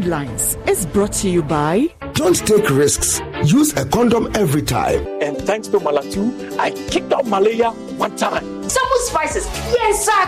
[0.00, 3.20] News headlines is brought to you by Don't take risks.
[3.44, 5.06] Use a condom every time.
[5.20, 8.66] And thanks to Malatu, I kicked off malaria one time.
[8.68, 9.44] Some spices.
[9.70, 10.26] Yes, sir.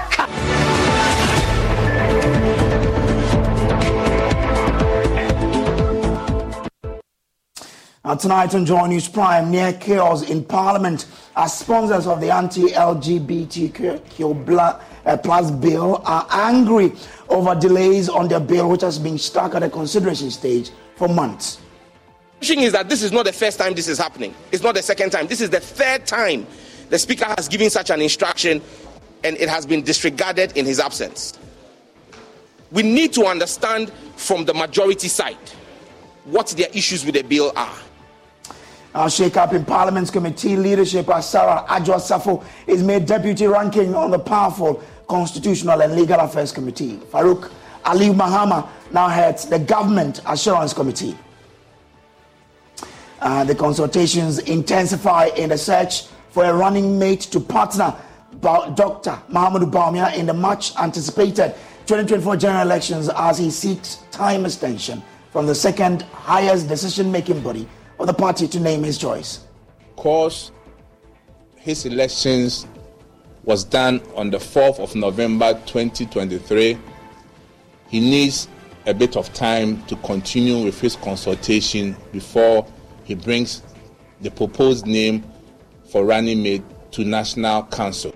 [8.04, 14.02] Now tonight on Joy News Prime, near chaos in Parliament as sponsors of the anti-LGBTQ
[15.06, 16.92] uh, plus bill are angry
[17.28, 21.58] over delays on their bill, which has been stuck at a consideration stage for months.
[22.40, 24.34] The thing is that this is not the first time this is happening.
[24.50, 25.26] It's not the second time.
[25.28, 26.46] This is the third time
[26.90, 28.60] the Speaker has given such an instruction
[29.24, 31.38] and it has been disregarded in his absence.
[32.70, 35.36] We need to understand from the majority side
[36.24, 37.78] what their issues with the bill are.
[38.94, 44.10] Our shake-up in Parliament's committee leadership as Sarah Adwoa Safo is made deputy ranking on
[44.10, 46.96] the powerful Constitutional and Legal Affairs Committee.
[47.12, 47.52] Farouk
[47.84, 51.14] Ali Mahama now heads the Government Assurance Committee.
[53.20, 57.94] Uh, the consultations intensify in the search for a running mate to partner
[58.40, 59.20] Dr.
[59.30, 65.44] Mahamudu Bawumia in the much anticipated 2024 general elections as he seeks time extension from
[65.46, 67.68] the second highest decision making body
[67.98, 69.40] of the party to name his choice.
[69.94, 70.52] Because
[71.56, 72.66] his elections
[73.44, 76.78] was done on the 4th of November 2023,
[77.88, 78.48] he needs
[78.86, 82.66] a bit of time to continue with his consultation before
[83.04, 83.62] he brings
[84.20, 85.24] the proposed name
[85.90, 88.14] for running mate to National Council.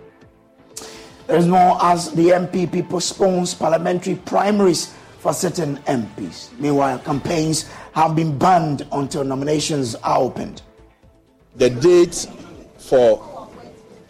[1.27, 6.57] There is more as the NPP postpones parliamentary primaries for certain MPs.
[6.59, 10.63] Meanwhile, campaigns have been banned until nominations are opened.
[11.57, 12.29] The date
[12.79, 13.36] for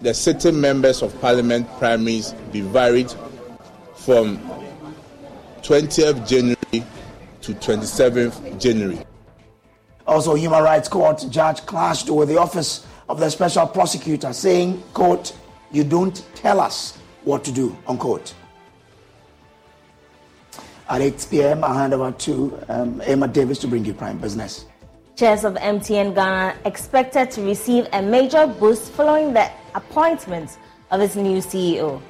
[0.01, 3.13] the sitting members of parliament primaries be varied
[3.95, 4.39] from
[5.63, 6.87] 20th January
[7.41, 8.99] to 27th January.
[10.07, 15.37] Also, Human Rights Court judge clashed with the office of the special prosecutor, saying, quote,
[15.73, 18.35] you don't tell us what to do, unquote.
[20.89, 24.67] At 8 p.m., I hand over to um, Emma Davis to bring you Prime Business.
[25.17, 30.59] Chairs of MTN Ghana expected to receive a major boost following the appointment
[30.91, 32.01] of its new CEO.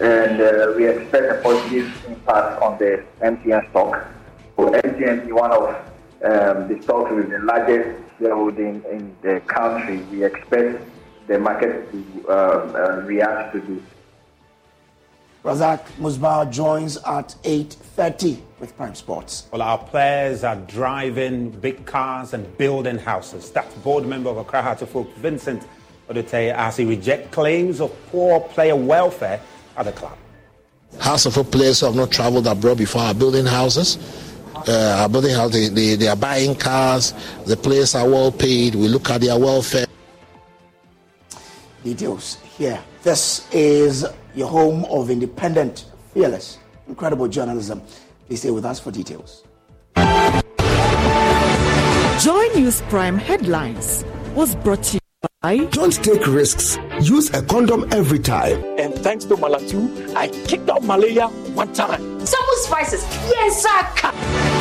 [0.00, 4.06] And uh, we expect a positive impact on the MTN stock.
[4.54, 5.74] For MTN, is one of
[6.24, 10.82] um, the stocks with the largest shareholding in the country, we expect
[11.26, 13.82] the market to uh, uh, react to this.
[15.44, 19.46] Razak Musbah joins at 8.30 with Prime Sports.
[19.52, 23.50] Well, our players are driving big cars and building houses.
[23.52, 25.62] That's board member of Accra Hearts of Oak, Vincent
[26.08, 29.40] Odete, as he rejects claims of poor player welfare
[29.76, 30.16] at the club.
[30.98, 33.98] Hearts of Oak players who have not traveled abroad before are building houses.
[34.54, 35.72] Uh, are building houses.
[35.72, 37.12] They, they, they are buying cars.
[37.44, 38.74] The players are well paid.
[38.74, 39.86] We look at their welfare.
[41.84, 42.80] Details here.
[43.02, 47.82] This is your home of independent, fearless, incredible journalism.
[48.26, 49.44] Please stay with us for details.
[52.20, 55.05] Joy News Prime headlines was brought to you
[55.46, 56.76] by Don't take risks.
[57.00, 58.58] Use a condom every time.
[58.78, 59.80] And thanks to Malatu,
[60.16, 62.00] I kicked out malaria one time.
[62.26, 63.02] Some spices.
[63.30, 64.55] Yes, sir.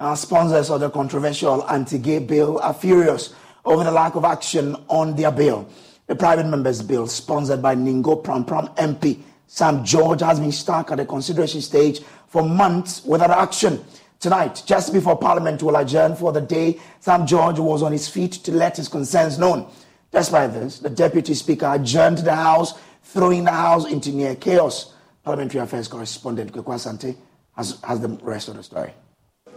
[0.00, 3.34] Our sponsors of the controversial anti-gay bill are furious
[3.64, 5.68] over the lack of action on their bill.
[6.06, 10.98] The private members bill, sponsored by Ningo Prampram MP Sam George, has been stuck at
[10.98, 13.84] the consideration stage for months without action.
[14.20, 18.32] Tonight, just before Parliament will adjourn for the day, Sam George was on his feet
[18.32, 19.68] to let his concerns known.
[20.12, 24.94] Despite this, the Deputy Speaker adjourned the House, throwing the House into near chaos.
[25.24, 27.16] Parliamentary Affairs correspondent Kweku Asante
[27.56, 28.92] has, has the rest of the story.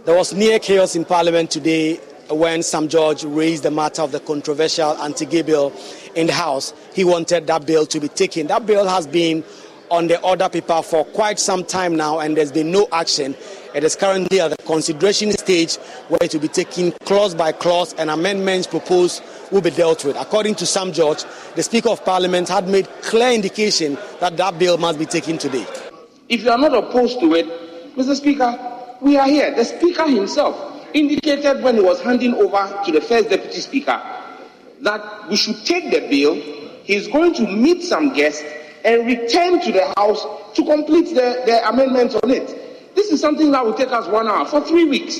[0.03, 4.19] There was near chaos in Parliament today when Sam George raised the matter of the
[4.19, 5.71] controversial anti-gay bill
[6.15, 6.73] in the House.
[6.95, 8.47] He wanted that bill to be taken.
[8.47, 9.43] That bill has been
[9.91, 13.35] on the order paper for quite some time now, and there's been no action.
[13.75, 15.75] It is currently at the consideration stage
[16.07, 19.21] where it will be taken clause by clause and amendments proposed
[19.51, 20.15] will be dealt with.
[20.19, 21.23] According to Sam George,
[21.55, 25.67] the Speaker of Parliament had made clear indication that that bill must be taken today.
[26.27, 27.45] If you are not opposed to it,
[27.95, 28.15] Mr.
[28.15, 29.53] Speaker, we are here.
[29.53, 34.01] The Speaker himself indicated when he was handing over to the first Deputy Speaker
[34.81, 36.35] that we should take the bill.
[36.83, 38.43] He's going to meet some guests
[38.85, 40.25] and return to the House
[40.55, 42.95] to complete the, the amendments on it.
[42.95, 45.19] This is something that will take us one hour for three weeks.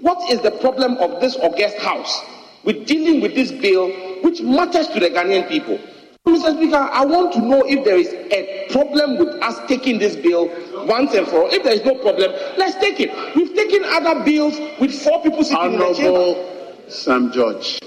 [0.00, 2.22] What is the problem of this august House
[2.64, 3.90] with dealing with this bill,
[4.22, 5.78] which matters to the Ghanaian people?
[6.26, 6.54] Mr.
[6.56, 10.48] Speaker, I want to know if there is a problem with us taking this bill
[10.86, 11.50] once and for all.
[11.50, 13.10] If there is no problem, let's take it.
[13.34, 16.90] We've taken other bills with four people sitting Honorable in the chamber.
[16.90, 17.78] Sam George.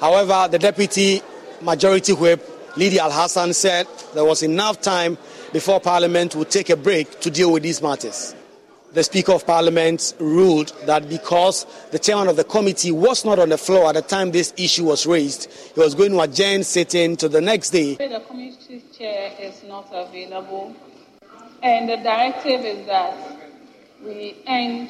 [0.00, 1.22] However, the deputy
[1.60, 2.44] majority whip,
[2.76, 5.16] Lydia Alhassan, said there was enough time
[5.52, 8.34] before Parliament would take a break to deal with these matters.
[8.96, 13.50] The Speaker of Parliament ruled that because the chairman of the committee was not on
[13.50, 17.14] the floor at the time this issue was raised, he was going to adjourn sitting
[17.18, 17.96] to the next day.
[17.96, 20.74] The committee chair is not available,
[21.62, 23.38] and the directive is that
[24.02, 24.88] we end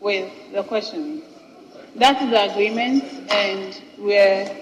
[0.00, 1.22] with the questions.
[1.96, 4.54] That is the agreement, and we're,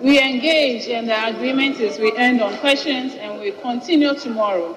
[0.00, 4.74] we engage, and the agreement is we end on questions and we continue tomorrow.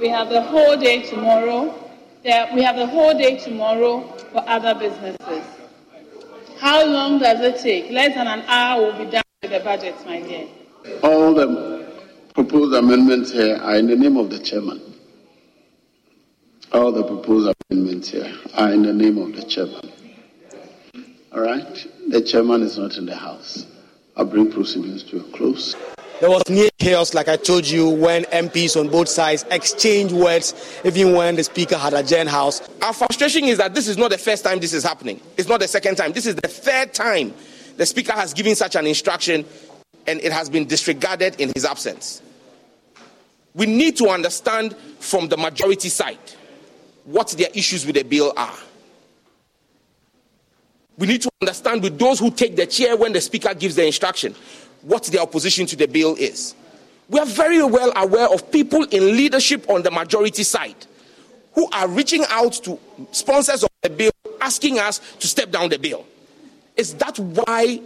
[0.00, 1.84] We have the whole day tomorrow.
[2.24, 4.00] There, we have the whole day tomorrow
[4.32, 5.44] for other businesses.
[6.58, 7.90] How long does it take?
[7.92, 10.48] Less than an hour will be done with the budget, my dear.
[11.04, 11.86] All the
[12.34, 14.82] proposed amendments here are in the name of the chairman.
[16.72, 19.92] All the proposed amendments here are in the name of the chairman.
[21.32, 21.86] All right?
[22.08, 23.64] The chairman is not in the house.
[24.16, 25.76] I'll bring proceedings to a close.
[26.20, 30.52] There was near chaos, like I told you, when MPs on both sides exchanged words,
[30.84, 32.60] even when the speaker had adjourned house.
[32.82, 35.20] Our frustration is that this is not the first time this is happening.
[35.36, 36.10] It's not the second time.
[36.10, 37.34] This is the third time
[37.76, 39.44] the speaker has given such an instruction
[40.08, 42.20] and it has been disregarded in his absence.
[43.54, 46.18] We need to understand from the majority side
[47.04, 48.54] what their issues with the bill are.
[50.96, 53.86] We need to understand with those who take the chair when the speaker gives the
[53.86, 54.34] instruction
[54.82, 56.54] what their opposition to the bill is.
[57.08, 60.86] We are very well aware of people in leadership on the majority side
[61.52, 62.78] who are reaching out to
[63.12, 64.10] sponsors of the bill
[64.40, 66.06] asking us to step down the bill.
[66.76, 67.80] Is that why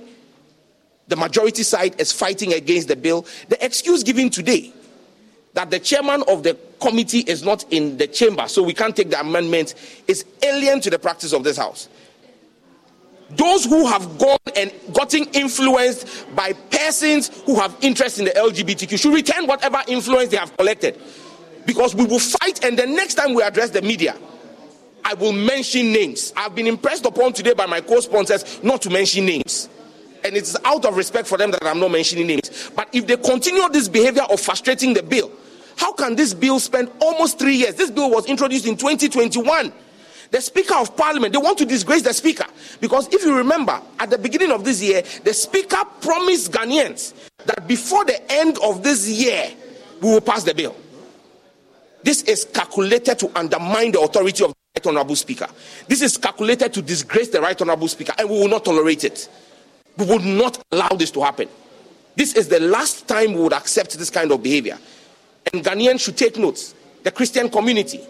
[1.09, 3.27] the majority side is fighting against the bill?
[3.49, 4.73] The excuse given today
[5.55, 9.11] that the chairman of the committee is not in the chamber, so we can't take
[9.11, 9.75] the amendment,
[10.09, 11.89] is alien to the practice of this house
[13.37, 18.99] those who have gone and gotten influenced by persons who have interest in the LGBTQ
[18.99, 21.01] should return whatever influence they have collected.
[21.65, 24.17] Because we will fight, and the next time we address the media,
[25.05, 26.33] I will mention names.
[26.37, 29.69] I've been impressed upon today by my co sponsors not to mention names.
[30.25, 32.71] And it's out of respect for them that I'm not mentioning names.
[32.77, 35.33] But if they continue this behavior of frustrating the bill,
[35.77, 37.75] how can this bill spend almost three years?
[37.75, 39.73] This bill was introduced in 2021
[40.33, 42.47] the Speaker of Parliament, they want to disgrace the Speaker.
[42.81, 47.13] Because if you remember, at the beginning of this year, the Speaker promised Ghanaians
[47.45, 49.51] that before the end of this year,
[50.01, 50.75] we will pass the bill.
[52.03, 55.47] This is calculated to undermine the authority of the Right Honorable Speaker.
[55.87, 59.29] This is calculated to disgrace the Right Honorable Speaker, and we will not tolerate it.
[59.99, 61.49] We will not allow this to happen.
[62.17, 64.79] This is the last time we would accept this kind of behavior.
[65.53, 66.75] And Ghanaians should take notes.
[67.03, 68.01] The Christian community,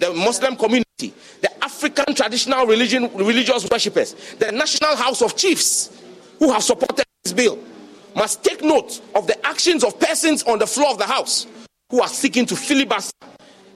[0.00, 6.02] the Muslim community, the African traditional religion, religious worshippers, the National House of Chiefs
[6.38, 7.58] who have supported this bill
[8.16, 11.46] must take note of the actions of persons on the floor of the House
[11.90, 13.14] who are seeking to filibuster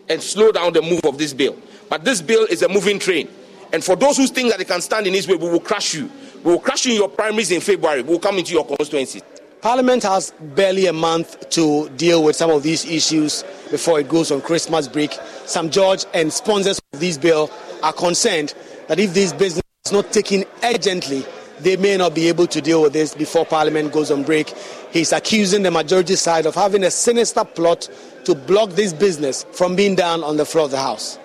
[0.08, 1.56] and slow down the move of this bill.
[1.88, 3.28] But this bill is a moving train.
[3.72, 5.94] And for those who think that they can stand in his way, we will crush
[5.94, 6.10] you.
[6.42, 8.02] We will crush you in your primaries in February.
[8.02, 9.22] We will come into your constituencies.
[9.64, 14.30] Parliament has barely a month to deal with some of these issues before it goes
[14.30, 15.14] on Christmas break.
[15.46, 17.50] Sam George and sponsors of this bill
[17.82, 18.52] are concerned
[18.88, 21.24] that if this business is not taken urgently,
[21.60, 24.50] they may not be able to deal with this before Parliament goes on break.
[24.90, 27.88] He's accusing the majority side of having a sinister plot
[28.24, 31.18] to block this business from being done on the floor of the House.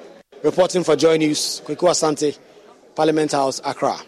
[0.44, 2.40] Reporting for Joy News, Kweku Asante,
[2.96, 4.00] Parliament House, Accra.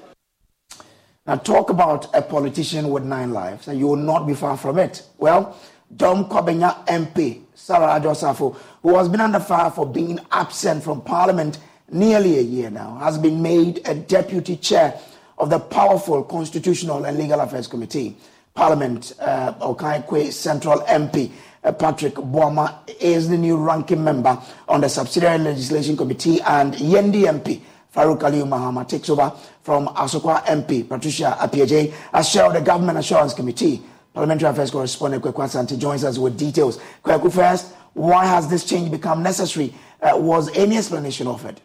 [1.27, 4.79] Now, talk about a politician with nine lives, and you will not be far from
[4.79, 5.03] it.
[5.19, 5.55] Well,
[5.95, 11.01] Dome Kwabenya MP, Sarah Adwoa Safo, who has been under fire for being absent from
[11.01, 11.59] Parliament
[11.91, 14.99] nearly a year now, has been made a deputy chair
[15.37, 18.17] of the powerful Constitutional and Legal Affairs Committee.
[18.55, 21.31] Parliament, uh, Okaikwei Central MP,
[21.63, 27.25] uh, Patrick Boamah, is the new ranking member on the Subsidiary Legislation Committee, and Yendi
[27.25, 27.61] MP,
[27.93, 32.97] Farouk Aliyu Mahama takes over from Asokwa MP Patricia Appiagyei as chair of the Government
[32.97, 33.81] Assurance Committee.
[34.13, 36.79] Parliamentary Affairs correspondent Kweku Asante joins us with details.
[37.03, 39.73] Kweku, first, why has this change become necessary?
[40.01, 41.59] Uh, was any explanation offered?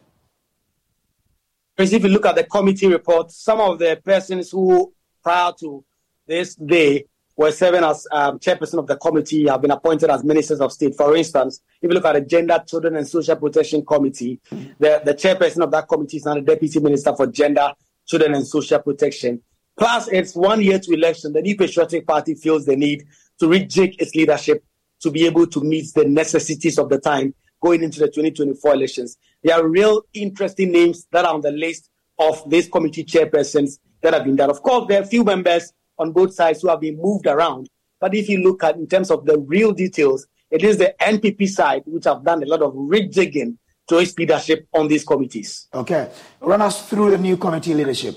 [1.78, 4.92] If you look at the committee report, some of the persons who,
[5.23, 5.85] prior to
[6.26, 7.04] this day,
[7.37, 10.95] were serving as um, chairperson of the committee have been appointed as ministers of state.
[10.95, 15.14] For instance, if you look at the Gender, Children and Social Protection Committee, the, the
[15.14, 17.73] chairperson of that committee is now the deputy minister for Gender,
[18.07, 19.43] Children and Social Protection.
[19.78, 21.35] Plus, it's one year to election.
[21.35, 23.05] The New Patriotic Party feels the need
[23.38, 24.64] to rejig its leadership
[25.00, 29.19] to be able to meet the necessities of the time going into the 2024 elections.
[29.43, 34.14] There are real interesting names that are on the list of these committee chairpersons that
[34.14, 34.49] have been done.
[34.49, 37.68] Of course, there are a few members on both sides who have been moved around.
[38.00, 41.48] But if you look at in terms of the real details, it is the NPP
[41.48, 43.56] side which have done a lot of rejigging
[43.88, 45.68] to its leadership on these committees.
[45.72, 46.10] Okay.
[46.40, 48.16] Run us through the new committee leadership.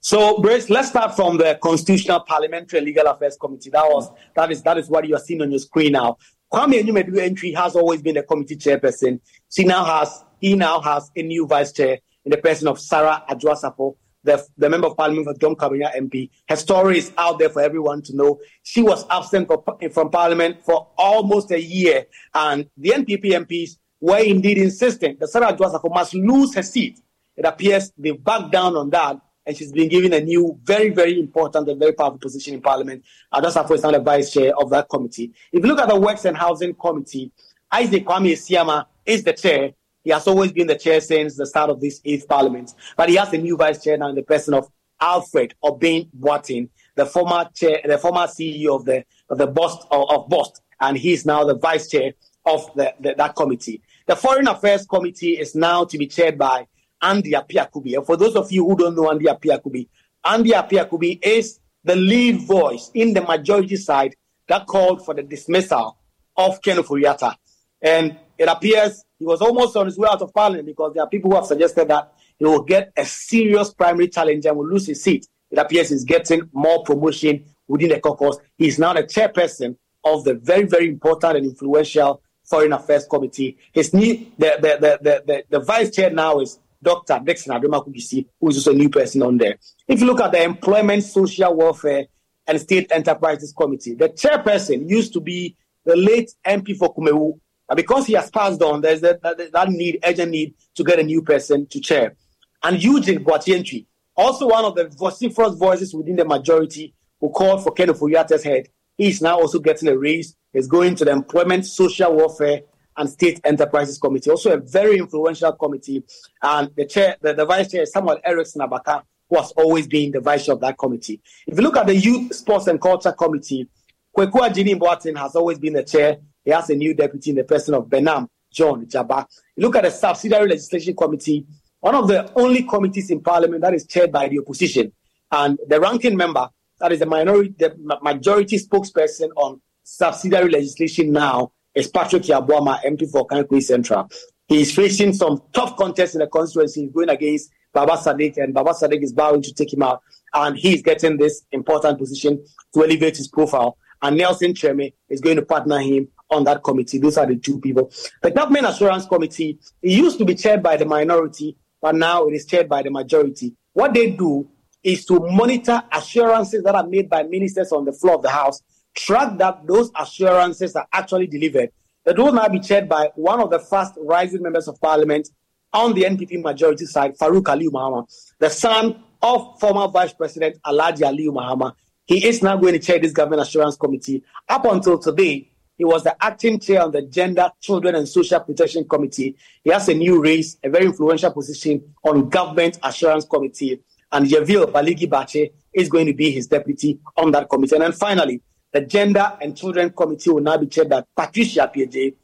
[0.00, 3.70] So, Brace, let's start from the Constitutional Parliamentary and Legal Affairs Committee.
[3.70, 6.18] That was that is that is what you are seeing on your screen now.
[6.52, 9.20] Kwame Anyimadu-Antwi has always been the committee chairperson.
[9.50, 13.24] She now has he now has a new vice chair in the person of Sarah
[13.30, 16.30] Adwoa-Sarpong, the, the member of parliament for Dome Kwabenya MP.
[16.48, 18.40] Her story is out there for everyone to know.
[18.62, 19.62] She was absent for,
[19.92, 25.52] from parliament for almost a year, and the NPP MPs were indeed insisting that Sarah
[25.52, 27.00] Adwoa-Sarpong must lose her seat.
[27.36, 31.18] It appears they've backed down on that, and she's been given a new, very, very
[31.18, 33.04] important and very powerful position in parliament.
[33.32, 35.32] Adwoa-Sarpong is now the vice chair of that committee.
[35.52, 37.32] If you look at the Works and Housing Committee,
[37.70, 39.72] Isaac Kwame Siama is the chair.
[40.04, 42.74] He has always been the chair since the start of this eighth parliament.
[42.96, 44.68] But he has a new vice chair now in the person of
[45.00, 50.28] Alfred Obin Boateng, the former chair, the former CEO of the of the Bost of,
[50.28, 52.12] Bost, and he's now the vice chair
[52.46, 53.82] of the, the, that committee.
[54.06, 56.66] The Foreign Affairs Committee is now to be chaired by
[57.00, 57.94] Andy Appiah-Kubi.
[57.94, 59.88] And for those of you who don't know Andy Appiah-Kubi,
[60.24, 64.14] Andy Appiah-Kubi is the lead voice in the majority side
[64.48, 65.96] that called for the dismissal
[66.36, 67.36] of Ken Ofori-Atta.
[67.80, 71.08] And it appears he was almost on his way out of parliament because there are
[71.08, 74.88] people who have suggested that he will get a serious primary challenge and will lose
[74.88, 75.28] his seat.
[75.48, 78.38] It appears he's getting more promotion within the caucus.
[78.58, 83.58] He's now the chairperson of the very, very important and influential Foreign Affairs Committee.
[83.72, 87.20] His new the the the the, the, vice chair now is Dr.
[87.22, 89.56] Dickson Adomako-Kissi, who is also a new person on there.
[89.86, 92.06] If you look at the Employment, Social Welfare,
[92.48, 97.38] and State Enterprises Committee, the chairperson used to be the late MP for Kumawu,
[97.74, 101.02] because he has passed on, there's that, that, that, need, urgent need to get a
[101.02, 102.14] new person to chair.
[102.62, 103.86] And Eugene Boakye-Antwi,
[104.16, 108.68] also one of the vociferous voices within the majority who called for Ken Ofori-Atta's head,
[108.96, 110.36] he's now also getting a raise.
[110.52, 112.62] He's going to the Employment, Social Welfare,
[112.96, 116.04] and State Enterprises Committee, also a very influential committee.
[116.42, 120.10] And the chair, the, the vice chair, is Samuel Erickson Abaka, who has always been
[120.10, 121.22] the vice chair of that committee.
[121.46, 123.68] If you look at the Youth, Sports, and Culture Committee,
[124.14, 126.18] Kwaku Agyenim-Boateng has always been the chair.
[126.44, 129.26] He has a new deputy in the person of Benam John Jabba.
[129.56, 131.46] Look at the Subsidiary Legislation Committee,
[131.80, 134.92] one of the only committees in Parliament that is chaired by the opposition,
[135.30, 141.52] and the ranking member, that is the minority, the majority spokesperson on subsidiary legislation now,
[141.74, 144.10] is Patrick Yaw Boamah, MP for Kankuri Central.
[144.46, 148.52] He is facing some tough contests in the constituency, He's going against Baba Sadiq, and
[148.52, 150.02] Baba Sadiq is vowing to take him out,
[150.34, 152.44] and he's getting this important position
[152.74, 153.78] to elevate his profile.
[154.02, 156.98] And Nelson Kyereme is going to partner him on that committee.
[156.98, 157.90] Those are the two people.
[158.22, 162.32] The Government Assurance Committee, it used to be chaired by the minority, but now it
[162.32, 163.54] is chaired by the majority.
[163.72, 164.48] What they do
[164.82, 168.62] is to monitor assurances that are made by ministers on the floor of the House,
[168.94, 171.70] track that those assurances are actually delivered.
[172.04, 175.28] It will now be chaired by one of the fast rising members of parliament
[175.72, 178.06] on the NPP majority side, Farouk Aliyu Mahama,
[178.38, 181.72] the son of former Vice President Alhaji Aliyu Mahama.
[182.06, 184.24] He is now going to chair this Government Assurance Committee.
[184.48, 185.51] Up until today,
[185.82, 189.34] he was the acting chair on the Gender, Children and Social Protection Committee.
[189.64, 193.80] He has a new race, a very influential position on Government Assurance Committee.
[194.12, 197.74] And Yavil Baligi Bache is going to be his deputy on that committee.
[197.74, 202.14] And then finally, the Gender and Children Committee will now be chaired by Patricia Appiagyei.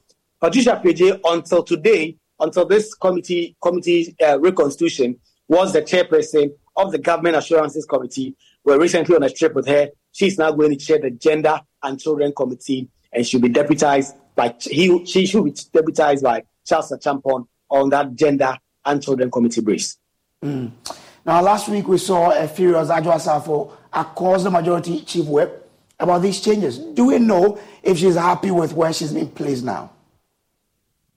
[0.41, 6.99] Patricia Appiagyei, until today, until this committee committee uh, reconstitution, was the chairperson of the
[6.99, 8.37] Government Assurances Committee.
[8.65, 9.88] We're recently on a trip with her.
[10.12, 14.55] She's now going to chair the Gender and Children Committee and she'll be deputized by
[14.61, 19.99] he she should be deputized by Charles Acheampong on that gender and children committee briefs.
[20.45, 20.73] Mm.
[21.27, 26.41] Now, last week we saw a furious Adwoa-Sarpong across the majority chief whip about these
[26.41, 26.79] changes.
[26.79, 29.91] Do we know if she's happy with where she's been placed now?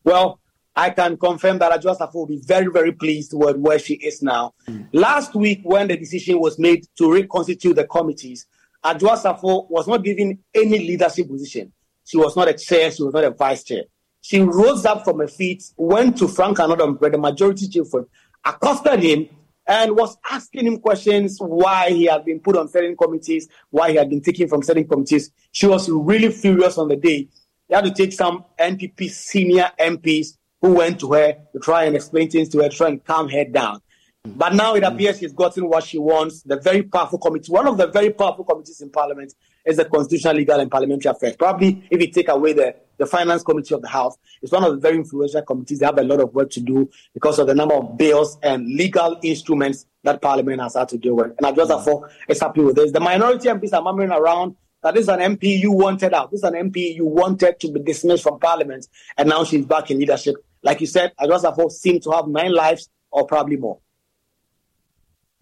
[0.03, 0.39] Well,
[0.75, 4.53] I can confirm that Adwoa-Sarpong will be very, very pleased with where she is now.
[4.67, 4.87] Mm.
[4.91, 8.47] Last week, when the decision was made to reconstitute the committees,
[8.83, 11.71] Adwoa-Sarpong was not given any leadership position.
[12.05, 13.83] She was not a chair, she was not a vice chair.
[14.21, 18.05] She rose up from her feet, went to Frank Annoh-Dompreh, where the majority chief was,
[18.45, 19.29] accosted him,
[19.67, 23.97] and was asking him questions why he had been put on certain committees, why he
[23.97, 25.31] had been taken from certain committees.
[25.51, 27.27] She was really furious on the day.
[27.67, 31.95] He had to take some NPP senior MPs who went to her to try and
[31.95, 33.81] explain things to her, try and calm her down.
[34.27, 34.37] Mm-hmm.
[34.37, 36.43] But now it appears she's gotten what she wants.
[36.43, 39.33] The very powerful committee, one of the very powerful committees in Parliament,
[39.65, 41.35] is the Constitutional, Legal, and Parliamentary Affairs.
[41.35, 44.71] Probably, if you take away the, the Finance Committee of the House, it's one of
[44.71, 45.79] the very influential committees.
[45.79, 48.67] They have a lot of work to do because of the number of bills and
[48.67, 51.33] legal instruments that Parliament has had to deal with.
[51.37, 52.91] And I just therefore is happy with this.
[52.91, 56.31] The minority MPs are murmuring around that this is an MP you wanted out.
[56.31, 58.87] This is an MP you wanted to be dismissed from Parliament,
[59.17, 60.35] and now she's back in leadership.
[60.63, 63.79] Like you said, just Adwoa seemed to have nine lives or probably more.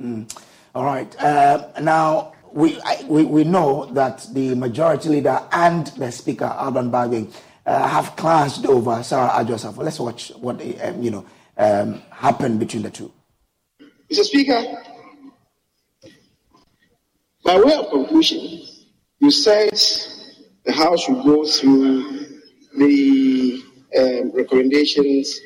[0.02, 0.34] Mm.
[0.76, 1.14] All right.
[1.22, 6.91] Uh, now, we, I, we, we know that the majority leader and the speaker, Alban
[6.91, 7.34] Bagbin,
[7.65, 11.25] uh, have clashed over Sarah Adwoa Let's watch what um, you know
[11.58, 13.12] um, happened between the two.
[14.12, 14.24] Mr.
[14.24, 14.63] Speaker,
[17.44, 18.62] by way of conclusion,
[19.20, 19.72] you said
[20.65, 22.25] the House should go through
[22.77, 23.62] the
[23.98, 25.39] um, recommendations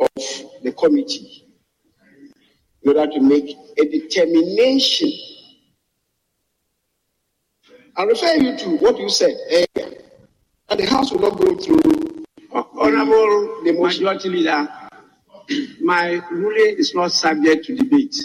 [0.00, 0.08] of
[0.62, 1.46] the committee
[2.82, 5.12] in order to make a determination.
[7.96, 9.92] I refer you to what you said earlier,
[10.68, 12.24] that the House will not go through.
[12.52, 14.68] Honorable the Majority Leader,
[15.80, 18.16] my ruling is not subject to debate.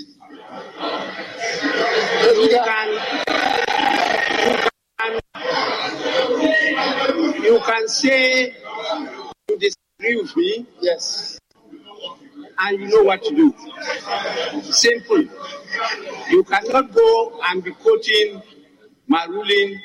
[2.22, 2.90] You can,
[4.46, 4.58] you
[4.98, 5.20] can,
[7.43, 8.56] you can say
[9.50, 10.65] you disagree with me.
[10.82, 11.39] Yes
[12.62, 13.54] and you know what to do.
[14.63, 15.24] Simple.
[16.30, 18.41] You cannot go and be quoting
[19.10, 19.80] my ruling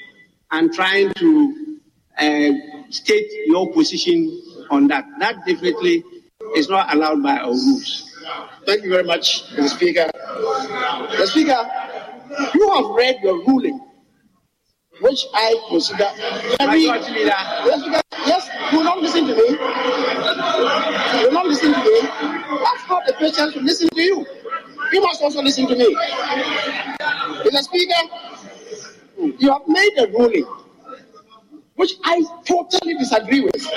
[0.52, 1.80] and trying to
[2.18, 2.50] uh,
[2.90, 5.04] state your position on that.
[5.18, 6.04] That definitely
[6.54, 8.10] is not allowed by our rules.
[8.66, 9.68] Thank you very much, Mr.
[9.68, 10.10] Speaker.
[10.14, 11.26] Mr.
[11.26, 11.70] Speaker,
[12.54, 13.80] you have read your ruling,
[15.00, 16.08] which I consider
[16.58, 16.82] very.
[16.84, 17.08] Yes,
[18.26, 19.48] yes, you will not listen to me.
[19.48, 22.00] You will not listen to me.
[22.02, 24.26] I've got the patience to listen to you.
[24.92, 25.94] You must also listen to me.
[27.44, 27.62] Mr.
[27.62, 27.94] Speaker,
[29.38, 30.46] you have made a ruling
[31.76, 33.70] which I totally disagree with.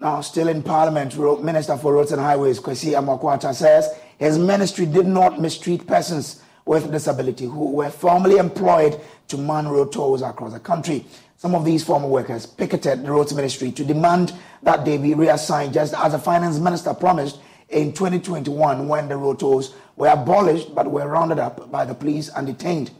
[0.00, 5.06] Now, still in Parliament, Minister for Roads and Highways, Kwesi Amoako-Atta, says his ministry did
[5.06, 10.60] not mistreat persons with disability who were formerly employed to man road tolls across the
[10.60, 11.04] country.
[11.36, 15.72] Some of these former workers picketed the roads ministry to demand that they be reassigned,
[15.72, 20.90] just as the finance minister promised in 2021 when the road tolls were abolished but
[20.90, 22.90] were rounded up by the police and detained.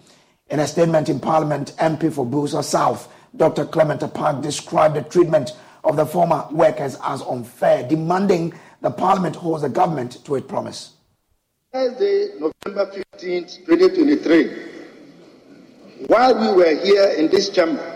[0.50, 3.66] In a statement in Parliament, MP for Builsa South, Dr.
[3.66, 5.52] Clement Apaak described the treatment
[5.84, 10.94] of the former workers as unfair, demanding the Parliament holds the government to its promise.
[11.72, 14.68] Thursday, November 15, 2023,
[16.06, 17.94] while we were here in this chamber,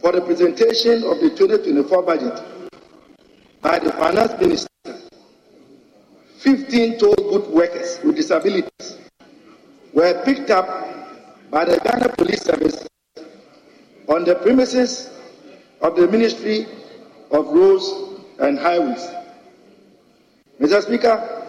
[0.00, 2.40] for the presentation of the 2024 budget
[3.60, 4.68] by the finance minister,
[6.40, 8.96] 15 toll booth workers with disabilities
[9.92, 10.66] were picked up
[11.50, 12.88] by the Ghana Police Service
[14.08, 15.10] on the premises
[15.82, 16.66] of the Ministry
[17.30, 17.92] of Roads
[18.38, 19.06] and Highways.
[20.58, 20.80] Mr.
[20.82, 21.46] Speaker,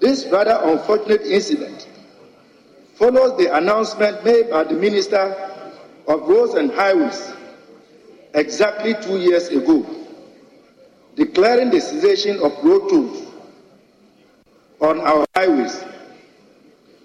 [0.00, 1.88] this rather unfortunate incident
[2.94, 5.32] follows the announcement made by the Minister
[6.08, 7.32] of Roads and Highways
[8.34, 9.86] exactly two years ago,
[11.14, 13.27] declaring the cessation of road tolls
[14.80, 15.84] on our highways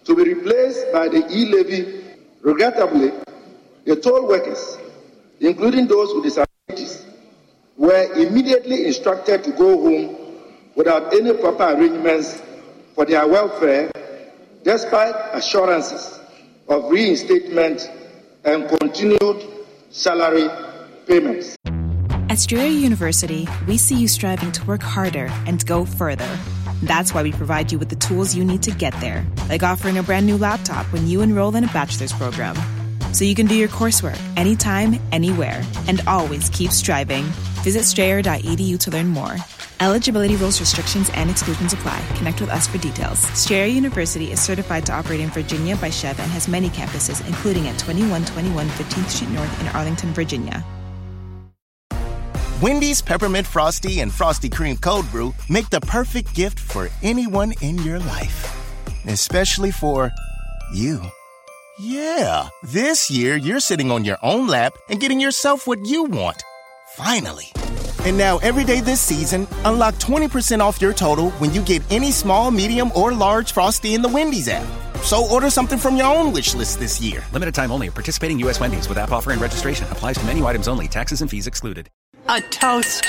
[0.05, 2.03] to be replaced by the e-levy.
[2.41, 3.11] Regrettably,
[3.85, 4.77] the toll workers,
[5.39, 7.05] including those with disabilities,
[7.77, 10.17] were immediately instructed to go home
[10.75, 12.41] without any proper arrangements
[12.95, 13.91] for their welfare,
[14.63, 16.19] despite assurances
[16.67, 17.89] of reinstatement
[18.43, 19.47] and continued
[19.89, 20.49] salary
[21.07, 21.55] payments.
[22.29, 26.27] At Strayer University, we see you striving to work harder and go further.
[26.85, 29.97] That's why we provide you with the tools you need to get there, like offering
[29.97, 32.55] a brand new laptop when you enroll in a bachelor's program.
[33.13, 37.23] So you can do your coursework anytime, anywhere, and always keep striving.
[37.63, 39.35] Visit strayer.edu to learn more.
[39.79, 42.01] Eligibility rules, restrictions, and exclusions apply.
[42.15, 43.19] Connect with us for details.
[43.37, 47.67] Strayer University is certified to operate in Virginia by SCHEV and has many campuses, including
[47.67, 50.65] at 2121 15th Street North in Arlington, Virginia.
[52.63, 57.77] Wendy's Peppermint Frosty and Frosty Cream Cold Brew make the perfect gift for anyone in
[57.79, 58.55] your life,
[59.05, 60.09] especially for
[60.73, 61.01] you.
[61.77, 66.41] Yeah, this year you're sitting on your own lap and getting yourself what you want.
[66.93, 67.51] Finally.
[68.05, 72.11] And now, every day this season, unlock 20% off your total when you get any
[72.11, 74.65] small, medium, or large Frosty in the Wendy's app.
[75.01, 77.25] So order something from your own wish list this year.
[77.33, 77.89] Limited time only.
[77.89, 78.61] Participating U.S.
[78.61, 80.87] Wendy's with app offer and registration applies to menu items only.
[80.87, 81.89] Taxes and fees excluded.
[82.29, 83.03] A toast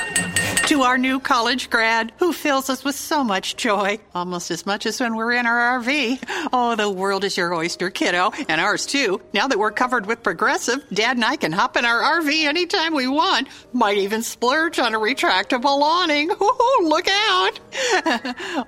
[0.67, 4.87] to our new college grad who fills us with so much joy, almost as much
[4.87, 6.49] as when we're in our RV.
[6.53, 9.21] Oh, the world is your oyster, kiddo, and ours too.
[9.33, 12.95] Now that we're covered with Progressive, Dad and I can hop in our RV anytime
[12.95, 13.49] we want.
[13.73, 16.31] Might even splurge on a retractable awning.
[16.31, 17.61] Ooh, look out!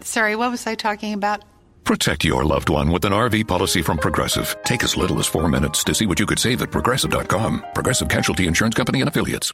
[0.00, 1.44] Sorry, what was I talking about?
[1.84, 4.56] Protect your loved one with an RV policy from Progressive.
[4.64, 7.64] Take as little as four minutes to see what you could save at progressive.com.
[7.74, 9.52] Progressive Casualty Insurance Company and Affiliates.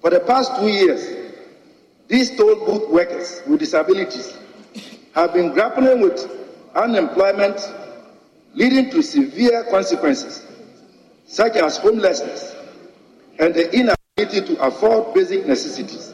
[0.00, 1.32] For the past two years,
[2.08, 4.36] these toll booth workers with disabilities
[5.14, 6.28] have been grappling with
[6.74, 7.60] unemployment,
[8.54, 10.44] leading to severe consequences
[11.26, 12.56] such as homelessness
[13.38, 16.12] and the inability to afford basic necessities.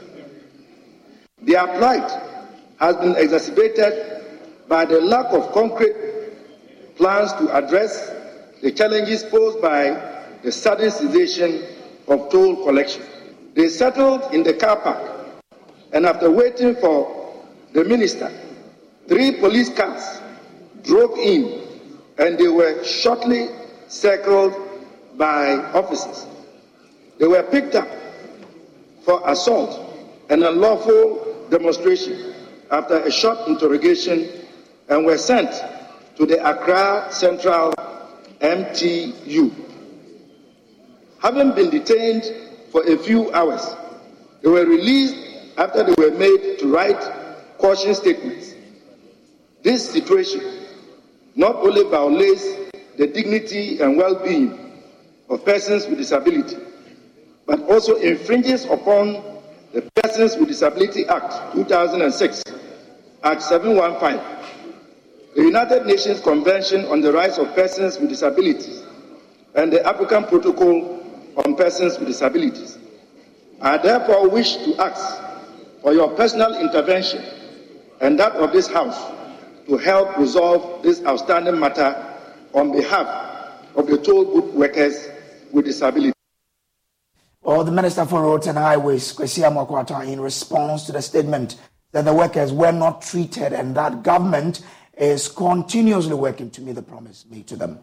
[1.40, 2.10] Their plight
[2.78, 4.17] has been exacerbated
[4.68, 5.96] by the lack of concrete
[6.96, 8.10] plans to address
[8.62, 9.90] the challenges posed by
[10.42, 11.64] the sudden cessation
[12.08, 13.02] of toll collection.
[13.54, 15.42] They settled in the car park,
[15.92, 17.34] and after waiting for
[17.72, 18.30] the minister,
[19.08, 20.20] three police cars
[20.82, 21.62] drove in,
[22.18, 23.48] and they were shortly
[23.88, 24.54] circled
[25.16, 26.26] by officers.
[27.18, 27.88] They were picked up
[29.04, 29.74] for assault
[30.30, 32.34] and unlawful demonstration
[32.70, 34.28] after a short interrogation
[34.88, 35.50] and were sent
[36.16, 37.72] to the Accra Central
[38.40, 39.52] MTU.
[41.20, 42.24] Having been detained
[42.70, 43.74] for a few hours,
[44.42, 45.16] they were released
[45.56, 47.00] after they were made to write
[47.58, 48.54] caution statements.
[49.62, 50.40] This situation
[51.34, 52.44] not only violates
[52.96, 54.82] the dignity and well being
[55.28, 56.56] of persons with disability,
[57.46, 59.22] but also infringes upon
[59.72, 62.42] the Persons with Disability Act 2006,
[63.22, 64.37] Act 715,
[65.38, 68.82] the United Nations Convention on the Rights of Persons with Disabilities,
[69.54, 71.00] and the African Protocol
[71.36, 72.76] on Persons with Disabilities.
[73.60, 75.22] I therefore wish to ask
[75.80, 77.24] for your personal intervention
[78.00, 78.98] and that of this House
[79.68, 81.94] to help resolve this outstanding matter
[82.52, 83.06] on behalf
[83.76, 85.06] of the toll booth workers
[85.52, 86.14] with disabilities.
[87.42, 91.54] Well, the Minister for Roads and Highways, Kwesi Amoako-Atta, in response to the statement
[91.92, 94.62] that the workers were not treated and that government
[94.98, 97.78] is continuously working to meet the promise made to them.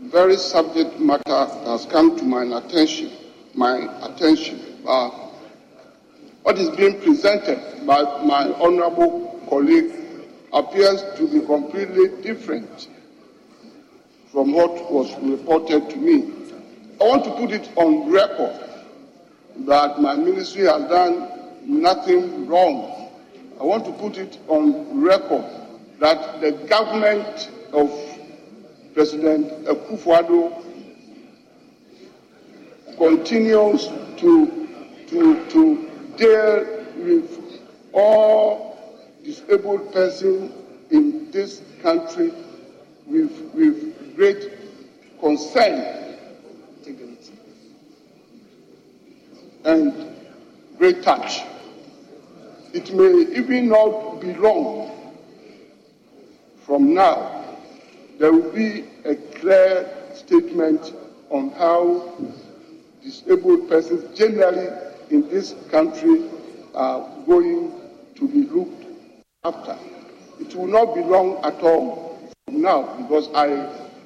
[0.00, 3.10] Very subject matter has come to my attention.
[3.54, 4.60] My attention.
[4.86, 5.08] Uh,
[6.42, 9.92] what is being presented by my honourable colleague
[10.52, 12.88] appears to be completely different
[14.30, 16.32] from what was reported to me.
[17.00, 18.62] I want to put it on record
[19.66, 21.28] that my ministry has done
[21.64, 23.10] nothing wrong.
[23.58, 25.44] I want to put it on record
[25.98, 27.90] that the government of
[28.94, 30.62] President Akufo-Addo
[32.96, 34.68] continues to,
[35.08, 37.60] to, to deal with
[37.92, 40.52] all disabled persons
[40.90, 42.32] in this country
[43.06, 44.50] with, with great
[45.20, 45.96] concern
[49.64, 50.14] and
[50.78, 51.42] great touch.
[52.72, 55.05] It may even not be long
[56.66, 57.44] from now,
[58.18, 60.92] there will be a clear statement
[61.30, 62.12] on how
[63.02, 64.68] disabled persons generally
[65.10, 66.28] in this country
[66.74, 67.72] are going
[68.16, 68.84] to be looked
[69.44, 69.78] after.
[70.40, 73.46] It will not be long at all from now because I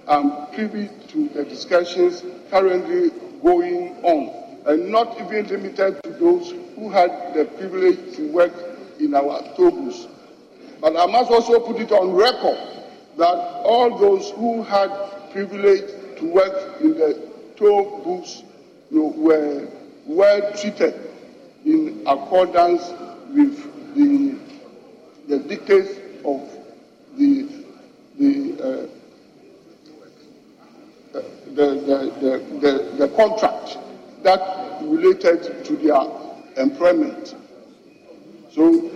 [0.07, 3.11] am privy to the discussions currently
[3.43, 8.53] going on and not even limited to those who had the privilege to work
[8.99, 10.07] in our togus.
[10.81, 12.59] But I must also put it on record
[13.19, 14.89] that all those who had
[15.33, 18.43] privilege to work in the toll booths
[18.91, 19.69] you know, were
[20.07, 20.95] well treated
[21.65, 22.83] in accordance
[23.33, 24.39] with the,
[25.29, 26.49] the dictates of
[27.17, 27.47] the,
[28.19, 28.87] the, uh,
[31.13, 31.21] the,
[31.55, 33.77] the, the, the, the contract
[34.23, 36.01] that related to their
[36.57, 37.35] employment.
[38.53, 38.91] So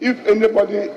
[0.00, 0.90] if anybody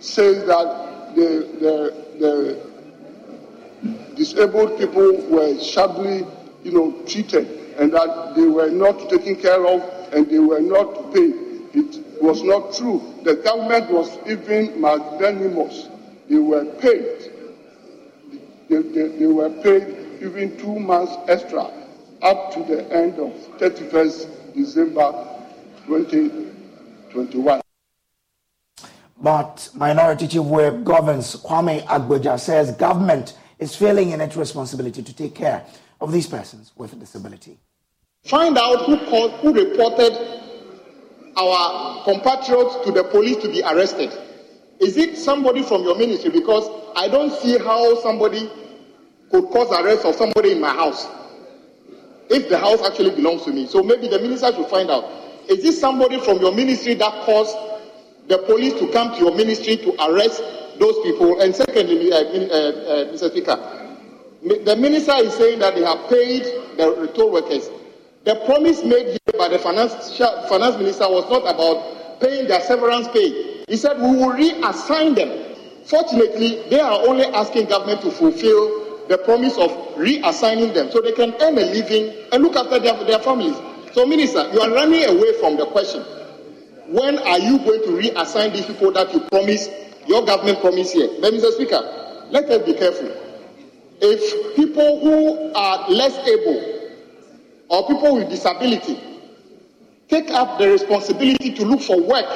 [0.00, 6.26] says that the, the, the disabled people were shabbily,
[6.62, 7.46] you know, treated
[7.78, 9.82] and that they were not taken care of
[10.12, 11.34] and they were not paid.
[11.74, 13.02] It was not true.
[13.22, 15.88] The government was even magnanimous.
[16.28, 17.32] They were paid.
[18.68, 21.70] They, they, they were paid even two months extra
[22.22, 25.12] up to the end of 31st December
[25.86, 27.65] 2021.
[29.20, 35.12] But Minority Chief Whip Governs Kwame Agbodza says government is failing in its responsibility to
[35.14, 35.64] take care
[36.00, 37.58] of these persons with a disability.
[38.24, 40.12] Find out who, called, who reported
[41.36, 44.12] our compatriots to the police to be arrested.
[44.80, 46.30] Is it somebody from your ministry?
[46.30, 48.50] Because I don't see how somebody
[49.30, 51.06] could cause arrest of somebody in my house
[52.28, 53.66] if the house actually belongs to me.
[53.66, 55.04] So maybe the minister should find out.
[55.48, 57.56] Is this somebody from your ministry that caused
[58.28, 60.42] the police to come to your ministry to arrest
[60.78, 61.40] those people?
[61.40, 63.30] And secondly, uh, uh, uh, Mr.
[63.30, 63.56] Speaker,
[64.64, 66.42] the minister is saying that they have paid
[66.76, 67.68] the toll workers.
[68.24, 73.08] The promise made here by the finance, finance minister was not about paying their severance
[73.08, 73.64] pay.
[73.68, 75.56] He said we will reassign them.
[75.84, 81.12] Fortunately, they are only asking government to fulfill the promise of reassigning them so they
[81.12, 83.56] can earn a living and look after their, their families.
[83.92, 86.04] So, Minister, you are running away from the question.
[86.88, 89.70] When are you going to reassign these people that you promised,
[90.06, 91.08] your government promised here?
[91.20, 91.52] But, Mr.
[91.52, 93.10] Speaker, let us be careful.
[94.00, 96.90] If people who are less able
[97.68, 99.00] or people with disability
[100.08, 102.26] take up the responsibility to look for work,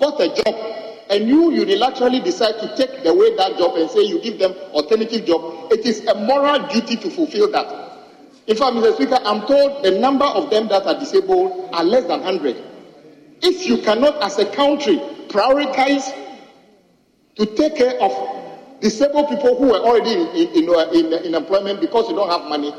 [0.00, 0.54] got a job,
[1.10, 5.26] and you unilaterally decide to take away that job and say you give them alternative
[5.26, 7.66] job, it is a moral duty to fulfill that.
[8.46, 8.94] In fact, Mr.
[8.94, 12.75] Speaker, I'm told the number of them that are disabled are less than 100.
[13.42, 14.96] If you cannot, as a country,
[15.28, 16.12] prioritize
[17.36, 18.12] to take care of
[18.80, 22.30] disabled people who are already in, in, in, uh, uh, in employment because you don't
[22.30, 22.74] have money,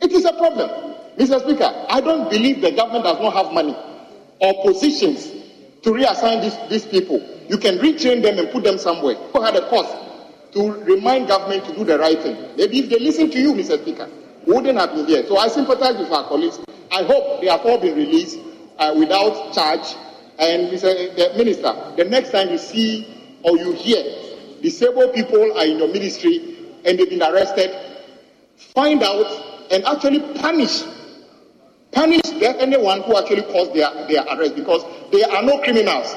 [0.00, 0.70] it is a problem.
[1.18, 1.40] Mr.
[1.40, 3.76] Speaker, I don't believe the government does not have money
[4.40, 5.26] or positions
[5.82, 7.18] to reassign these, these people.
[7.48, 9.14] You can retrain them and put them somewhere.
[9.14, 9.96] Who had a cost
[10.52, 12.36] to remind government to do the right thing?
[12.56, 13.80] Maybe if they listen to you, Mr.
[13.82, 14.08] Speaker,
[14.46, 15.26] wouldn't have been here.
[15.26, 16.60] So I sympathize with our colleagues.
[16.92, 18.38] I hope they have all been released
[18.78, 19.94] uh, without charge.
[20.38, 20.70] And.
[20.70, 23.06] The Minister, the next time you see
[23.42, 24.02] or you hear
[24.62, 27.70] disabled people are in your ministry and they've been arrested,
[28.74, 30.82] find out and actually punish
[31.90, 36.14] Punish anyone who actually caused their, their arrest because they are no criminals.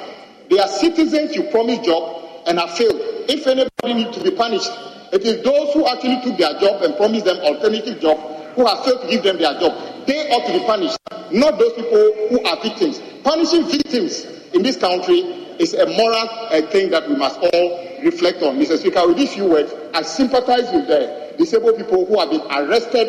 [0.49, 2.99] They are citizens you promised job and have failed.
[3.29, 4.69] If anybody needs to be punished,
[5.13, 8.17] it is those who actually took their job and promised them alternative job
[8.55, 10.05] who have failed to give them their job.
[10.05, 10.97] They ought to be punished,
[11.33, 13.01] not those people who are victims.
[13.23, 15.19] Punishing victims in this country
[15.59, 18.57] is a moral uh, thing that we must all reflect on.
[18.57, 18.77] Mr.
[18.77, 23.07] Speaker, with these few words, I sympathize with the disabled people who have been arrested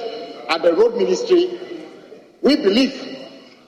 [0.49, 1.59] at the road ministry
[2.43, 2.93] we believe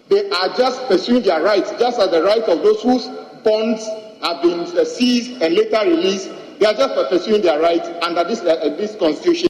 [0.08, 3.06] they are just pursuing their rights, just as the rights of those whose
[3.42, 3.86] bonds
[4.22, 6.30] have been uh, seized and later released.
[6.58, 9.48] They are just pursuing their rights under this, uh, this constitution.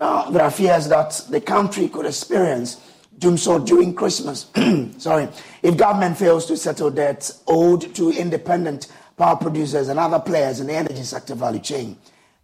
[0.00, 2.80] Now, there are fears that the country could experience
[3.18, 4.46] doomsday during Christmas.
[4.98, 5.28] Sorry,
[5.62, 10.68] if government fails to settle debts owed to independent power producers and other players in
[10.68, 11.98] the energy sector value chain.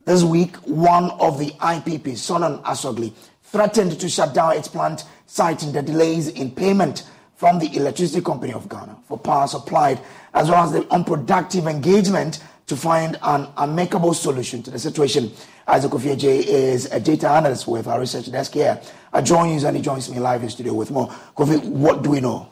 [0.04, 3.12] This week, one of the IPPs, Sunon Asogli,
[3.44, 8.52] threatened to shut down its plant, citing the delays in payment from the Electricity Company
[8.52, 10.00] of Ghana for power supplied,
[10.34, 15.30] as well as the unproductive engagement to find an amicable solution to the situation.
[15.66, 18.78] Isaac Ofieje is a data analyst with our research desk here.
[19.12, 21.08] I join you and he joins me live in studio with more.
[21.34, 22.48] Kofi, what do we know?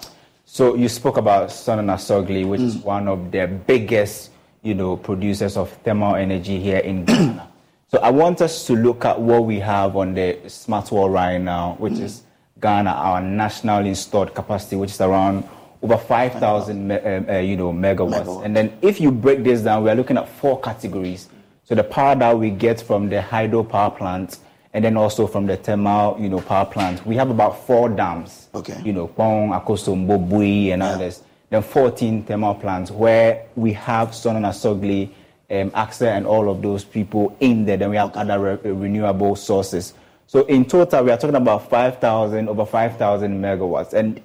[0.46, 2.66] So you spoke about Sunon Asogli, which mm.
[2.66, 4.31] is one of the biggest,
[4.62, 7.48] you know, producers of thermal energy here in Ghana.
[7.88, 11.38] so I want us to look at what we have on the smart wall right
[11.38, 12.03] now, which mm.
[12.05, 12.22] is
[12.61, 15.46] Ghana, our national installed capacity, which is around
[15.83, 18.25] over 5,000, uh, uh, you know, megawatts.
[18.25, 18.44] megawatts.
[18.44, 21.29] And then if you break this down, we are looking at four categories.
[21.73, 24.41] So the power that we get from the hydro power plants,
[24.75, 27.03] and then also from the thermal, you know, power plants.
[27.07, 28.51] We have about four dams.
[28.55, 28.79] Okay.
[28.85, 30.91] You know, Kpong, Akosombo, Bui, and yeah.
[30.91, 31.23] others.
[31.49, 35.09] Then 14 thermal plants where we have Sunon Asogli,
[35.51, 37.79] um, AXA, and all of those people in there.
[37.79, 38.21] Then we have okay.
[38.21, 39.95] other re- renewable sources.
[40.27, 43.95] So in total, we are talking about 5,000, over 5,000 megawatts.
[43.95, 44.21] And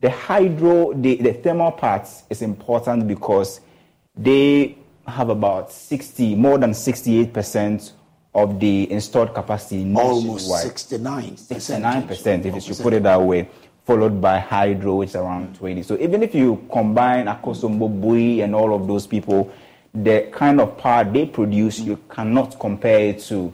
[0.00, 3.62] the hydro, the, the thermal parts is important because
[4.14, 4.76] they
[5.10, 7.92] have about 60, more than 68%
[8.34, 13.48] of the installed capacity Almost 69 69%, if you put it that way,
[13.84, 15.82] followed by hydro, which is around 20.
[15.82, 19.52] So even if you combine Akosombo, Bui, and all of those people,
[19.92, 23.52] the kind of power they produce, you cannot compare it to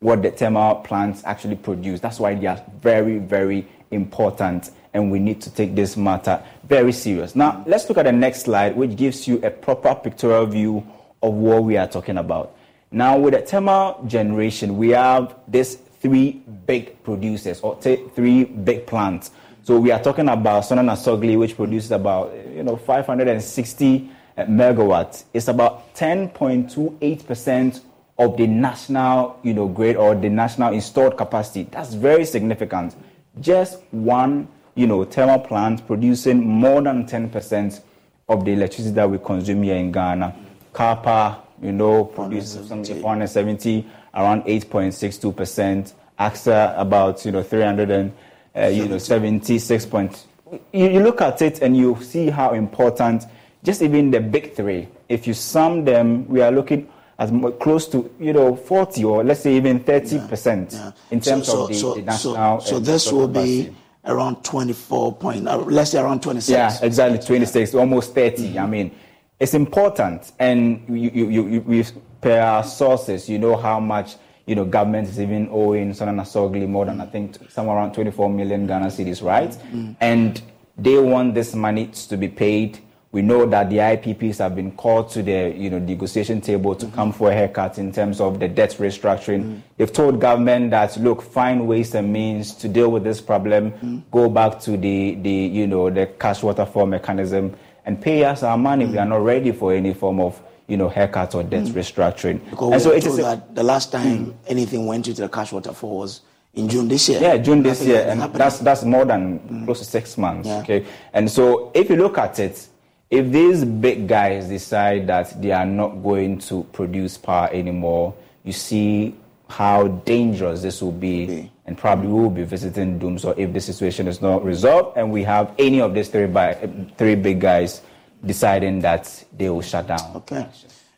[0.00, 2.00] what the thermal plants actually produce.
[2.00, 4.70] That's why they are very, very important.
[4.98, 7.36] And we need to take this matter very serious.
[7.36, 10.84] Now, let's look at the next slide, which gives you a proper pictorial view
[11.22, 12.56] of what we are talking about.
[12.90, 18.86] Now, with the thermal generation, we have these three big producers or t- three big
[18.86, 19.30] plants.
[19.62, 25.24] So we are talking about Sunon Asogli, which produces about you know 560 uh, megawatts.
[25.32, 27.82] It's about 10.28 percent
[28.18, 31.68] of the national, you know, grid or the national installed capacity.
[31.70, 32.96] That's very significant.
[33.40, 34.48] Just one,
[34.78, 37.80] you know, thermal plants producing more than 10%
[38.28, 40.36] of the electricity that we consume here in Ghana.
[40.72, 45.94] Karpower, you know, produces something 470, around 8.62%.
[46.20, 48.12] AKSA about, you know, 300 and,
[48.56, 50.26] uh, you know, 76 point.
[50.72, 53.24] You, you look at it and you see how important
[53.64, 56.88] just even the big three, if you sum them, we are looking
[57.18, 61.48] as close to you know 40 or let's say even 30 percent yeah, in terms
[61.48, 62.60] so, of the, so, the national.
[62.60, 63.74] So, so this will be
[64.08, 66.50] around 24 point, uh, let's say around 26.
[66.50, 67.80] Yeah, exactly 26, yeah.
[67.80, 68.36] almost 30.
[68.36, 68.58] Mm-hmm.
[68.58, 68.90] I mean,
[69.38, 71.84] it's important, and you, you, you, you,
[72.20, 74.16] per our sources, you know how much
[74.46, 78.30] you know government is even owing Sunon Asogli more than I think somewhere around 24
[78.30, 79.50] million Ghana cedis, right?
[79.50, 79.92] Mm-hmm.
[80.00, 80.42] And
[80.76, 85.10] they want this money to be paid we know that the IPPs have been called
[85.10, 86.94] to the you know, negotiation table to mm-hmm.
[86.94, 89.42] come for a haircut in terms of the debt restructuring.
[89.44, 89.58] Mm-hmm.
[89.78, 93.98] They've told government that, look, find ways and means to deal with this problem, mm-hmm.
[94.10, 98.58] go back to the, the, you know, the cash waterfall mechanism and pay us our
[98.58, 98.84] money.
[98.84, 102.44] We are not ready for any form of you know, haircut or debt restructuring.
[102.50, 106.00] Because and so it is that the last time anything went into the cash waterfall
[106.00, 106.20] was
[106.52, 107.20] in June this year.
[107.20, 109.64] Yeah, June this year, and that's that's more than mm.
[109.64, 110.46] close to six months.
[110.46, 110.58] Yeah.
[110.58, 112.68] Okay, and so if you look at it,
[113.10, 118.52] if these big guys decide that they are not going to produce power anymore, you
[118.52, 119.14] see
[119.48, 123.18] how dangerous this will be, and probably we will be visiting doom.
[123.18, 126.54] So if the situation is not resolved, and we have any of these three, by,
[126.98, 127.80] three big guys
[128.24, 130.16] deciding that they will shut down.
[130.16, 130.46] Okay.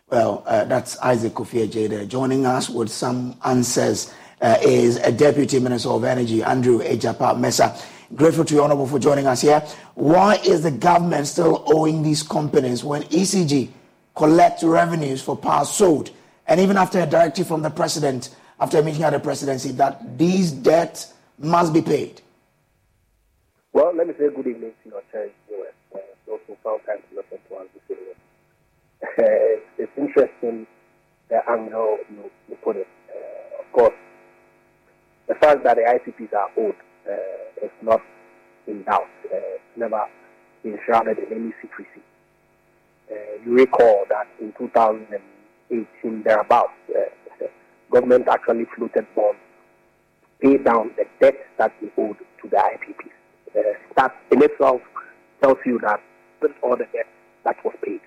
[0.08, 4.12] Well, uh, that's Isaac Kofi Adjei joining us with some answers.
[4.42, 7.74] Uh, is a Deputy Minister of Energy, Andrew Egyapa Mercer.
[8.14, 9.60] Grateful to you, Honorable, for joining us here.
[9.94, 13.68] Why is the government still owing these companies when ECG
[14.16, 16.10] collects revenues for power sold?
[16.48, 20.18] And even after a directive from the president, after a meeting at the presidency, that
[20.18, 22.20] these debts must be paid?
[23.72, 25.72] Well, let me say good evening to your church, US.
[25.94, 28.14] Uh, those who found time to listen to us this evening.
[29.02, 30.66] Uh, it's interesting
[31.28, 32.88] the angle you, you put it.
[33.08, 33.94] Uh, of course,
[35.28, 36.74] the fact that the ICPs are owed
[37.10, 38.00] uh, is not
[38.66, 39.08] in doubt.
[39.26, 40.04] Uh, it's never
[40.62, 42.02] been shrouded in any secrecy.
[43.10, 46.70] Uh, you recall that in 2018, thereabouts,
[47.90, 49.38] government actually floated bonds
[50.22, 53.58] to pay down the debt that we owed to the IPPs.
[53.58, 54.80] Uh, that in itself
[55.42, 56.00] tells you that
[56.40, 57.06] this all the debt
[57.44, 58.00] that was paid.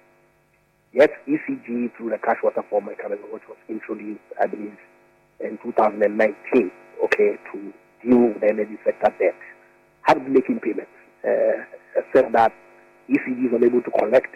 [0.93, 4.77] Yet ECG through the cash waterfall mechanism, which was introduced, I believe,
[5.39, 6.71] in 2019,
[7.03, 7.73] okay, to
[8.05, 9.35] with the energy sector debt,
[10.01, 10.91] had been making payments,
[11.23, 11.63] uh,
[12.13, 12.53] said that
[13.09, 14.35] ECG is unable to collect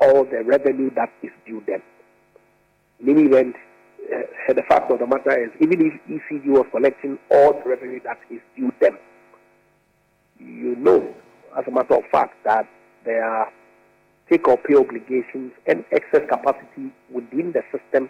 [0.00, 1.82] all the revenue that is due them.
[3.00, 3.56] In any event,
[4.12, 8.00] uh, the fact of the matter is, even if ECG was collecting all the revenue
[8.04, 8.98] that is due them,
[10.38, 11.14] you know,
[11.58, 12.66] as a matter of fact, that
[13.04, 13.52] there are
[14.30, 18.08] take or pay obligations and excess capacity within the system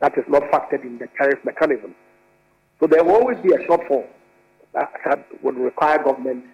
[0.00, 1.94] that is not factored in the tariff mechanism.
[2.80, 4.06] So there will always be a shortfall
[4.74, 6.44] that, that would require government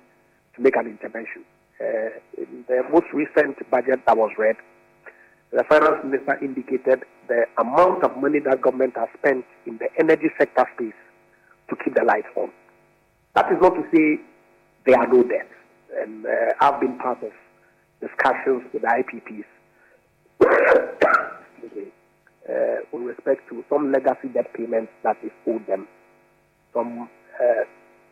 [0.57, 1.45] to make an intervention.
[1.81, 4.57] Uh, in the most recent budget that was read,
[5.53, 10.29] the finance minister indicated the amount of money that government has spent in the energy
[10.39, 10.95] sector space
[11.69, 12.51] to keep the lights on.
[13.35, 14.21] That is not to say
[14.87, 15.53] there are no debts.
[16.01, 17.33] And uh, I've been part of
[18.01, 19.45] discussions with the IPPs
[22.49, 25.87] uh, with respect to some legacy debt payments that is owed them
[26.75, 27.09] some
[27.41, 27.65] uh,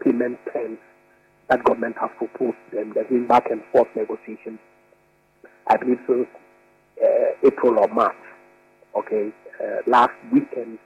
[0.03, 0.79] payment terms
[1.49, 2.93] that government has proposed them.
[2.95, 4.59] There's been back and forth negotiations,
[5.67, 6.29] I believe since
[7.03, 8.17] uh, April or March.
[8.97, 10.79] Okay, uh, last weekend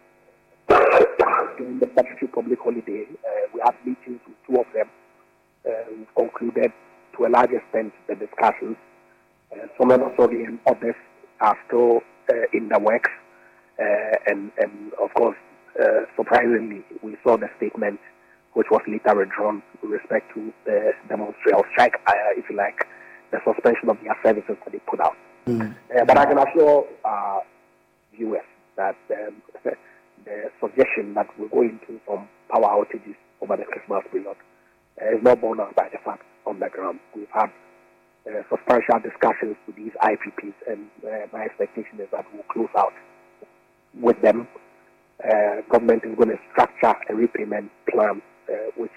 [0.69, 4.89] during the statutory public holiday, uh, we had meetings with two of them.
[5.67, 6.73] Uh, we concluded
[7.17, 8.77] to a large extent the discussions.
[9.53, 10.95] Uh, some of the and others
[11.41, 12.01] are still
[12.53, 13.11] in the works,
[13.79, 15.37] and, and of course
[15.81, 18.01] uh, surprisingly, we saw the statement
[18.55, 22.87] which was later withdrawn with respect to the demonstration strike, uh, if you like,
[23.31, 25.17] the suspension of their services that they put out.
[25.47, 25.77] Mm.
[25.95, 27.41] Uh, but I can assure uh,
[28.17, 29.43] viewers that um,
[30.25, 34.37] the suggestion that we're going to some power outages over the Christmas period
[35.01, 36.99] uh, is not borne out by the facts on the ground.
[37.15, 37.51] We've had
[38.27, 42.95] uh, substantial discussions with these IPPs, and uh, my expectation is that we'll close out
[44.01, 44.49] with them.
[45.25, 48.91] Uh, government is going to structure a repayment plan uh, which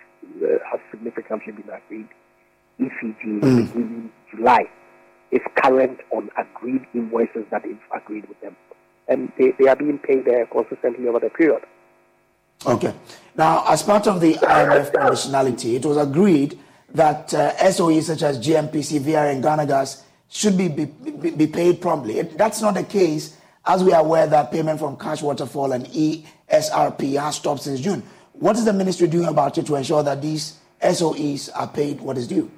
[0.43, 2.07] uh, has significantly been agreed.
[2.79, 3.67] ECG Mm.
[3.67, 4.63] beginning July
[5.31, 8.55] is current on agreed invoices that it's agreed with them,
[9.07, 11.61] and they, they are being paid uh, consistently over the period.
[12.65, 12.93] Okay.
[13.35, 16.59] Now, as part of the IMF conditionality, it was agreed
[16.93, 21.81] that uh, SOEs such as GNPC, VR, and Ghana Gas should be, be, be paid
[21.81, 22.21] promptly.
[22.21, 23.37] That's not the case,
[23.69, 28.01] as we are aware that payment from Cash Waterfall and ESRP has stopped since June.
[28.33, 32.17] What is the ministry doing about it to ensure that these SOEs are paid what
[32.17, 32.49] is due?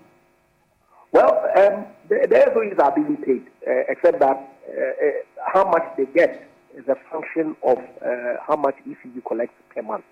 [1.11, 4.37] Well, um, the, the SOEs are being paid, uh, except that
[4.69, 5.11] uh, uh,
[5.53, 6.47] how much they get
[6.77, 10.05] is a function of uh, how much ECG collects per month.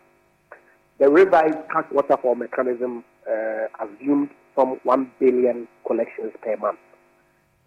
[0.98, 6.80] The revised cash waterfall mechanism uh, assumed some 1 billion collections per month.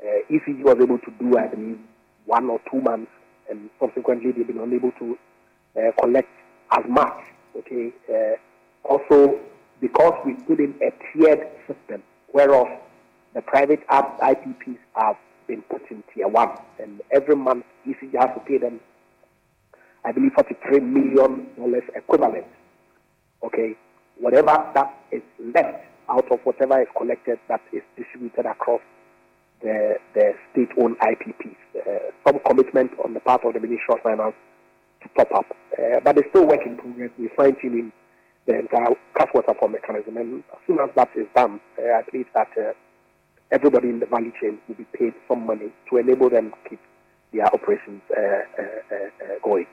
[0.05, 1.79] Uh, was able to do, I believe,
[2.27, 3.11] one or two months,
[3.51, 5.19] and subsequently they've been unable to
[5.77, 6.29] uh, collect
[6.73, 7.19] as much.
[7.57, 7.93] Okay.
[8.09, 8.37] Uh,
[8.89, 9.39] also,
[9.81, 12.67] because we put in a tiered system, whereof
[13.35, 15.17] the private IPPs have
[15.47, 18.81] been put in tier one, and every month ECG has to pay them,
[20.05, 22.47] I believe, forty-three million dollars equivalent.
[23.45, 23.75] Okay,
[24.19, 25.23] whatever that is
[25.55, 28.81] left out of whatever is collected, that is distributed across
[29.63, 31.57] the state-owned IPPs.
[31.75, 34.35] Uh, some commitment on the part of the Ministry of Finance
[35.03, 35.47] to top up,
[35.79, 37.11] uh, but it's still work in progress.
[37.19, 37.93] We're fine-tuning
[38.47, 42.27] the entire cash waterfall mechanism, and as soon as that is done, uh, I believe
[42.35, 42.49] that.
[42.59, 42.73] Uh,
[43.53, 46.81] everybody in the value chain will be paid some money to enable them to keep
[47.33, 49.67] their operations uh, uh, going.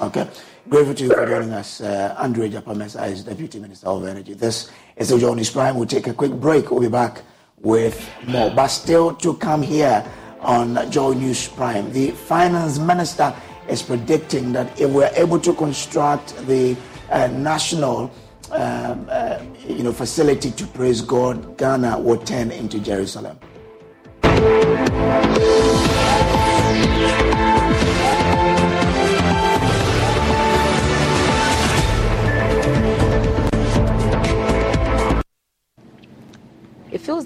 [0.00, 0.28] Okay.
[0.68, 1.80] Grateful to you for joining us.
[1.80, 4.34] Uh, Andrew is Deputy Minister of Energy.
[4.34, 5.76] This is the Joy News Prime.
[5.76, 6.70] We'll take a quick break.
[6.70, 7.22] We'll be back
[7.60, 8.50] with more.
[8.50, 10.04] But still to come here
[10.40, 13.34] on Joy News Prime, the Finance Minister
[13.68, 16.76] is predicting that if we're able to construct the
[17.10, 18.10] uh, national
[18.52, 23.38] um, uh, you know, facility to praise God, Ghana will turn into Jerusalem.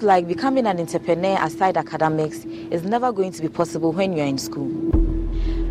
[0.01, 4.25] Feels like becoming an entrepreneur aside academics is never going to be possible when you're
[4.25, 4.67] in school.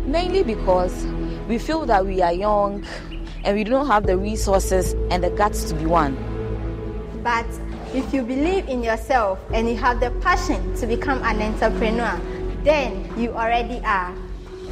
[0.05, 1.05] Mainly because
[1.47, 2.85] we feel that we are young
[3.43, 6.15] and we don't have the resources and the guts to be one.
[7.23, 7.45] But
[7.93, 12.19] if you believe in yourself and you have the passion to become an entrepreneur,
[12.63, 14.15] then you already are.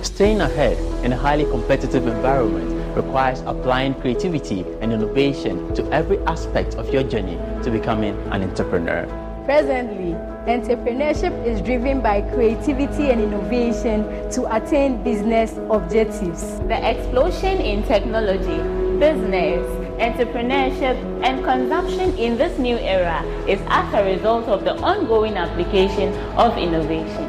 [0.03, 6.75] Staying ahead in a highly competitive environment requires applying creativity and innovation to every aspect
[6.75, 9.28] of your journey to becoming an entrepreneur.
[9.45, 10.13] Presently,
[10.45, 16.59] entrepreneurship is driven by creativity and innovation to attain business objectives.
[16.67, 18.57] The explosion in technology,
[18.99, 19.65] business,
[19.99, 26.13] entrepreneurship, and consumption in this new era is as a result of the ongoing application
[26.37, 27.27] of innovation.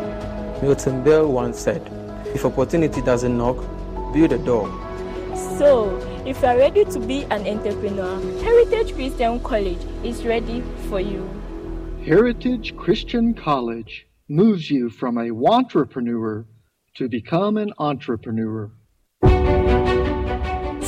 [0.61, 1.81] Milton Bell once said,
[2.35, 3.57] If opportunity doesn't knock,
[4.13, 4.69] build a door.
[5.57, 5.97] So,
[6.27, 11.39] if you are ready to be an entrepreneur, Heritage Christian College is ready for you.
[12.05, 16.47] Heritage Christian College moves you from a wantrepreneur
[16.95, 18.71] to become an entrepreneur.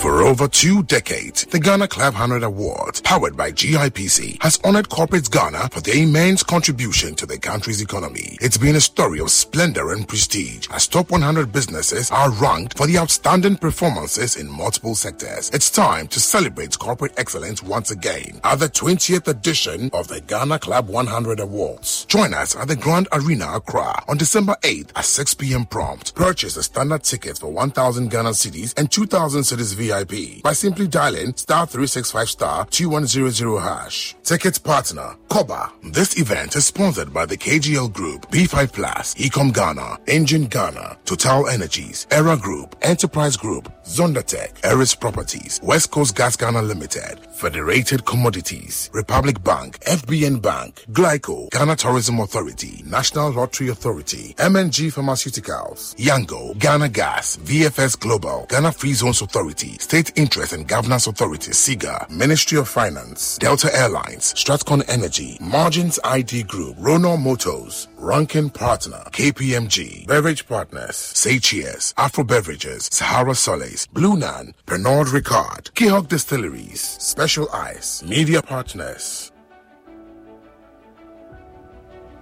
[0.03, 5.31] For over two decades, the Ghana Club 100 Awards, powered by GIPC, has honored corporates
[5.31, 8.37] Ghana for their immense contribution to the country's economy.
[8.41, 12.89] It's been a story of splendor and prestige as top 100 businesses are ranked for
[12.89, 15.51] the outstanding performances in multiple sectors.
[15.51, 20.59] It's time to celebrate corporate excellence once again at the 20th edition of the Ghana
[20.59, 22.07] Club 100 Awards.
[22.07, 25.65] Join us at the Grand Arena Accra on December 8th at 6 p.m.
[25.65, 26.17] prompt.
[26.17, 31.35] Purchase a standard ticket for 1,000 Ghana cedis and 2,000 cedis VIP by simply dialing
[31.37, 34.15] star 365 star 2100 hash.
[34.23, 35.73] Ticket partner, Koba.
[35.93, 41.49] This event is sponsored by the KGL Group, B5 Plus, Ecom Ghana, Engine Ghana, Total
[41.49, 48.89] Energies, Era Group, Enterprise Group, Zondatech, Eris Properties, West Coast Gas Ghana Limited, Federated Commodities,
[48.93, 56.89] Republic Bank, FBN Bank, Glico, Ghana Tourism Authority, National Lottery Authority, MNG Pharmaceuticals, Yango, Ghana
[56.89, 62.69] Gas, VFS Global, Ghana Free Zones Authority, State Interest and Governance Authority, SIGA, Ministry of
[62.69, 70.95] Finance, Delta Airlines, Stratcon Energy, Margins ID Group, Ronor Motors, Rankin Partner, KPMG, Beverage Partners,
[70.95, 79.33] Seychelles, Afro Beverages, Sahara Soles, Blue Nan, Pernod Ricard, Keyhawk Distilleries, Special Ice, Media Partners,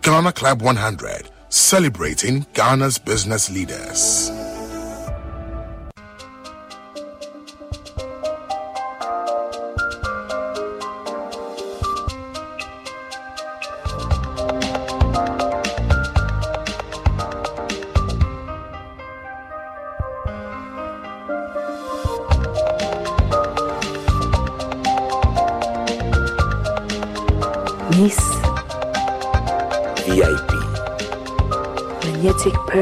[0.00, 4.49] Ghana Club 100, celebrating Ghana's business leaders.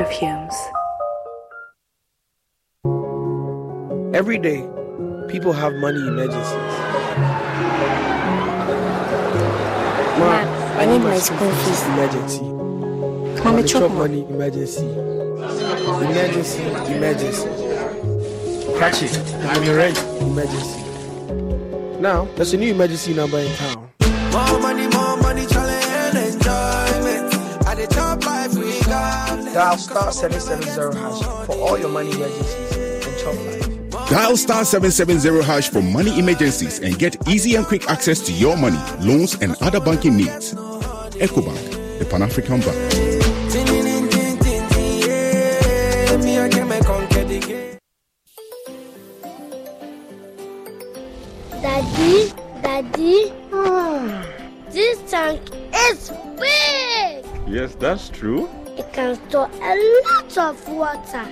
[0.09, 0.55] Perfumes.
[4.15, 4.67] Every day,
[5.29, 6.73] people have money emergencies.
[10.19, 10.41] Ma,
[10.81, 11.83] I need my school fees.
[11.89, 12.43] Emergency.
[13.45, 14.87] Mommy, chop chop money emergency.
[14.87, 16.63] Emergency,
[16.95, 17.49] emergency.
[18.79, 19.35] Catch it.
[19.45, 19.99] I'm in rent.
[20.23, 20.81] Emergency.
[22.01, 23.78] Now, there's a new emergency number in town.
[29.53, 32.77] Dial star 770 hash for all your money emergencies
[33.07, 34.11] and chop life.
[34.11, 38.57] Dial star 770 hash for money emergencies and get easy and quick access to your
[38.57, 40.53] money, loans, and other banking needs.
[40.55, 42.77] EcoBank, the Pan African Bank.
[46.09, 47.79] Yeah, me, I can make conquer the game.
[51.63, 52.33] Daddy,
[52.63, 54.27] Daddy, ah,
[54.71, 55.41] this tank
[55.75, 57.25] is big.
[57.49, 58.49] Yes, that's true.
[58.99, 59.75] It can store a
[60.09, 61.25] lot of water.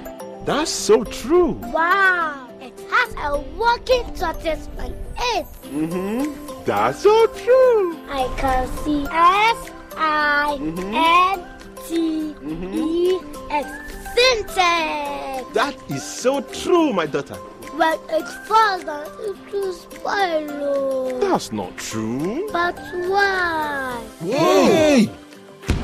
[0.44, 1.58] That's so true.
[1.74, 5.46] Wow, it has a working tortoise on it.
[5.64, 6.62] Mm-hmm.
[6.64, 7.98] That's so true.
[8.08, 11.44] I can see S I N
[11.88, 13.18] T E
[13.50, 13.68] X
[14.14, 15.52] Sintex.
[15.52, 17.36] That is so true, my daughter.
[17.76, 21.18] But it falls down, it will spoil.
[21.18, 22.48] That's not true.
[22.52, 24.06] But why?
[24.20, 25.10] Hey!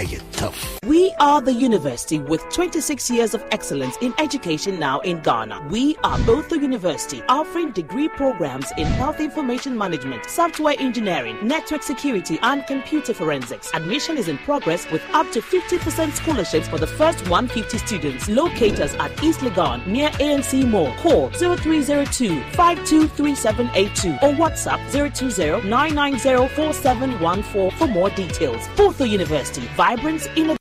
[0.00, 0.80] Are you tough?
[0.86, 5.68] We are the university with 26 years of excellence in education now in Ghana.
[5.68, 11.82] We are both the university offering degree programs in health information management, software engineering, network
[11.82, 13.70] security, and computer forensics.
[13.74, 18.26] Admission is in progress with up to 50% scholarships for the first 150 students.
[18.26, 20.94] Locate us at East Legon near ANC Mall.
[20.94, 28.66] Call 0302 523782 or WhatsApp 020 990 4714 for more details.
[28.78, 30.56] Both the university, vibrance in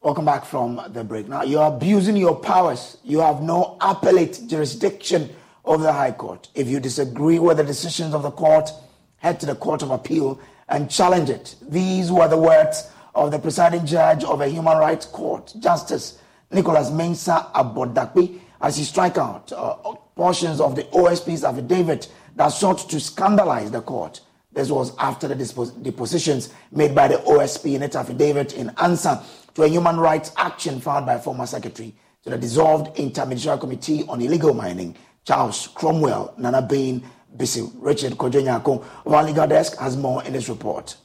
[0.00, 1.28] Welcome back from the break.
[1.28, 2.96] Now, you're abusing your powers.
[3.04, 5.30] You have no appellate jurisdiction
[5.64, 6.48] over the High Court.
[6.54, 8.70] If you disagree with the decisions of the court,
[9.18, 11.54] head to the Court of Appeal and challenge it.
[11.62, 16.18] These were the words of the presiding judge of a human rights court, Justice
[16.50, 19.74] Nicholas Mensah Abodakpi, as he strike out uh,
[20.14, 24.20] portions of the OSP's affidavit that sought to scandalize the court.
[24.52, 29.18] This was after the dispos- depositions made by the OSP in its affidavit in answer
[29.54, 34.20] to a human rights action filed by former secretary to the dissolved Interministerial Committee on
[34.20, 34.94] Illegal Mining,
[35.24, 37.02] Charles Cromwell, Nana Bain,
[37.36, 40.96] Bisi, Richard Kojonyako of our legal desk has more in this report.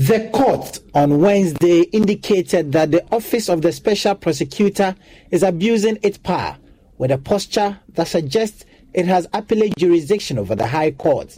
[0.00, 4.96] The court on Wednesday indicated that the Office of the Special Prosecutor
[5.30, 6.56] is abusing its power
[6.96, 11.36] with a posture that suggests it has appellate jurisdiction over the High Court.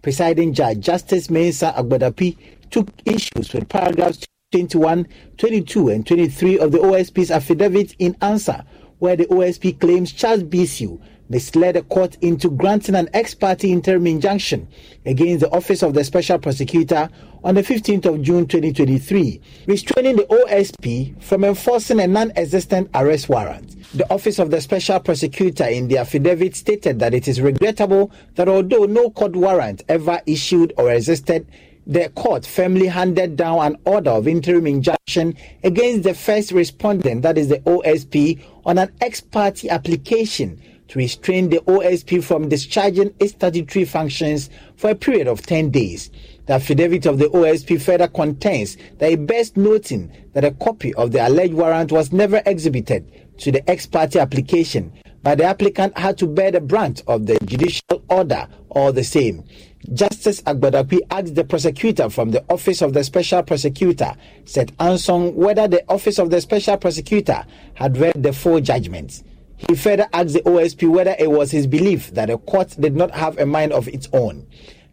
[0.00, 2.38] Presiding Judge Justice Mensah Agbadapi
[2.70, 5.06] took issues with paragraphs 21,
[5.36, 8.64] 22, and 23 of the OSP's affidavit in answer,
[9.00, 10.98] where the OSP claims Charles Bissue
[11.28, 14.68] misled the court into granting an ex parte interim injunction
[15.04, 17.08] against the Office of the Special Prosecutor
[17.44, 23.28] on the 15th of June 2023, restraining the OSP from enforcing a non existent arrest
[23.28, 23.76] warrant.
[23.94, 28.48] The Office of the Special Prosecutor in the affidavit stated that it is regrettable that
[28.48, 31.46] although no court warrant ever issued or existed,
[31.86, 37.38] the court firmly handed down an order of interim injunction against the first respondent, that
[37.38, 43.32] is the OSP, on an ex parte application to restrain the OSP from discharging its
[43.32, 46.10] statutory functions for a period of 10 days.
[46.46, 51.12] The affidavit of the OSP further contains that it bears noting that a copy of
[51.12, 56.16] the alleged warrant was never exhibited to the ex parte application, but the applicant had
[56.18, 59.44] to bear the brunt of the judicial order all the same.
[59.92, 64.14] Justice Agbadakui asked the prosecutor from the Office of the Special Prosecutor,
[64.44, 69.22] said Ansong, whether the Office of the Special Prosecutor had read the full judgment.
[69.66, 73.10] He further asked the OSP whether it was his belief that the court did not
[73.10, 74.46] have a mind of its own.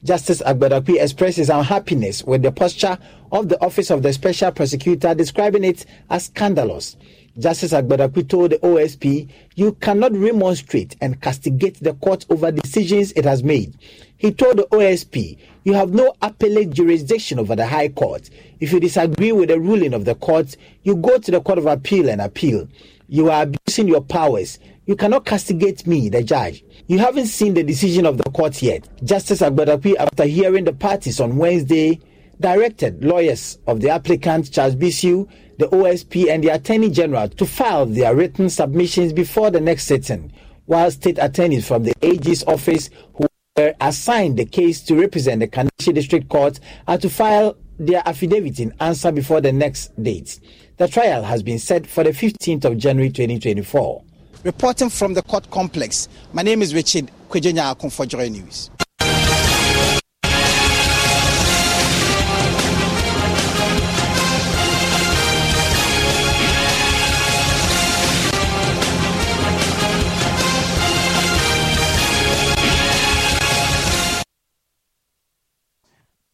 [0.03, 2.97] Justice Agbadakui expressed his unhappiness with the posture
[3.31, 6.95] of the Office of the Special Prosecutor, describing it as scandalous.
[7.37, 13.25] Justice Agbadakui told the OSP, You cannot remonstrate and castigate the court over decisions it
[13.25, 13.77] has made.
[14.17, 18.29] He told the OSP, You have no appellate jurisdiction over the High Court.
[18.59, 21.65] If you disagree with the ruling of the court, you go to the Court of
[21.65, 22.67] Appeal and appeal.
[23.07, 24.59] You are abusing your powers.
[24.85, 26.63] You cannot castigate me, the judge.
[26.87, 28.87] You haven't seen the decision of the court yet.
[29.03, 31.99] Justice Agbadakui, after hearing the parties on Wednesday,
[32.39, 35.27] directed lawyers of the applicant, Charles Bissue,
[35.57, 40.31] the OSP, and the Attorney General to file their written submissions before the next sitting,
[40.65, 43.27] while state attorneys from the AG's office who
[43.57, 48.59] were assigned the case to represent the Kaneshie District Court are to file their affidavit
[48.59, 50.39] in answer before the next date.
[50.77, 54.03] The trial has been set for the 15th of January 2024.
[54.43, 58.69] Reporting from the court complex, my name is Richard Kwejenya Akon for Joy News.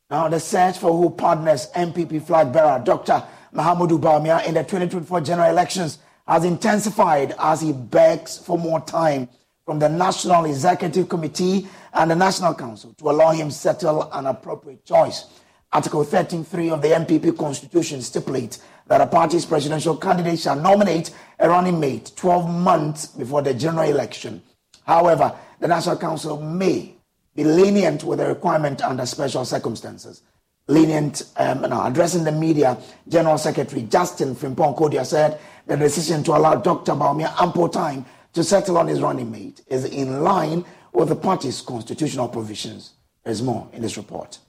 [0.09, 3.23] Now, the search for who partners NPP flag bearer Dr.
[3.53, 9.27] Mahamudu Bawumia in the 2024 general elections has intensified as he begs for more time
[9.65, 14.85] from the National Executive Committee and the National Council to allow him settle an appropriate
[14.85, 15.25] choice.
[15.73, 21.47] Article 13.3 of the NPP Constitution stipulates that a party's presidential candidate shall nominate a
[21.49, 24.41] running mate 12 months before the general election.
[24.85, 26.93] However, the National Council may
[27.35, 30.21] be lenient with the requirement under special circumstances.
[30.67, 32.77] Lenient, um, now, addressing the media,
[33.09, 36.93] General Secretary Justin Frimpong Kodua said the decision to allow Dr.
[36.93, 41.61] Bawumia ample time to settle on his running mate is in line with the party's
[41.61, 42.93] constitutional provisions.
[43.23, 44.39] There's more in this report.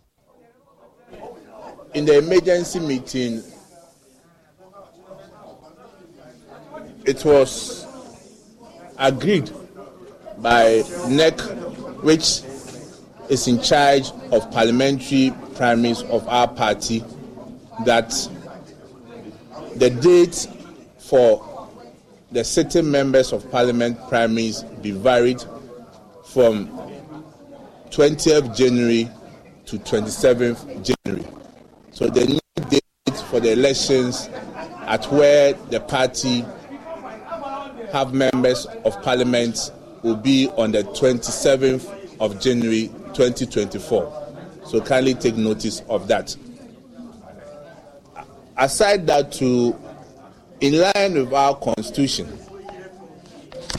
[1.95, 3.43] In the emergency meeting,
[7.05, 7.87] it was
[8.99, 9.51] agreed
[10.39, 11.41] by NEC,
[12.03, 12.43] which
[13.29, 17.05] is in charge of parliamentary primaries of our party
[17.85, 18.11] that
[19.77, 20.47] the date
[20.99, 21.69] for
[22.31, 25.43] the sitting members of parliament primaries be varied
[26.25, 26.69] from
[27.91, 29.11] 20th January
[29.67, 31.27] to 27th January.
[31.93, 34.29] So the new date for the elections
[34.87, 36.45] at where the party
[37.93, 39.71] have members of parliament
[40.03, 44.22] will be on the 27th of January 2024.
[44.67, 46.37] So kindly take notice of that.
[48.57, 49.77] Aside that, to
[50.61, 52.39] in line with our constitution,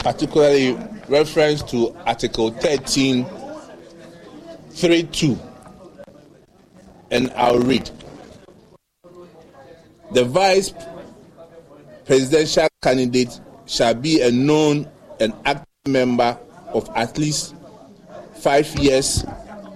[0.00, 0.76] particularly
[1.08, 5.38] reference to Article 13, 3.2,
[7.10, 7.90] and I'll read.
[10.12, 10.74] The vice
[12.04, 14.86] presidential candidate shall be a known
[15.20, 17.54] and active member of at least
[18.34, 19.24] five years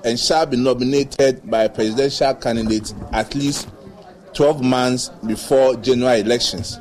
[0.08, 3.68] and shall be nominated by a presidential candidate at least
[4.32, 6.80] 12 months before general elections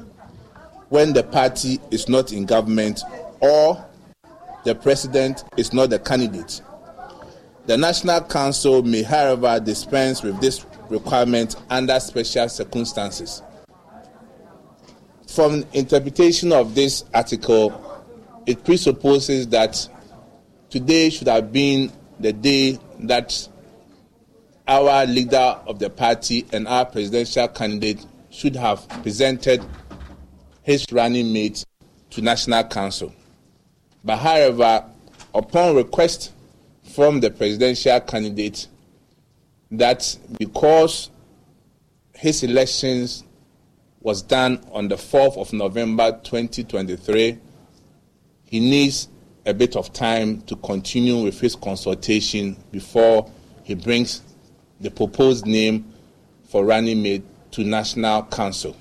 [0.88, 3.02] when the party is not in government
[3.42, 3.86] or
[4.64, 6.62] the president is not the candidate.
[7.66, 13.42] The National Council may, however, dispense with this requirement under special circumstances.
[15.28, 18.06] From interpretation of this article,
[18.46, 19.90] it presupposes that
[20.70, 23.48] today should have been the day that
[24.68, 29.64] our leader of the party and our presidential candidate should have presented
[30.64, 31.64] his running mate
[32.10, 33.14] to National Council.
[34.04, 34.86] But however,
[35.34, 36.34] upon request
[36.84, 38.68] from the presidential candidate
[39.72, 41.10] that because
[42.14, 43.24] his elections
[44.02, 47.38] was done on the 4th of November 2023,
[48.46, 49.10] he needs
[49.48, 53.32] a bit of time to continue with his consultation before
[53.64, 54.22] he brings
[54.82, 55.92] the proposed name
[56.50, 58.76] for running mate to National Council.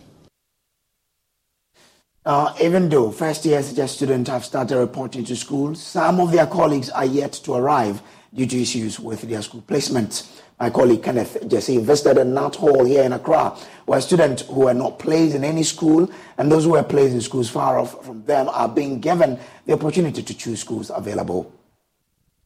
[2.25, 6.47] Uh, even though first year SHS students have started reporting to school, some of their
[6.49, 8.03] colleagues are yet to arrive
[8.35, 10.41] due to issues with their school placements.
[10.59, 13.55] My colleague Kenneth Jesse visited a Nat Hall here in Accra,
[13.85, 17.21] where students who were not placed in any school and those who were placed in
[17.21, 21.53] schools far off from them are being given the opportunity to choose schools available.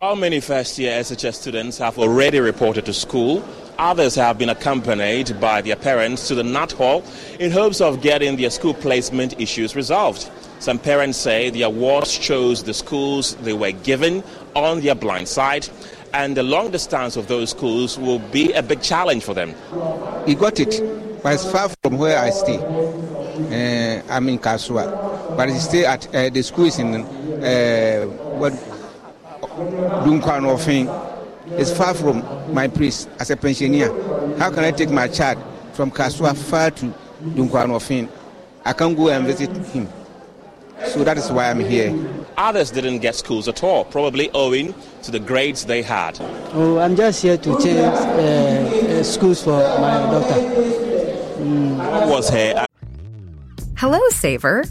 [0.00, 3.44] How many first year SHS students have already reported to school?
[3.78, 7.04] Others have been accompanied by their parents to the Nat Hall
[7.38, 10.28] in hopes of getting their school placement issues resolved.
[10.58, 14.24] Some parents say the awards chose the schools they were given
[14.56, 15.68] on their blind side,
[16.12, 19.54] and the long distance of those schools will be a big challenge for them.
[20.26, 20.80] He got it,
[21.22, 22.56] but it's far from where I stay.
[22.58, 28.04] Uh, I'm in Kasoa, but he stay at uh, the school is in uh,
[28.36, 28.52] what
[31.58, 33.88] is far from my place as a pensioner.
[34.38, 35.42] How can I take my child
[35.72, 38.08] from Kasoa far to Dunkwa-on-Offin?
[38.64, 39.88] I can't go and visit him.
[40.86, 41.96] So that is why I'm here.
[42.36, 46.18] Others didn't get schools at all, probably owing to the grades they had.
[46.52, 50.40] Oh, I'm just here to change uh, uh, schools for my daughter.
[51.38, 51.76] Mm.
[51.76, 52.66] What was her?
[53.76, 54.64] Hello, Saver.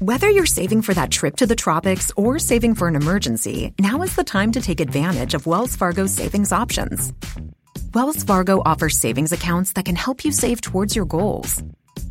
[0.00, 4.02] Whether you're saving for that trip to the tropics or saving for an emergency, now
[4.02, 7.12] is the time to take advantage of Wells Fargo's savings options.
[7.94, 11.62] Wells Fargo offers savings accounts that can help you save towards your goals.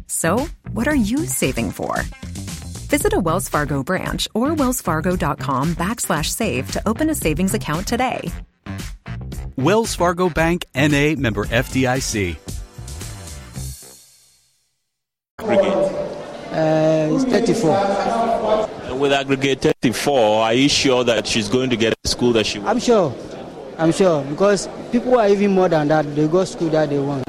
[0.07, 1.95] So, what are you saving for?
[2.89, 8.31] Visit a Wells Fargo branch or wellsfargo.com backslash save to open a savings account today.
[9.57, 12.35] Wells Fargo Bank NA member FDIC.
[15.39, 18.95] Uh, it's 34.
[18.95, 22.57] With aggregate 34, are you sure that she's going to get a school that she
[22.57, 22.71] wants?
[22.71, 23.15] I'm sure.
[23.77, 26.15] I'm sure because people are even more than that.
[26.15, 27.23] They go school that they want.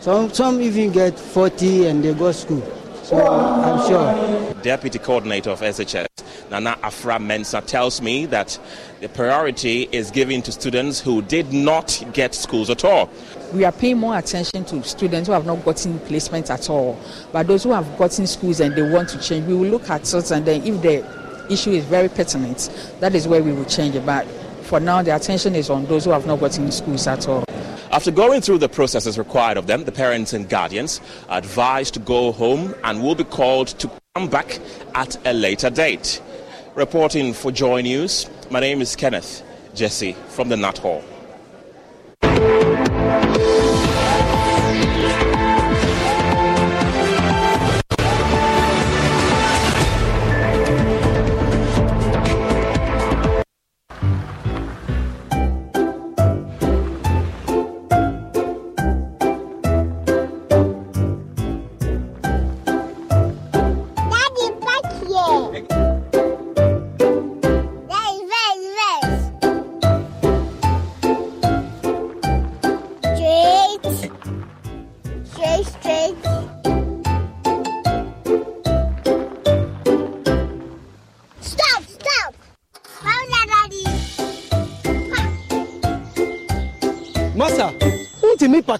[0.00, 2.79] Some some even get 40 and they go school.
[3.10, 4.54] So I'm sure.
[4.62, 6.06] Deputy Coordinator of SHS,
[6.48, 8.56] Nana Afra Mensa, tells me that
[9.00, 13.10] the priority is given to students who did not get schools at all.
[13.52, 17.00] We are paying more attention to students who have not gotten placement at all.
[17.32, 20.14] But those who have gotten schools and they want to change, we will look at
[20.14, 23.96] it and then if the issue is very pertinent, that is where we will change
[23.96, 24.06] it.
[24.70, 27.44] For now, the attention is on those who have not gotten schools at all.
[27.90, 31.98] After going through the processes required of them, the parents and guardians are advised to
[31.98, 34.60] go home and will be called to come back
[34.94, 36.22] at a later date.
[36.76, 39.42] Reporting for Joy News, my name is Kenneth
[39.74, 41.02] Jesse from the Nat Hall.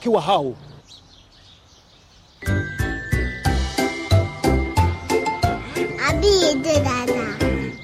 [0.00, 0.56] Paki wɔ ha o.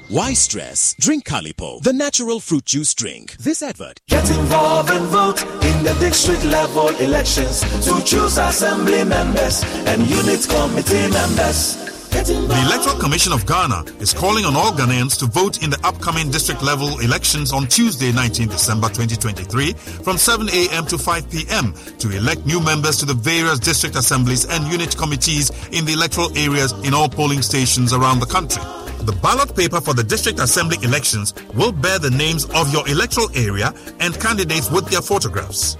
[0.08, 0.94] Why stress?
[0.98, 3.36] Drink Calipo, the natural fruit juice drink.
[3.36, 4.00] This advert.
[4.08, 10.46] Get involved and vote in the district level elections to choose assembly members and unit
[10.48, 11.85] committee members.
[12.10, 16.30] The Electoral Commission of Ghana is calling on all Ghanaians to vote in the upcoming
[16.30, 20.86] district level elections on Tuesday, 19 December 2023 from 7 a.m.
[20.86, 21.74] to 5 p.m.
[21.98, 26.36] to elect new members to the various district assemblies and unit committees in the electoral
[26.36, 28.62] areas in all polling stations around the country.
[29.04, 33.28] The ballot paper for the district assembly elections will bear the names of your electoral
[33.36, 35.76] area and candidates with their photographs.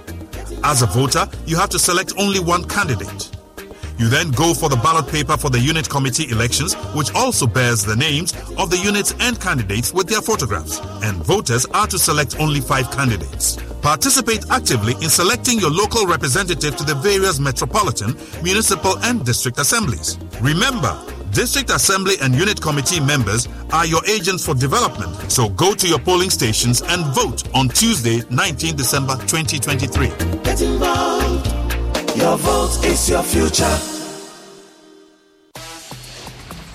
[0.63, 3.36] As a voter, you have to select only one candidate.
[3.97, 7.83] You then go for the ballot paper for the unit committee elections, which also bears
[7.83, 10.79] the names of the units and candidates with their photographs.
[11.03, 13.57] And voters are to select only five candidates.
[13.81, 20.17] Participate actively in selecting your local representative to the various metropolitan, municipal, and district assemblies.
[20.41, 20.95] Remember,
[21.31, 25.31] District Assembly and Unit Committee members are your agents for development.
[25.31, 30.07] So go to your polling stations and vote on Tuesday, 19 December 2023.
[30.43, 31.56] Get involved.
[32.17, 33.77] Your vote is your future.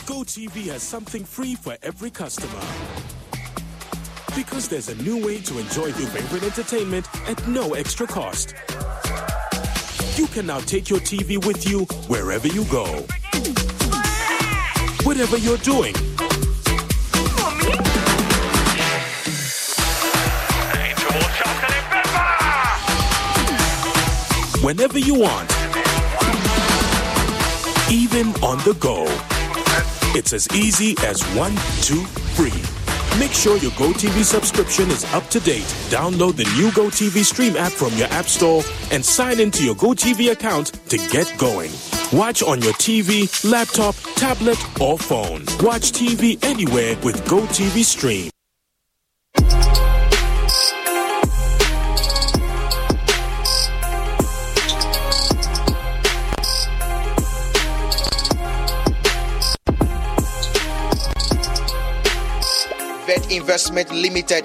[0.07, 2.62] GoTV has something free for every customer.
[4.36, 8.55] Because there's a new way to enjoy your favorite entertainment at no extra cost.
[10.16, 13.05] You can now take your TV with you wherever you go.
[15.03, 15.95] whatever you're doing.
[24.63, 25.51] Whenever you want,
[27.91, 29.07] even on the go.
[30.17, 31.51] It's as easy as one,
[31.81, 32.05] two,
[32.37, 32.63] three.
[33.19, 35.65] Make sure your GoTV subscription is up to date.
[35.91, 40.31] Download the new GoTV Stream app from your App Store and sign into your GoTV
[40.31, 41.73] account to get going.
[42.13, 45.41] Watch on your TV, laptop, tablet, or phone.
[45.61, 48.32] Watch TV anywhere with GoTV Stream.
[63.33, 64.45] Investment Limited.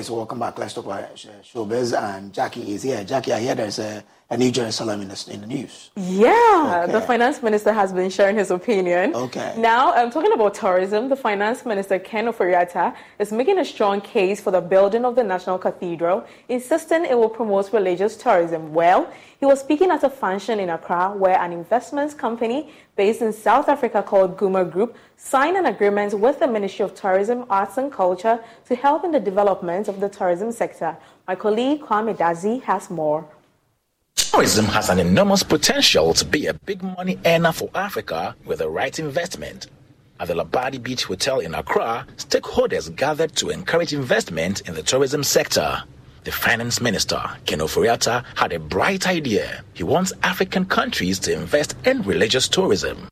[0.00, 0.58] So welcome back.
[0.58, 1.92] Let's talk about showbiz.
[1.94, 3.04] And Jackie is here.
[3.04, 5.90] Jackie, I hear there's a, a New Jerusalem in the, in the news.
[5.96, 6.92] Yeah, Okay.
[6.92, 9.14] the finance minister has been sharing his opinion.
[9.14, 9.54] Okay.
[9.56, 11.08] Now, I'm talking about tourism.
[11.08, 15.24] The finance minister, Ken Ofori-Atta, is making a strong case for the building of the
[15.24, 18.74] National Cathedral, insisting it will promote religious tourism.
[18.74, 19.10] Well,
[19.40, 23.66] he was speaking at a function in Accra where an investments company based in South
[23.70, 28.40] Africa called Guma Group signed an agreement with the Ministry of Tourism, Arts and Culture
[28.66, 30.98] to help in the development of the tourism sector.
[31.26, 33.24] My colleague Kwame Dazi has more.
[34.30, 38.68] Tourism has an enormous potential to be a big money earner for Africa with the
[38.68, 39.68] right investment.
[40.20, 45.24] At the Labadi Beach Hotel in Accra, stakeholders gathered to encourage investment in the tourism
[45.24, 45.82] sector.
[46.24, 49.64] The finance minister, Ken Ofori-Atta, had a bright idea.
[49.72, 53.08] He wants African countries to invest in religious tourism.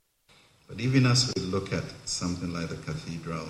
[0.69, 3.49] But even as we look at something like the cathedral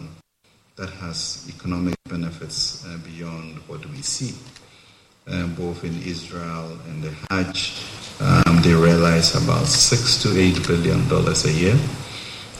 [0.76, 4.34] that has economic benefits uh, beyond what we see,
[5.28, 7.82] um, both in Israel and the Hajj,
[8.20, 11.76] um, they realize about six to eight billion dollars a year.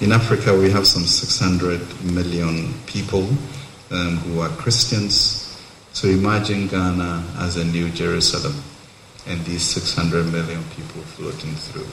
[0.01, 1.81] In Africa, we have some 600
[2.12, 3.23] million people
[3.91, 5.59] um, who are Christians.
[5.93, 8.62] So imagine Ghana as a new Jerusalem
[9.27, 11.89] and these 600 million people floating through.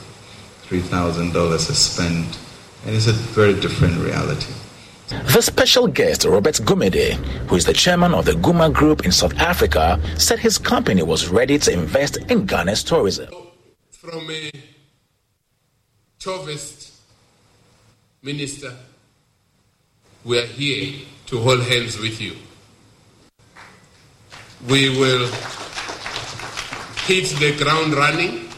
[0.68, 2.38] $3,000 is spent,
[2.84, 4.52] and it's a very different reality.
[5.34, 7.14] The special guest, Robert Gumede,
[7.48, 11.28] who is the chairman of the Guma Group in South Africa, said his company was
[11.28, 13.28] ready to invest in Ghana's tourism.
[13.90, 14.50] from a
[16.18, 16.92] Chovist
[18.22, 18.72] minister,
[20.24, 22.36] we are here to hold hands with you.
[24.68, 25.26] We will
[27.06, 28.48] hit the ground running.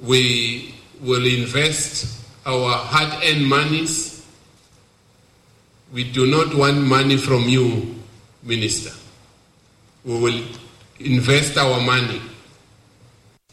[0.00, 4.13] We will invest our hard earned monies.
[5.94, 7.94] We do not want money from you,
[8.42, 8.90] Minister.
[10.04, 10.44] We will
[10.98, 12.20] invest our money.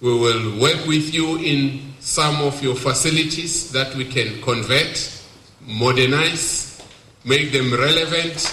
[0.02, 5.22] We will work with you in some of your facilities that we can convert,
[5.68, 6.82] modernize,
[7.24, 8.52] make them relevant,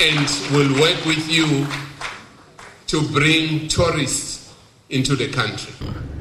[0.00, 1.64] and we'll work with you
[2.88, 4.52] to bring tourists
[4.90, 5.72] into the country.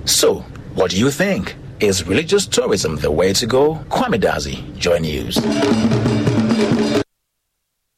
[0.05, 0.41] So,
[0.75, 1.55] what do you think?
[1.81, 3.73] Is religious tourism the way to go?
[3.89, 5.39] Kwame Dazi, Joy News.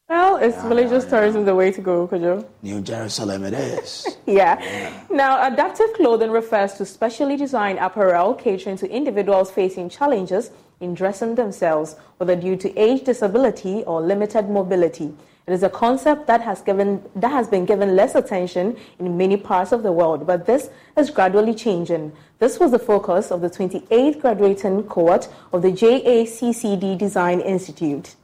[0.07, 2.45] Well, is religious tourism the way to go, Kojo?
[2.61, 4.07] New Jerusalem it is.
[4.25, 5.03] Yeah.
[5.11, 11.35] Now, adaptive clothing refers to specially designed apparel catering to individuals facing challenges in dressing
[11.35, 15.13] themselves, whether due to age, disability, or limited mobility.
[15.45, 19.35] It is a concept that has given that has been given less attention in many
[19.35, 22.13] parts of the world, but this is gradually changing.
[22.43, 28.17] This was the focus of the 28th graduating cohort of the JACCD Design Institute.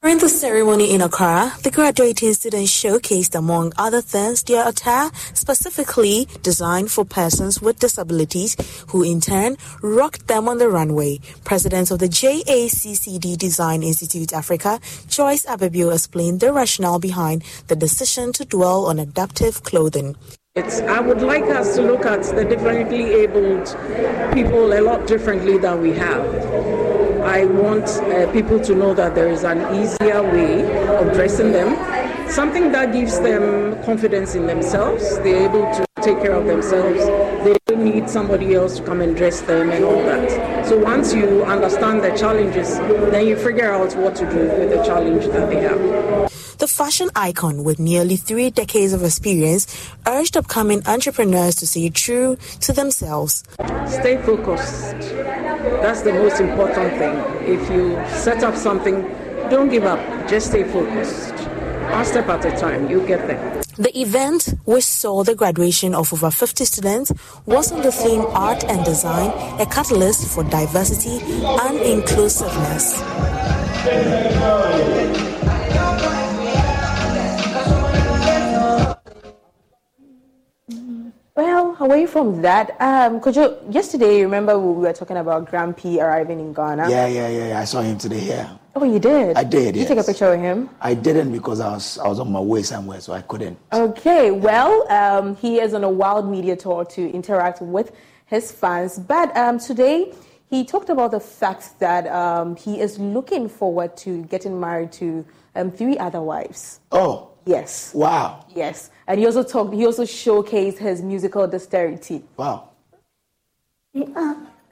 [0.00, 6.28] During the ceremony in Accra, the graduating students showcased, among other things, their attire specifically
[6.44, 8.54] designed for persons with disabilities,
[8.90, 11.18] who in turn rocked them on the runway.
[11.42, 14.78] President of the JACCD Design Institute Africa,
[15.08, 20.14] Joyce Ababio, explained the rationale behind the decision to dwell on adaptive clothing.
[20.54, 23.74] It's, I would like us to look at the differently abled
[24.34, 26.26] people a lot differently than we have.
[27.22, 31.72] I want uh, people to know that there is an easier way of dressing them,
[32.30, 35.18] something that gives them confidence in themselves.
[35.18, 37.04] They're able to take care of themselves.
[37.44, 40.66] They don't need somebody else to come and dress them and all that.
[40.66, 44.82] So once you understand the challenges, then you figure out what to do with the
[44.84, 46.30] challenge that they have.
[46.58, 49.66] The fashion icon with nearly three decades of experience
[50.06, 53.42] urged upcoming entrepreneurs to stay true to themselves.
[53.86, 55.00] Stay focused.
[55.82, 57.14] That's the most important thing.
[57.46, 59.02] If you set up something,
[59.50, 60.00] don't give up.
[60.28, 61.34] Just stay focused.
[61.90, 63.62] One step at a time, you get there.
[63.76, 67.12] The event, which saw the graduation of over 50 students,
[67.46, 69.30] was on the theme Art and Design,
[69.60, 73.00] a catalyst for diversity and inclusiveness.
[81.34, 85.98] Well, away from that, um, could you, yesterday, remember we were talking about Grand P
[86.00, 86.90] arriving in Ghana?
[86.90, 87.60] Yeah, yeah, yeah, yeah.
[87.60, 88.50] I saw him today here.
[88.74, 89.36] Oh, you did?
[89.36, 89.74] I did.
[89.74, 90.70] Did you take a picture of him?
[90.80, 93.58] I didn't because I was I was on my way somewhere, so I couldn't.
[93.72, 97.92] Okay, well, um, he is on a wild media tour to interact with
[98.26, 98.98] his fans.
[98.98, 100.14] But um, today,
[100.48, 105.24] he talked about the fact that um, he is looking forward to getting married to
[105.54, 106.80] um, three other wives.
[106.90, 107.28] Oh.
[107.44, 107.92] Yes.
[107.92, 108.46] Wow.
[108.54, 108.90] Yes.
[109.08, 112.22] And he also talked, he also showcased his musical dexterity.
[112.36, 112.70] Wow.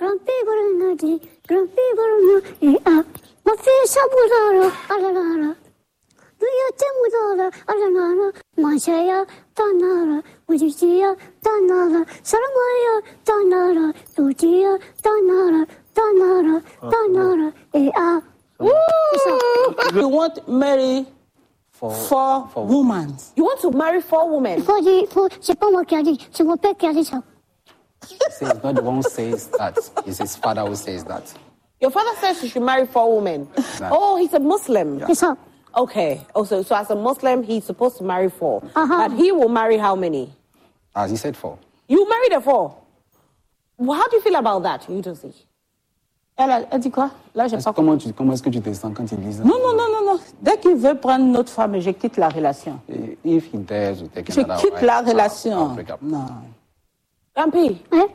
[0.01, 2.73] Grumpy Barunadi, Grumpy Barunadi,
[3.45, 5.55] Mafisa Budara, Alanara.
[6.39, 18.23] Do you Timudara, Alanara, Mashaya, Tanara, Udisia, Tanara, Saramaya, Tanara, Ludia, Tanara, Tanara, Tanara, Ea.
[20.01, 21.07] You want marry
[21.73, 23.15] four, women.
[23.37, 24.63] You want to marry four women?
[24.63, 27.05] For the, for, c'est pas moi qui a dit, c'est mon père qui a dit
[27.05, 27.23] ça.
[28.07, 29.77] See, it's not the one who says that.
[30.07, 31.33] It's his father who says that.
[31.81, 33.49] Your father says you should marry four women.
[33.91, 34.99] Oh, he's a Muslim.
[35.01, 35.37] Yes, sir.
[35.77, 36.21] Okay.
[36.35, 39.09] Oh, also, so as a Muslim, he's supposed to marry 4 uh-huh.
[39.09, 40.33] But he will marry how many?
[40.97, 41.59] As he said, four.
[41.89, 42.77] You married a four.
[43.79, 45.33] Well, how do you feel about that, you don't see?
[46.37, 48.61] Elle, a- elle dit quoi Là, j'ai Est-ce- pas Comment, tu- comment est-ce que tu
[48.61, 50.21] te sens quand il dit ça Non, non, non, non, non.
[50.43, 52.81] Dès qu'il veut prendre notre femme, je quitte la relation.
[53.25, 55.75] If he dares to take Je another quitte wife, la I'll- I'll relation.
[55.75, 55.91] break
[57.41, 57.55] up.
[57.55, 57.63] Non.
[57.63, 58.09] Grand P,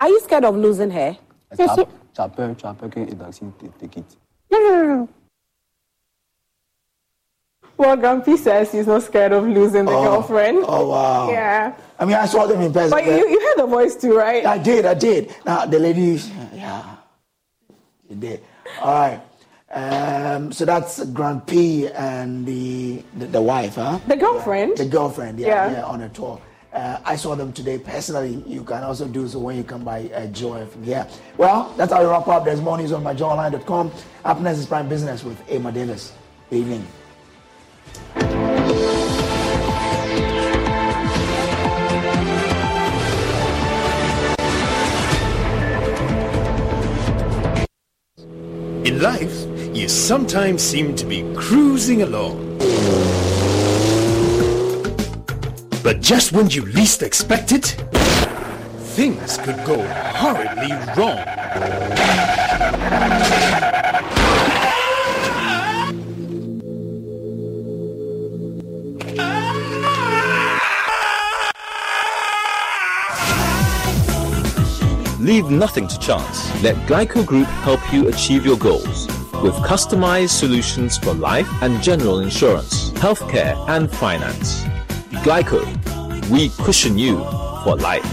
[0.00, 1.16] are you scared of losing her?
[1.56, 1.82] Tu as, tu
[2.22, 4.16] as peur, tu as peur que Eudoxie te, te quitte.
[4.50, 5.08] Non, non, non, non.
[7.76, 10.02] Well, Grand P says he's not scared of losing the Oh.
[10.04, 10.64] girlfriend.
[10.68, 11.30] Oh, wow.
[11.30, 11.74] Yeah.
[11.98, 12.90] I mean, I saw them in person.
[12.90, 14.46] But you, you heard the voice too, right?
[14.46, 15.34] I did, I did.
[15.44, 16.20] Now, the lady,
[16.54, 16.96] yeah,
[18.08, 18.40] you did.
[18.80, 19.20] All right.
[19.72, 23.98] Um, so that's Grand P and the, the the wife, huh?
[24.06, 24.76] The girlfriend.
[24.76, 25.72] The girlfriend, yeah, Yeah.
[25.78, 26.40] yeah, on a tour.
[26.74, 28.42] Uh, I saw them today personally.
[28.46, 31.06] You can also do so when you come by uh, Joy here.
[31.38, 32.44] Well, that's how we wrap up.
[32.44, 33.92] There's more news on myjoyonline.com.
[34.24, 36.12] Up next is Prime Business with Emma Davis.
[36.50, 36.86] Good evening.
[48.84, 52.58] In life, you sometimes seem to be cruising along.
[55.84, 57.76] But just when you least expect it,
[58.96, 61.22] things could go horribly wrong.
[75.20, 76.62] Leave nothing to chance.
[76.62, 79.06] Let Glico Group help you achieve your goals
[79.42, 84.64] with customized solutions for life and general insurance, healthcare, and finance.
[85.24, 85.58] Glico,
[86.30, 87.16] we cushion you
[87.64, 88.04] for life.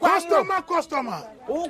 [0.00, 1.22] Customer, customer.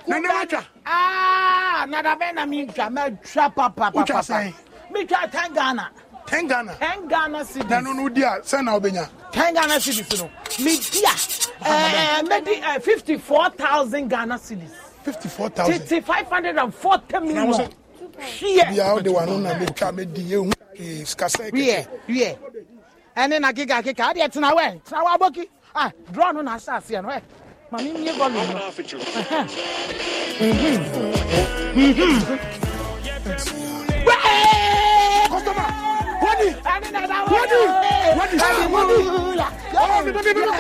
[0.09, 0.65] Nana wacha.
[0.87, 4.23] Ah, nada bɛ na mi twa mɛ twa papa Wotwa papa.
[4.23, 4.55] sɛn?
[4.93, 5.91] Mi twa ten Ghana.
[6.27, 6.75] Ten Ghana.
[6.81, 7.69] Ten Ghana cedis.
[7.69, 9.07] Na no no di a sɛn na obenya.
[9.31, 10.31] Ten Ghana cedis no.
[10.65, 11.15] Mi di a.
[11.67, 14.71] Ɛɛ fifty four thousand Ghana cedis.
[15.03, 15.81] Fifty four thousand.
[15.81, 17.47] Titi five hundred and forty Na million.
[17.49, 17.69] wo sɛ.
[18.17, 18.71] Hwiyɛ.
[18.71, 19.39] Bia o de wa no
[23.17, 25.91] ɛne na keka keka adeɛ tena wɛ tena wɔ abɔki ah
[26.43, 27.23] na ahyɛ aseɛ no ɛ eh.
[27.71, 28.71] ma me mie volume no.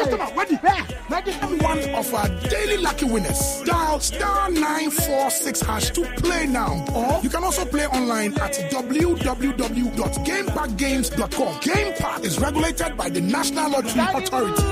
[0.05, 0.29] Customer.
[0.37, 0.59] Wadi.
[1.11, 1.33] Wadi.
[1.65, 3.63] One of our daily lucky winners.
[3.65, 6.85] Dial star nine four six hash to play now.
[6.95, 11.61] Or you can also play online at www.gamepackgames.com.
[11.61, 14.63] Game Park is regulated by the National Lottery Authority.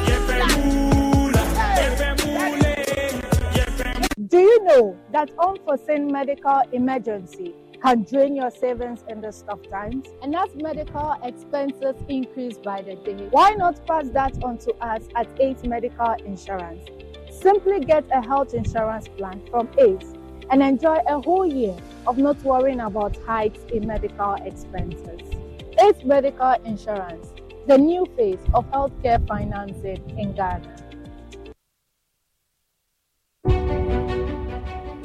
[4.28, 10.06] Do you know that unforeseen medical emergency can drain your savings in these tough times?
[10.22, 15.02] And as medical expenses increase by the day, why not pass that on to us
[15.16, 16.88] at ACE Medical Insurance?
[17.30, 20.14] Simply get a health insurance plan from ACE
[20.50, 21.76] and enjoy a whole year
[22.06, 25.28] of not worrying about hikes in medical expenses.
[25.78, 27.32] It's medical insurance,
[27.66, 30.81] the new face of healthcare financing in Ghana.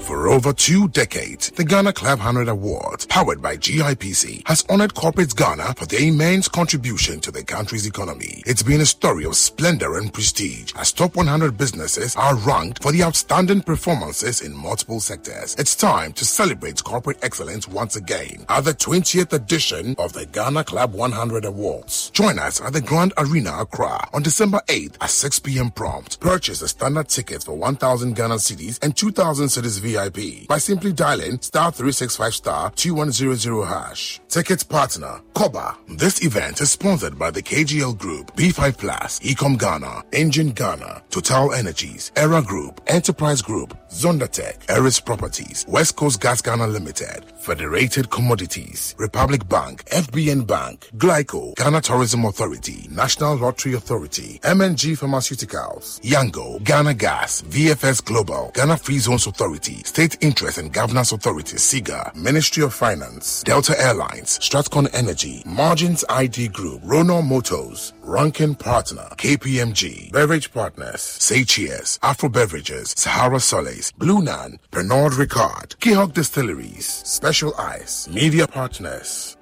[0.07, 5.35] For over two decades, the Ghana Club 100 Awards, powered by GIPC, has honored corporates
[5.35, 8.41] Ghana for their immense contribution to the country's economy.
[8.45, 12.93] It's been a story of splendor and prestige as top 100 businesses are ranked for
[12.93, 15.55] the outstanding performances in multiple sectors.
[15.55, 20.63] It's time to celebrate corporate excellence once again at the 20th edition of the Ghana
[20.63, 22.11] Club 100 Awards.
[22.11, 25.69] Join us at the Grand Arena Accra on December 8th at 6 p.m.
[25.69, 26.21] prompt.
[26.21, 30.93] Purchase a standard ticket for 1,000 Ghana cedis and 2,000 cedis VIP VIP by simply
[30.93, 34.19] dialing star 365 star 2100 hash.
[34.29, 35.77] Ticket partner, Koba.
[35.87, 41.53] This event is sponsored by the KGL Group, B5 Plus, Ecom Ghana, Engine Ghana, Total
[41.53, 48.93] Energies, Era Group, Enterprise Group, Zondatech, Eris Properties, West Coast Gas Ghana Limited, Federated Commodities,
[48.97, 56.93] Republic Bank, FBN Bank, Glico, Ghana Tourism Authority, National Lottery Authority, MNG Pharmaceuticals, Yango, Ghana
[56.93, 62.73] Gas, VFS Global, Ghana Free Zones Authority, State Interest and Governance Authority, SIGA, Ministry of
[62.73, 71.01] Finance, Delta Airlines, Stratcon Energy, Margins ID Group, Rana Motors, Rankin Partner, KPMG, Beverage Partners,
[71.01, 78.45] Say Cheers, Afro Beverages, Sahara Solis, Blue Nan, Pernod Ricard, Keyhawk Distilleries, Special Ice, Media
[78.45, 79.37] Partners.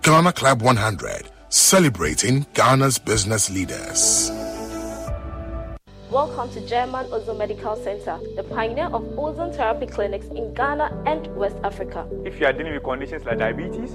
[0.00, 4.30] Ghana Club 100, celebrating Ghana's business leaders.
[6.10, 11.28] Welcome to German Ozone Medical Center, the pioneer of ozone therapy clinics in Ghana and
[11.36, 12.04] West Africa.
[12.24, 13.92] If you are dealing with conditions like diabetes,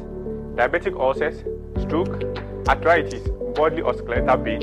[0.56, 1.40] diabetic ulcers,
[1.84, 2.24] stroke,
[2.70, 4.62] arthritis, bodily or skeletal pain,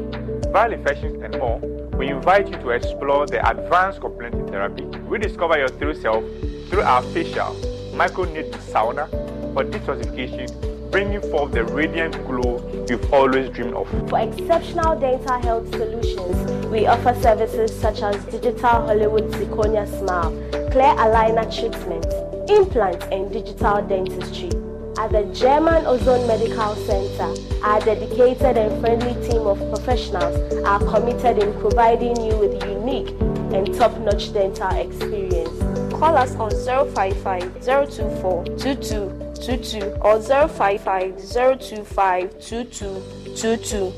[0.51, 1.59] viral infections, and more,
[1.99, 4.85] we invite you to explore the advanced complementary therapy.
[5.01, 6.25] Rediscover your true self
[6.71, 7.55] through our facial
[7.93, 9.11] microneedle sauna
[9.53, 10.49] for detoxification
[10.93, 13.89] bringing forth the radiant glow you've always dreamed of.
[14.11, 20.31] For exceptional dental health solutions, we offer services such as digital Hollywood zirconia smile,
[20.71, 22.05] clear aligner treatment,
[22.51, 24.51] implants, and digital dentistry.
[24.99, 27.35] At the German Ozone Medical Center,
[27.65, 33.11] our dedicated and friendly team of professionals are committed in providing you with unique
[33.55, 35.59] and top-notch dental experience.
[35.95, 36.51] Call us on
[36.95, 41.17] 055 024 22 22 or 055
[41.59, 43.93] 025 2222.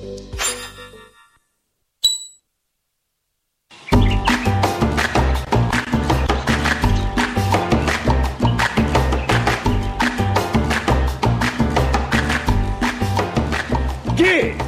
[14.16, 14.60] Give,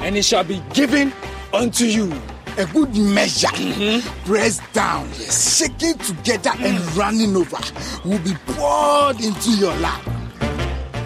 [0.00, 1.12] and it shall be given
[1.52, 2.12] unto you
[2.58, 4.24] a good measure, mm-hmm.
[4.26, 6.64] pressed down, shaking together, mm.
[6.64, 7.58] and running over,
[8.04, 10.02] will be poured into your lap.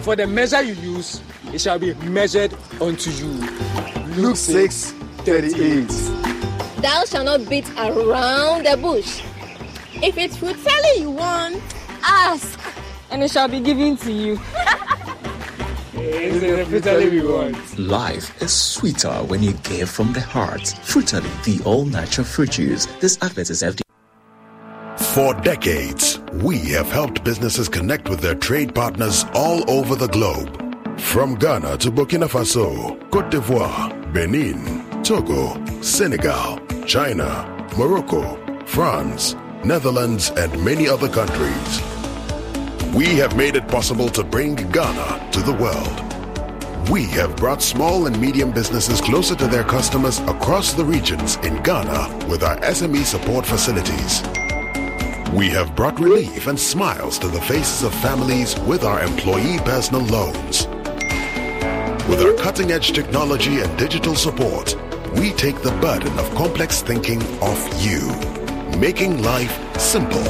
[0.01, 1.21] For the measure you use,
[1.53, 3.27] it shall be measured unto you.
[4.15, 5.87] Luke 6 38.
[6.81, 9.21] Thou shalt not beat around the bush.
[10.01, 11.61] If it's food selling you want,
[12.03, 12.59] ask,
[13.11, 14.39] and it shall be given to you.
[17.77, 20.67] Life is sweeter when you give from the heart.
[20.81, 22.87] Frutally, the all natural fruit juice.
[22.99, 23.81] This advert is FD.
[25.13, 30.49] For decades, we have helped businesses connect with their trade partners all over the globe.
[30.99, 38.35] From Ghana to Burkina Faso, Cote d'Ivoire, Benin, Togo, Senegal, China, Morocco,
[38.65, 41.81] France, Netherlands, and many other countries.
[42.93, 46.08] We have made it possible to bring Ghana to the world.
[46.89, 51.61] We have brought small and medium businesses closer to their customers across the regions in
[51.61, 54.23] Ghana with our SME support facilities.
[55.31, 60.01] We have brought relief and smiles to the faces of families with our employee personal
[60.01, 60.65] loans.
[62.09, 64.75] With our cutting edge technology and digital support,
[65.13, 68.01] we take the burden of complex thinking off you,
[68.79, 70.23] making life simple.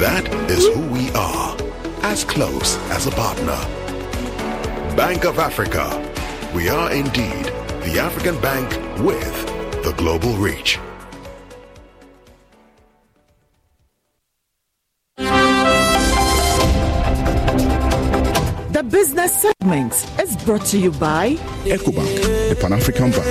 [0.00, 1.54] That is who we are
[2.04, 3.77] as close as a partner.
[4.98, 5.86] Bank of Africa.
[6.52, 7.44] We are indeed
[7.84, 8.68] the African bank
[8.98, 9.46] with
[9.84, 10.80] the global reach.
[18.72, 23.22] The business segment is brought to you by EcoBank, the Pan African Bank.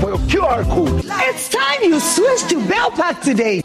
[0.00, 1.04] For your QR code.
[1.04, 3.62] It's time you switch to Bellpack today.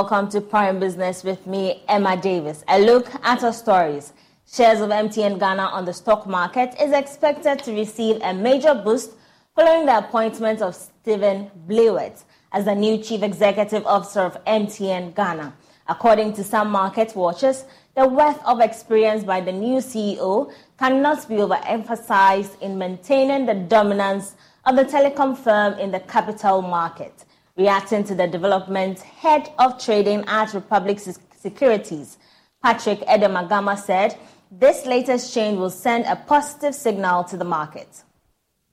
[0.00, 2.64] Welcome to Prime Business with me, Emma Davis.
[2.68, 4.14] A look at our stories.
[4.50, 9.10] Shares of MTN Ghana on the stock market is expected to receive a major boost
[9.54, 15.52] following the appointment of Stephen Blewett as the new Chief Executive Officer of MTN Ghana.
[15.86, 21.34] According to some market watchers, the wealth of experience by the new CEO cannot be
[21.34, 27.26] overemphasized in maintaining the dominance of the telecom firm in the capital market.
[27.60, 32.16] Reacting to the development, head of trading at Republic Securities,
[32.62, 34.16] Patrick Edemagama said,
[34.50, 38.02] this latest change will send a positive signal to the market.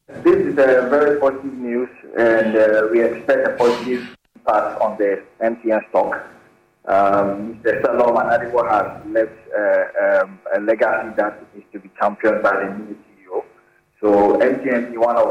[0.08, 5.22] This is a very positive news, and uh, we expect a positive impact on the
[5.42, 6.26] MTN stock.
[6.86, 7.82] Um, Mr.
[7.82, 12.74] Selorm Adadevoh has left uh, um, a legacy that needs to be championed by the
[12.74, 13.44] new CEO.
[14.00, 15.28] So MTN is one of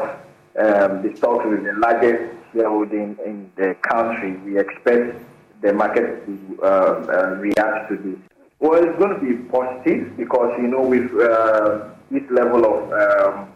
[0.58, 5.22] um, the stocks with the largest shareholding in the country, we expect
[5.62, 8.18] the market to uh, uh, react to this.
[8.58, 13.52] Well, it's going to be positive because, you know, with uh, this level of um,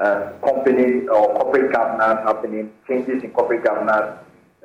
[0.00, 4.18] uh, company or corporate governance happening, changes in corporate governance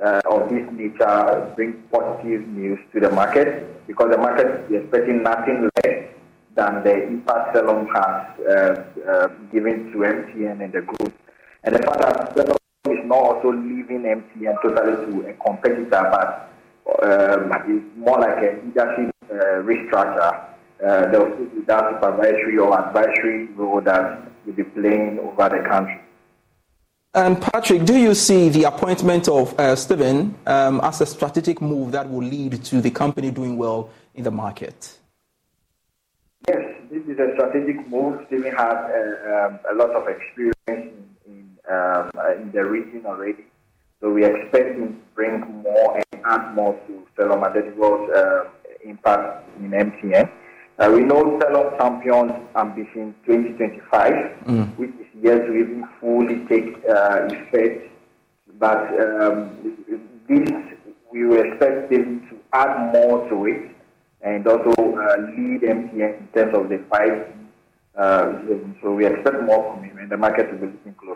[0.03, 5.23] uh, of this nature bring positive news to the market because the market is expecting
[5.23, 6.07] nothing less
[6.56, 11.14] than the impact Selorm has uh, given to MTN and the group.
[11.64, 12.57] And the fact that
[12.91, 16.51] is not also leaving MTN totally to a competitor, but
[17.03, 20.49] um, it's more like a leadership uh, restructure.
[20.83, 25.67] Uh, there will be that supervisory or advisory role that will be playing over the
[25.67, 26.01] country.
[27.13, 31.93] And Patrick, do you see the appointment of uh, Stephen um, as a strategic move
[31.93, 34.99] that will lead to the company doing well in the market?
[36.45, 38.19] Yes, this is a strategic move.
[38.27, 41.14] Stephen has uh, um, a lot of experience in
[41.71, 43.45] um, uh, in the region already.
[44.01, 48.49] So we expect to bring more and add more to Selorm Adadevoh's uh,
[48.83, 50.29] impact in MTN.
[50.77, 54.13] Uh, we know Selorm Champions Ambition 2025,
[54.45, 54.77] mm.
[54.77, 57.89] which is yet to even fully take uh, effect.
[58.59, 59.77] But um,
[60.27, 60.49] this,
[61.11, 63.71] we will expect them to add more to it
[64.21, 67.31] and also uh, lead MTN in terms of the five.
[67.97, 68.41] Uh,
[68.81, 70.09] so we expect more commitment.
[70.09, 71.14] The market will be looking closely.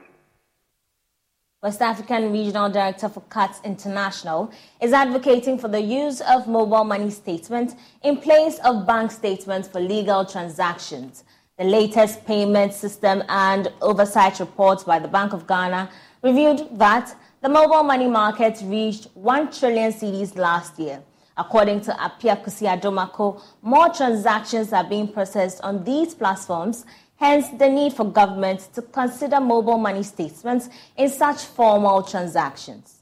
[1.61, 4.49] West African Regional Director for CUTS International,
[4.81, 9.81] is advocating for the use of mobile money statements in place of bank statements for
[9.81, 11.26] legal transactions.
[11.57, 15.90] The latest payment system and oversight reports by the Bank of Ghana
[16.23, 21.03] revealed that the mobile money market reached 1 trillion cedis last year.
[21.36, 26.86] According to Appiah Kusi Adomako, more transactions are being processed on these platforms
[27.19, 32.99] hence the need for governments to consider mobile money statements in such formal transactions.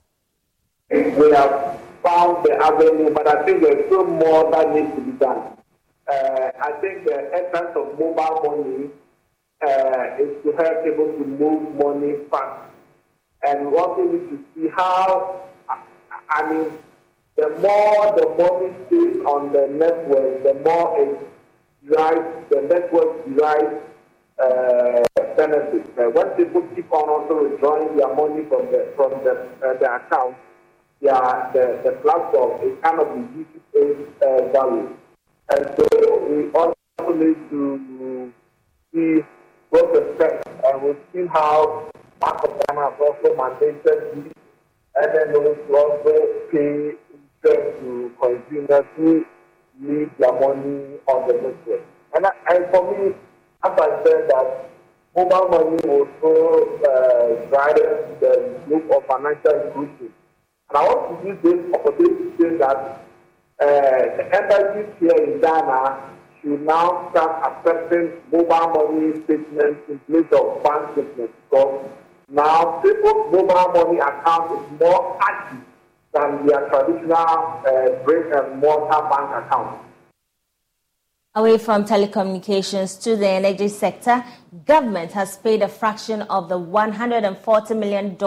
[0.89, 5.11] We have found the avenue, but I think there's still more that needs to be
[5.11, 5.57] done.
[6.11, 8.89] Uh, I think the essence of mobile money
[9.61, 12.71] uh, is to help people to move money fast.
[13.47, 15.41] And what we need to see how,
[16.29, 16.71] I mean,
[17.35, 21.19] the more the money stays on the network, the more it
[21.87, 23.83] drives, the network drives
[24.39, 25.03] uh.
[25.97, 29.89] Uh, when people keep on also withdrawing their money from the from the, uh, the
[29.95, 30.35] account,
[31.01, 34.95] yeah, the, the platform is kind of reduces its uh, value.
[35.49, 35.85] And so
[36.29, 38.33] we also need to
[38.93, 39.23] see
[39.71, 41.89] both effects, and we've seen how
[42.19, 44.33] Bank of Ghana has also mandated
[44.95, 46.13] then we will also
[46.51, 49.25] pay interest to consumers who
[49.81, 51.81] leave their money on the network.
[52.15, 53.13] And, and for me,
[53.63, 54.69] as I said that
[55.15, 60.13] mobile money will also uh, drive the look of financial inclusion.
[60.69, 62.77] And I want to use this opportunity to say that
[63.59, 70.31] uh, the embassies here in Ghana should now start accepting mobile money statements in place
[70.37, 71.89] of bank statements because
[72.29, 75.63] now people's mobile money account is more active
[76.13, 79.86] than their traditional uh, brick and mortar bank account.
[81.37, 84.25] Away from telecommunications to the energy sector,
[84.65, 88.17] government has paid a fraction of the $140 million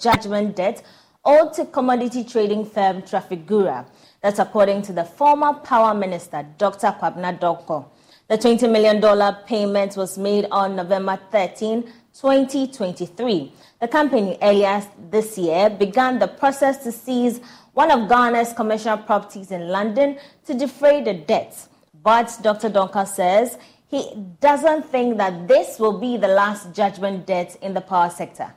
[0.00, 0.82] judgment debt
[1.26, 3.84] owed to commodity trading firm Trafigura.
[4.22, 6.96] That's according to the former power minister, Dr.
[6.98, 7.84] Kwabena Donkor.
[8.28, 11.82] The $20 million payment was made on November 13,
[12.14, 13.52] 2023.
[13.82, 17.42] The company earlier this year began the process to seize
[17.74, 20.16] one of Ghana's commercial properties in London
[20.46, 21.68] to defray the debts.
[22.04, 22.68] But Dr.
[22.68, 23.56] Donkor says
[23.88, 28.52] he doesn't think that this will be the last judgment debt in the power sector.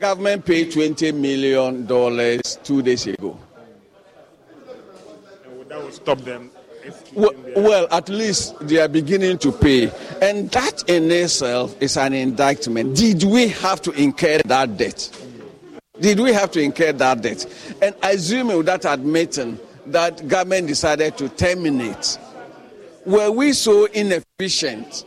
[0.00, 1.86] Government paid $20 million
[2.64, 3.38] two days ago.
[5.68, 6.50] that will stop them.
[7.12, 9.90] Well, well, at least they are beginning to pay.
[10.22, 12.96] And that in itself is an indictment.
[12.96, 15.10] Did we have to incur that debt?
[16.00, 17.44] Did we have to incur that debt?
[17.82, 22.18] And assuming that admitting that government decided to terminate,
[23.06, 25.04] were we so inefficient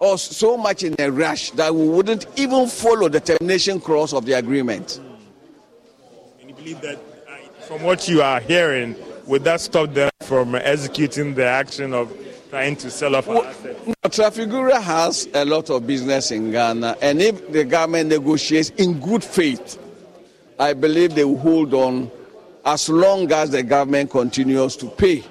[0.00, 4.26] or so much in a rush that we wouldn't even follow the termination clause of
[4.26, 5.00] the agreement?
[6.40, 8.96] And you believe that, uh, from what you are hearing,
[9.26, 12.12] would that stop them from executing the action of
[12.50, 13.86] trying to sell off well, assets?
[13.86, 19.00] No, Trafigura has a lot of business in Ghana, and if the government negotiates in
[19.00, 19.78] good faith,
[20.58, 22.10] I believe they will hold on
[22.64, 25.24] as long as the government continues to pay.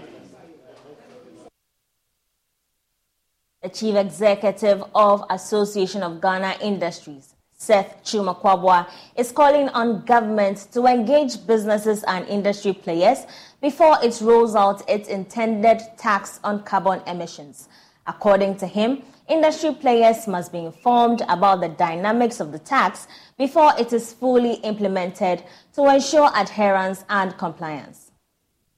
[3.66, 10.68] The chief executive of Association of Ghana Industries, Seth Twum Akwaboah, is calling on government
[10.74, 13.26] to engage businesses and industry players
[13.64, 17.68] before it rolls out its intended tax on carbon emissions.
[18.06, 23.74] According to him, industry players must be informed about the dynamics of the tax before
[23.80, 25.44] it is fully implemented
[25.74, 28.05] to ensure adherence and compliance.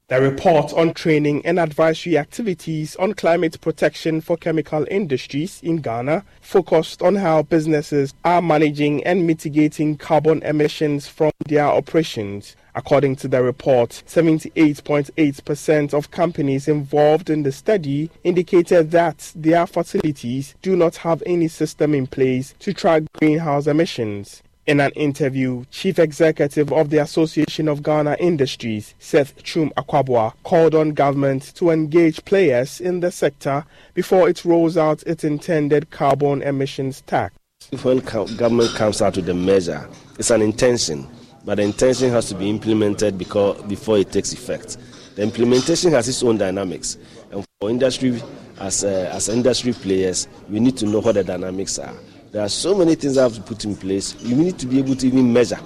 [0.09, 6.23] The report on training and advisory activities on climate protection for chemical industries in Ghana
[6.39, 12.55] focused on how businesses are managing and mitigating carbon emissions from their operations.
[12.73, 20.55] According to the report, 78.8% of companies involved in the study indicated that their facilities
[20.61, 24.41] do not have any system in place to track greenhouse emissions.
[24.68, 30.76] In an interview, Chief Executive of the Association of Ghana Industries, Seth Twum Akwaboah, called
[30.76, 33.64] on government to engage players in the sector
[33.94, 37.34] before it rolls out its intended carbon emissions tax.
[37.81, 39.88] When government comes out with a measure,
[40.19, 41.07] it's an intention,
[41.45, 44.76] but the intention has to be implemented because, before it takes effect.
[45.15, 46.98] The implementation has its own dynamics,
[47.31, 48.22] and for industry,
[48.60, 51.95] as, uh, as industry players, we need to know what the dynamics are.
[52.31, 54.15] There are so many things I have to put in place.
[54.21, 55.59] You need to be able to even measure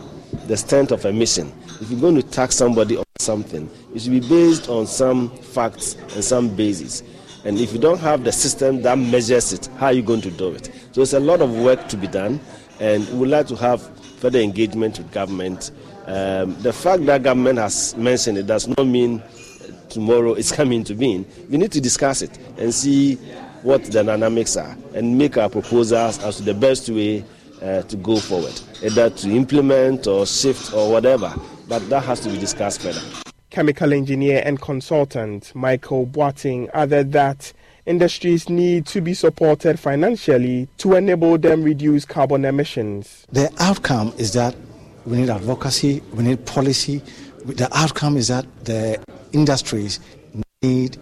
[0.46, 1.52] the strength of a mission.
[1.82, 5.96] If you're going to tax somebody on something, it should be based on some facts
[6.14, 7.02] and some basis.
[7.46, 10.30] And if you don't have the system that measures it, how are you going to
[10.30, 10.70] do it?
[10.92, 12.40] So it's a lot of work to be done,
[12.80, 13.82] and we would like to have
[14.20, 15.72] further engagement with government.
[16.06, 19.24] Um, the fact that government has mentioned it does not mean
[19.90, 21.26] tomorrow it's coming to being.
[21.50, 23.18] We need to discuss it and see
[23.64, 27.24] what the dynamics are and make our proposals as to the best way
[27.62, 31.34] uh, to go forward, either to implement or shift or whatever.
[31.68, 33.02] But that has to be discussed further.
[33.50, 37.54] Chemical engineer and consultant Michael Boateng added that
[37.86, 43.26] industries need to be supported financially to enable them reduce carbon emissions.
[43.32, 44.56] The outcome is that
[45.06, 47.02] we need advocacy, we need policy.
[47.46, 50.00] The outcome is that the industries
[50.62, 50.98] need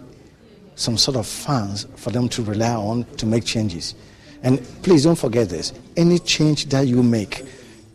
[0.80, 3.94] some sort of funds for them to rely on to make changes.
[4.42, 7.44] And please don't forget this any change that you make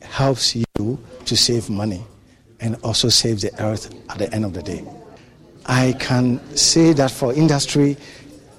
[0.01, 2.03] helps you to save money
[2.59, 4.83] and also save the earth at the end of the day.
[5.65, 7.97] I can say that for industry,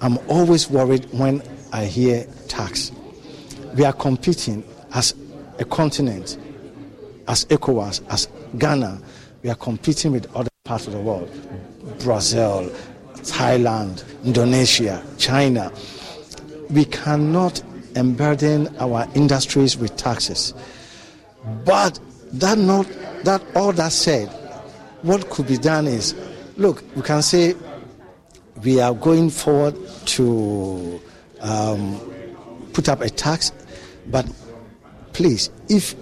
[0.00, 1.40] I'm always worried when
[1.72, 2.90] I hear tax.
[3.76, 5.14] We are competing as
[5.60, 6.36] a continent,
[7.28, 8.28] as ECOWAS, as
[8.58, 9.00] Ghana,
[9.44, 11.30] we are competing with other parts of the world,
[12.00, 12.74] Brazil,
[13.26, 15.72] Thailand, Indonesia, China.
[16.70, 17.62] We cannot
[17.94, 20.54] emburden our industries with taxes.
[21.64, 21.98] But
[22.32, 22.86] that not
[23.24, 24.28] that all that said,
[25.02, 26.14] what could be done is
[26.56, 27.54] look, we can say
[28.62, 29.76] we are going forward
[30.06, 31.00] to
[31.40, 32.00] um,
[32.72, 33.52] put up a tax,
[34.06, 34.26] but
[35.12, 35.94] please, if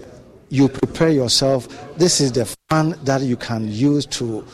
[0.51, 4.47] you prepare yourself, this is the fund that you can use to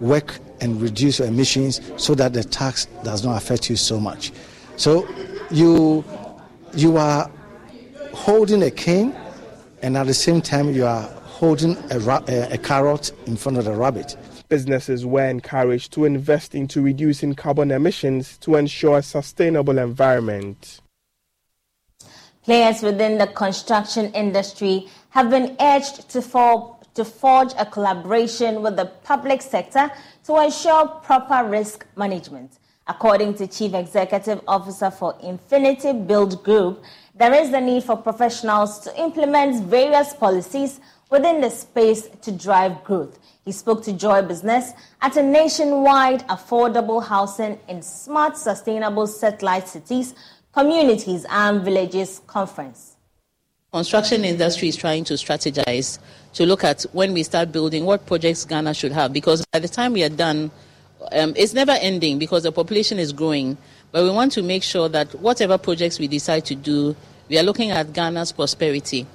[0.00, 4.32] work and reduce your emissions so that the tax does not affect you so much.
[4.76, 5.08] So
[5.50, 6.04] you
[6.74, 7.30] you are
[8.12, 9.14] holding a cane
[9.82, 11.98] and at the same time you are holding a,
[12.28, 14.16] a, a carrot in front of the rabbit.
[14.48, 20.80] Businesses were encouraged to invest into reducing carbon emissions to ensure a sustainable environment.
[22.42, 28.76] Players within the construction industry have been urged to fall to forge a collaboration with
[28.76, 29.90] the public sector
[30.24, 32.58] to ensure proper risk management.
[32.88, 36.82] According to Chief Executive Officer for Infinity Build Group,
[37.14, 42.82] there is the need for professionals to implement various policies within the space to drive
[42.84, 43.18] growth.
[43.44, 50.14] He spoke to Joy Business at a nationwide affordable housing in smart sustainable satellite cities,
[50.52, 52.96] communities and villages conference
[53.76, 55.98] construction industry is trying to strategize
[56.36, 59.68] to look at when we start building what projects Ghana should have because by the
[59.68, 60.50] time we are done
[61.12, 63.56] um, it's never ending because the population is growing.
[63.92, 66.96] But we want to make sure that whatever projects we decide to do,
[67.28, 69.06] we are looking at Ghana's prosperity.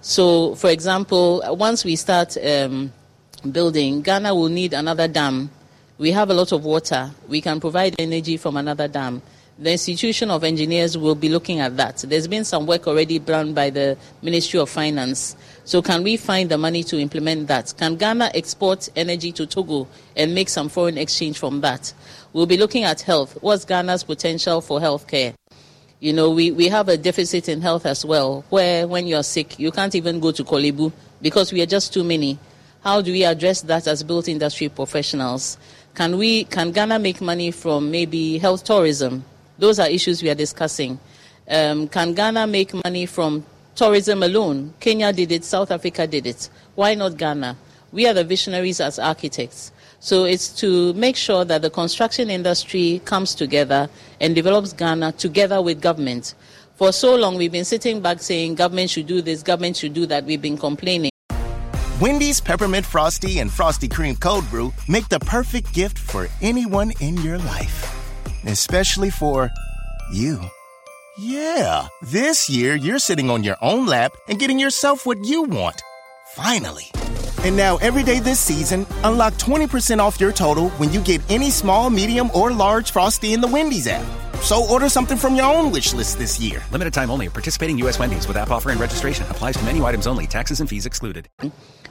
[0.00, 2.92] So, for example, once we start um,
[3.50, 5.50] building, Ghana will need another dam.
[5.98, 7.10] We have a lot of water.
[7.28, 9.22] We can provide energy from another dam.
[9.56, 11.98] The Institution of Engineers will be looking at that.
[11.98, 15.36] There's been some work already done by the Ministry of Finance.
[15.66, 17.72] So, can we find the money to implement that?
[17.78, 21.92] Can Ghana export energy to Togo and make some foreign exchange from that?
[22.34, 23.38] We'll be looking at health.
[23.40, 25.34] What's Ghana's potential for healthcare?
[26.00, 29.58] You know, we, we have a deficit in health as well, where when you're sick,
[29.58, 30.92] you can't even go to Korle Bu
[31.22, 32.38] because we are just too many.
[32.82, 35.56] How do we address that as built industry professionals?
[35.94, 39.24] Can we can Ghana make money from maybe health tourism?
[39.58, 40.98] Those are issues we are discussing.
[41.48, 44.74] Um, can Ghana make money from tourism alone?
[44.80, 46.48] Kenya did it, South Africa did it.
[46.74, 47.56] Why not Ghana?
[47.92, 49.72] We are the visionaries as architects.
[50.00, 53.88] So it's to make sure that the construction industry comes together
[54.20, 56.34] and develops Ghana together with government.
[56.76, 60.06] For so long, we've been sitting back saying government should do this, government should do
[60.06, 60.24] that.
[60.24, 61.10] We've been complaining.
[62.00, 67.16] Wendy's Peppermint Frosty and Frosty Cream Cold Brew make the perfect gift for anyone in
[67.18, 67.94] your life
[68.46, 69.50] especially for
[70.12, 70.40] you.
[71.16, 75.80] Yeah, this year you're sitting on your own lap and getting yourself what you want.
[76.32, 76.90] Finally.
[77.44, 81.50] And now, every day this season, unlock 20% off your total when you get any
[81.50, 84.04] small, medium, or large Frosty in the Wendy's app.
[84.40, 86.60] So order something from your own wish list this year.
[86.72, 87.28] Limited time only.
[87.28, 87.96] Participating U.S.
[87.96, 90.26] Wendy's with app offer and registration applies to menu items only.
[90.26, 91.28] Taxes and fees excluded.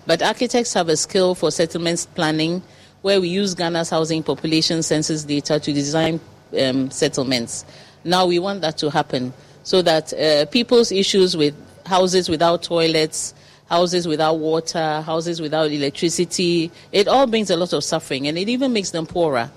[0.06, 2.62] But architects have a skill for settlements planning
[3.04, 6.20] where we use Ghana's housing population census data to design
[6.60, 7.64] um, settlements.
[8.03, 11.55] Now we want that to happen so that uh, people's issues with
[11.85, 13.34] houses without toilets,
[13.69, 18.49] houses without water, houses without electricity, it all brings a lot of suffering and it
[18.49, 19.49] even makes them poorer.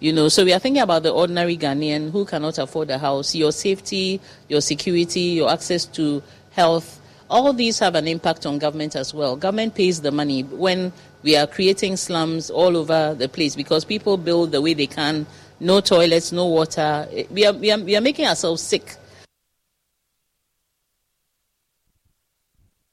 [0.00, 3.34] You know, so we are thinking about the ordinary Ghanaian who cannot afford a house,
[3.34, 7.00] your safety, your security, your access to health.
[7.30, 9.34] All these have an impact on government as well.
[9.34, 14.18] Government pays the money when we are creating slums all over the place because people
[14.18, 15.26] build the way they can
[15.60, 17.08] no toilets, no water.
[17.12, 18.96] Eh, we are, we are, we are making ourselves sick.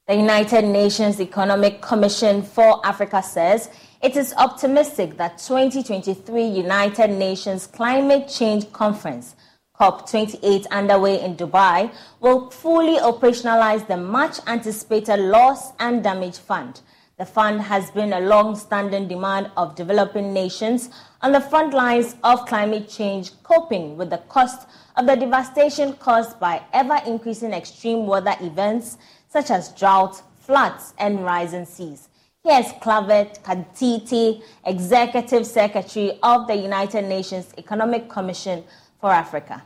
[0.06, 3.70] The United Nations Economic Commission for Africa says
[4.02, 9.36] it is optimistic that 2023 United Nations Climate Change Conference
[9.80, 11.90] COP28 underway in Dubai
[12.20, 16.80] will fully operationalize the much anticipated loss and damage fund
[17.18, 20.90] the fund has been a long standing demand of developing nations
[21.20, 24.66] on the front lines of climate change, coping with the cost
[24.96, 28.98] of the devastation caused by ever increasing extreme weather events
[29.28, 32.08] such as drought, floods, and rising seas.
[32.44, 38.64] Here's Claver Gatete, Executive Secretary of the United Nations Economic Commission
[39.00, 39.62] for Africa.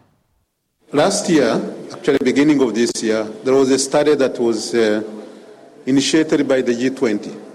[0.93, 1.60] Last year,
[1.93, 5.02] actually beginning of this year, there was a study that was uh,
[5.87, 7.47] initiated by the G20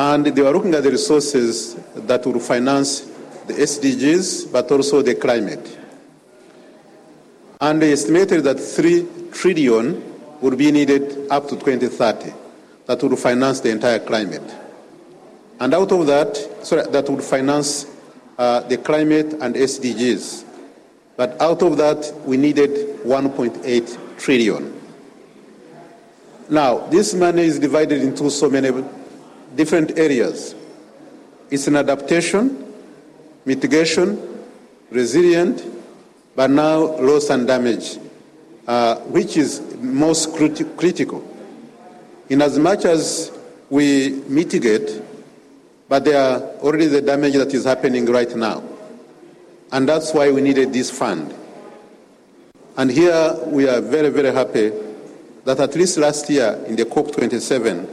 [0.00, 3.00] and they were looking at the resources that would finance
[3.46, 5.78] the SDGs, but also the climate.
[7.60, 10.02] And they estimated that 3 trillion
[10.40, 12.32] would be needed up to 2030
[12.86, 14.54] that would finance the entire climate.
[15.60, 16.34] And out of that,
[16.64, 17.84] sorry, that would finance
[18.38, 20.44] uh, the climate and SDGs.
[21.18, 24.79] But out of that, we needed 1.8 trillion.
[26.50, 28.84] Now, this money is divided into so many
[29.54, 30.56] different areas.
[31.48, 32.74] It's an adaptation,
[33.44, 34.18] mitigation,
[34.90, 35.64] resilient,
[36.34, 37.98] but now loss and damage,
[38.66, 41.24] uh, which is most criti- critical.
[42.28, 43.30] In as much as
[43.68, 45.02] we mitigate,
[45.88, 48.60] but there are already the damage that is happening right now.
[49.70, 51.32] And that's why we needed this fund.
[52.76, 54.89] And here we are very, very happy
[55.54, 57.88] that at least last year in the COP27,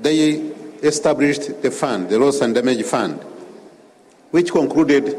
[0.00, 0.38] they
[0.82, 3.20] established the fund, the Loss and Damage Fund,
[4.32, 5.16] which concluded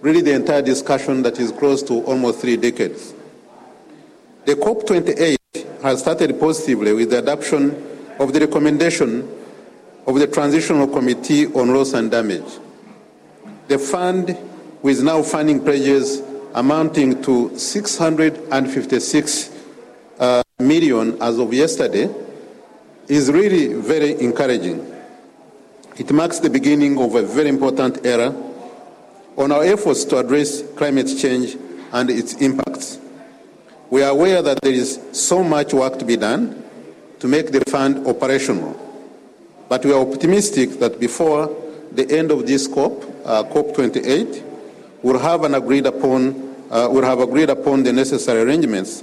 [0.00, 3.12] really the entire discussion that is close to almost three decades.
[4.46, 5.36] The COP28
[5.82, 7.86] has started positively with the adoption
[8.18, 9.30] of the recommendation
[10.06, 12.50] of the Transitional Committee on Loss and Damage.
[13.66, 14.38] The fund,
[14.80, 16.22] with now funding pledges
[16.54, 19.50] amounting to 656
[20.18, 22.12] uh, million as of yesterday,
[23.06, 24.84] is really very encouraging.
[25.96, 28.34] It marks the beginning of a very important era
[29.36, 31.56] on our efforts to address climate change
[31.92, 32.98] and its impacts.
[33.88, 36.64] We are aware that there is so much work to be done
[37.20, 38.74] to make the fund operational,
[39.68, 41.54] but we are optimistic that before
[41.92, 44.42] the end of this COP, uh, COP28,
[45.02, 49.02] will have an agreed upon uh, will have agreed upon the necessary arrangements.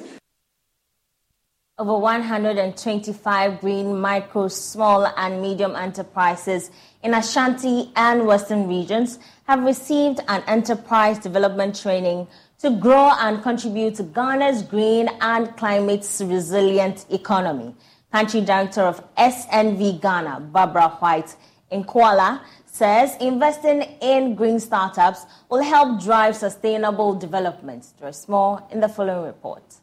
[1.78, 6.72] Over 125 green micro, small, and medium enterprises
[7.04, 12.30] in Ashanti and Western regions have received an enterprise development training
[12.60, 17.76] to grow and contribute to Ghana's green and climate resilient economy.
[18.10, 21.36] Country Director of SNV Ghana, Barbara White,
[21.72, 27.88] in Kuala, says investing in green startups will help drive sustainable development.
[28.00, 29.82] There's more in the following report.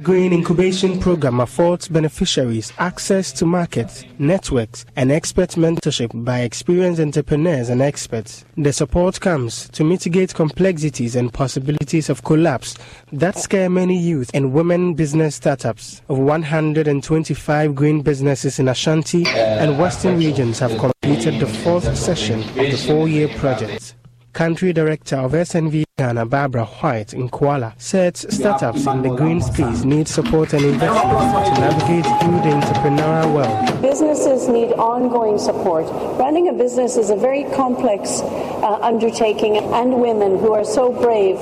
[0.00, 7.68] Green Incubation Program affords beneficiaries access to markets, networks, and expert mentorship by experienced entrepreneurs
[7.68, 8.46] and experts.
[8.56, 12.74] The support comes to mitigate complexities and possibilities of collapse
[13.12, 16.00] that scare many youth and women business startups.
[16.08, 22.54] Of 125 green businesses in Ashanti and Western regions have completed the fourth session of
[22.54, 23.94] the four-year project.
[24.32, 29.84] Country Director of SNV Ghana, Barbara White in Kuala, said startups in the green space
[29.84, 33.82] need support and investment to navigate through the entrepreneurial world.
[33.82, 35.84] Businesses need ongoing support.
[36.18, 41.36] Running a business is a very complex uh, undertaking, and women who are so brave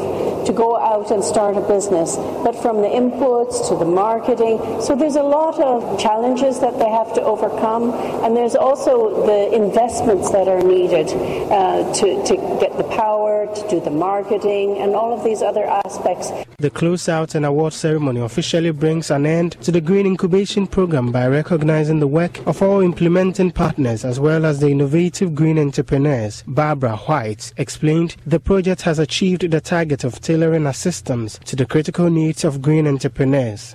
[0.46, 2.16] to go out and start a business.
[2.16, 6.88] But from the inputs to the marketing, so there's a lot of challenges that they
[6.88, 7.92] have to overcome,
[8.24, 11.06] and there's also the investments that are needed
[11.52, 15.64] uh, to, to get the power, to do the marketing, and all of these other
[15.64, 16.30] aspects.
[16.58, 21.26] The closeout and award ceremony officially brings an end to the Green Incubation Program by
[21.26, 26.42] recognizing the work of all implementing partners as well as the innovative green entrepreneurs.
[26.46, 32.10] Barbara White explained the project has achieved the target of tailoring assistance to the critical
[32.10, 33.74] needs of green entrepreneurs.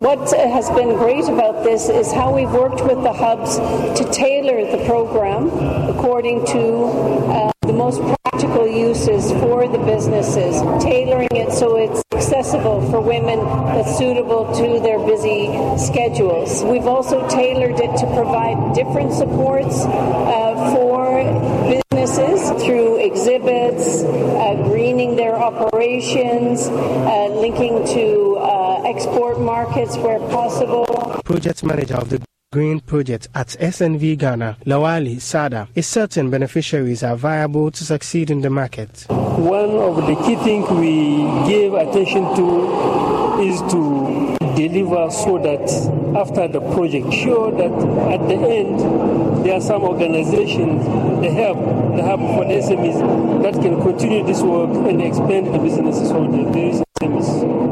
[0.00, 4.64] What has been great about this is how we've worked with the hubs to tailor
[4.74, 5.48] the program
[5.90, 6.84] according to
[7.28, 13.40] uh, the most practical uses for the businesses, tailoring it so it's accessible for women
[13.76, 16.64] that's suitable to their busy schedules.
[16.64, 25.16] We've also tailored it to provide different supports uh, for businesses through exhibits, uh, greening
[25.16, 30.86] their operations, uh, linking to uh, export markets where possible.
[31.24, 32.20] Project manager of the
[32.52, 38.40] Green Project at SNV Ghana, Lawali Sada, is certain beneficiaries are viable to succeed in
[38.40, 39.06] the market.
[39.08, 44.29] One of the key things we gave attention to is to
[44.68, 45.70] deliver so that
[46.16, 47.72] after the project, sure that
[48.12, 50.84] at the end there are some organizations,
[51.22, 51.58] the help,
[51.96, 56.30] the help for the SMEs that can continue this work and expand the businesses of
[56.32, 57.69] the SMEs.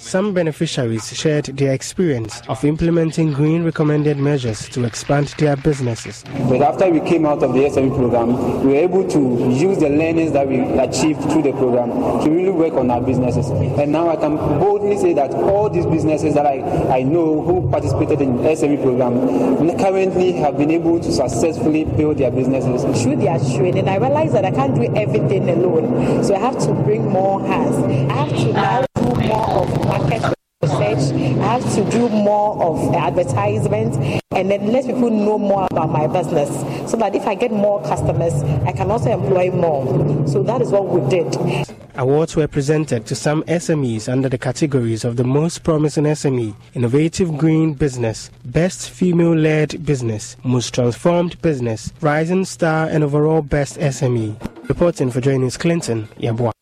[0.00, 6.24] Some beneficiaries shared their experience of implementing green recommended measures to expand their businesses.
[6.48, 9.18] But after we came out of the SME program, we were able to
[9.52, 11.90] use the learnings that we achieved through the program
[12.24, 13.50] to really work on our businesses.
[13.50, 16.62] And now I can boldly say that all these businesses that I,
[16.98, 22.18] I know who participated in the SME program currently have been able to successfully build
[22.18, 23.02] their businesses.
[23.02, 26.24] Through their training, I realized that I can't do everything alone.
[26.24, 27.76] So I have to bring more hands.
[28.10, 28.89] I have to now do
[29.20, 31.12] more of market research.
[31.40, 36.06] I have to do more of advertisement and then let people know more about my
[36.06, 36.48] business
[36.90, 38.32] so that if I get more customers,
[38.64, 40.26] I can also employ more.
[40.28, 41.66] So that is what we did.
[41.96, 47.36] Awards were presented to some SMEs under the categories of the most promising SME, innovative
[47.36, 54.36] green business, best female led business, most transformed business, rising star, and overall best SME.
[54.68, 56.52] Reporting for Joining Clinton, Yabua.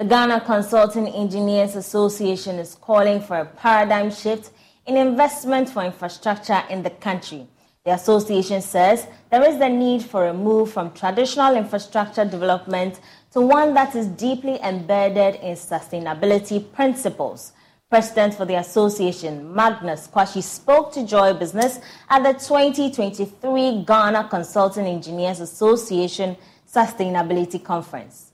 [0.00, 4.50] The Ghana Consulting Engineers Association is calling for a paradigm shift
[4.86, 7.46] in investment for infrastructure in the country.
[7.84, 12.98] The association says there is the need for a move from traditional infrastructure development
[13.32, 17.52] to one that is deeply embedded in sustainability principles.
[17.90, 21.78] President for the association, Magnus Kwashi, spoke to Joy Business
[22.08, 28.29] at the 2023 Ghana Consulting Engineers Association Sustainability Conference.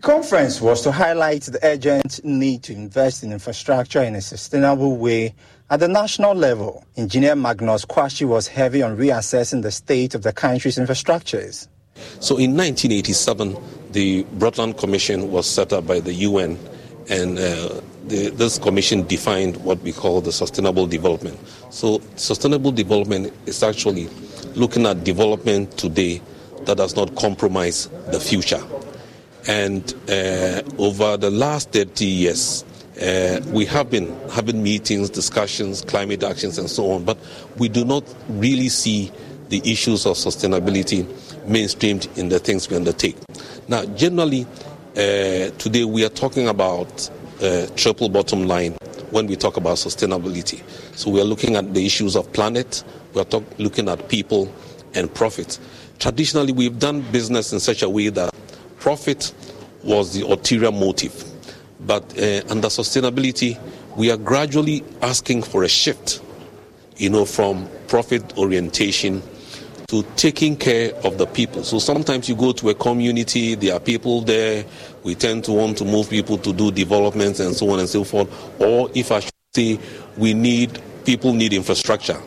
[0.00, 4.96] The conference was to highlight the urgent need to invest in infrastructure in a sustainable
[4.96, 5.34] way
[5.68, 6.86] at the national level.
[6.96, 11.68] Engineer Magnus Kwashi was heavy on reassessing the state of the country's infrastructures.
[12.18, 13.58] So in 1987,
[13.90, 16.58] the Brundtland Commission was set up by the UN,
[17.10, 21.38] and uh, the, this commission defined what we call the sustainable development.
[21.68, 24.08] So sustainable development is actually
[24.54, 26.22] looking at development today
[26.62, 28.62] that does not compromise the future.
[29.48, 32.64] And uh, over the last 30 years,
[33.00, 37.16] Uh, we have been having meetings, discussions, climate actions, and so on, but
[37.56, 39.10] we do not really see
[39.48, 41.04] the issues of sustainability
[41.46, 43.16] mainstreamed in the things we undertake.
[43.68, 44.44] Now, generally,
[44.96, 47.08] uh, today we are talking about
[47.40, 48.72] uh, triple bottom line
[49.12, 50.60] when we talk about sustainability.
[50.94, 52.84] So we are looking at the issues of planet,
[53.14, 54.52] we are talk, looking at people
[54.94, 55.58] and profit.
[55.98, 58.34] Traditionally, we've done business in such a way that
[58.80, 59.32] profit
[59.84, 61.24] was the ulterior motive.
[61.80, 63.58] But uh, under sustainability,
[63.96, 66.20] we are gradually asking for a shift,
[66.96, 69.22] you know, from profit orientation
[69.88, 71.64] to taking care of the people.
[71.64, 74.64] So sometimes you go to a community, there are people there,
[75.02, 78.04] we tend to want to move people to do developments and so on and so
[78.04, 78.28] forth.
[78.60, 79.80] Or if I should say,
[80.16, 82.20] we need, people need infrastructure.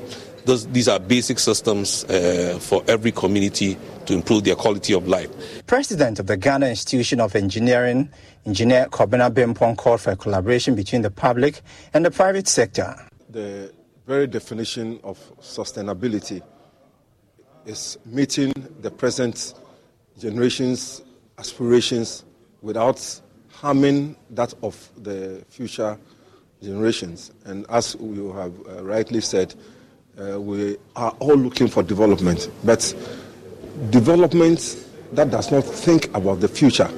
[0.46, 5.30] Those, these are basic systems uh, for every community to improve their quality of life.
[5.68, 8.10] President of the Ghana Institution of Engineering,
[8.46, 11.62] Engineer Kobena Bempong, called for a collaboration between the public
[11.94, 12.94] and the private sector.
[13.30, 13.74] The
[14.06, 16.42] very definition of sustainability
[17.66, 18.52] is meeting
[18.82, 19.54] the present
[20.20, 21.02] generation's
[21.38, 22.26] aspirations
[22.62, 25.98] without harming that of the future
[26.62, 27.32] generations.
[27.46, 29.56] And as you have uh, rightly said,
[30.20, 32.94] uh, we are all looking for development, but
[33.90, 36.90] development that does not think about the future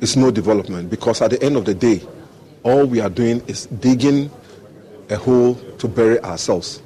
[0.00, 2.00] is no development because at the end of the day,
[2.62, 4.30] all we are doing is digging
[5.10, 6.82] a hole to bury ourselves.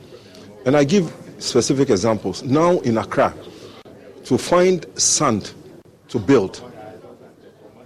[0.65, 2.43] And I give specific examples.
[2.43, 3.35] Now in Accra,
[4.25, 5.53] to find sand
[6.09, 6.63] to build,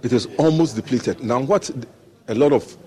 [0.03, 1.23] it is almost depleted.
[1.23, 1.69] Now, what
[2.27, 2.77] a lot of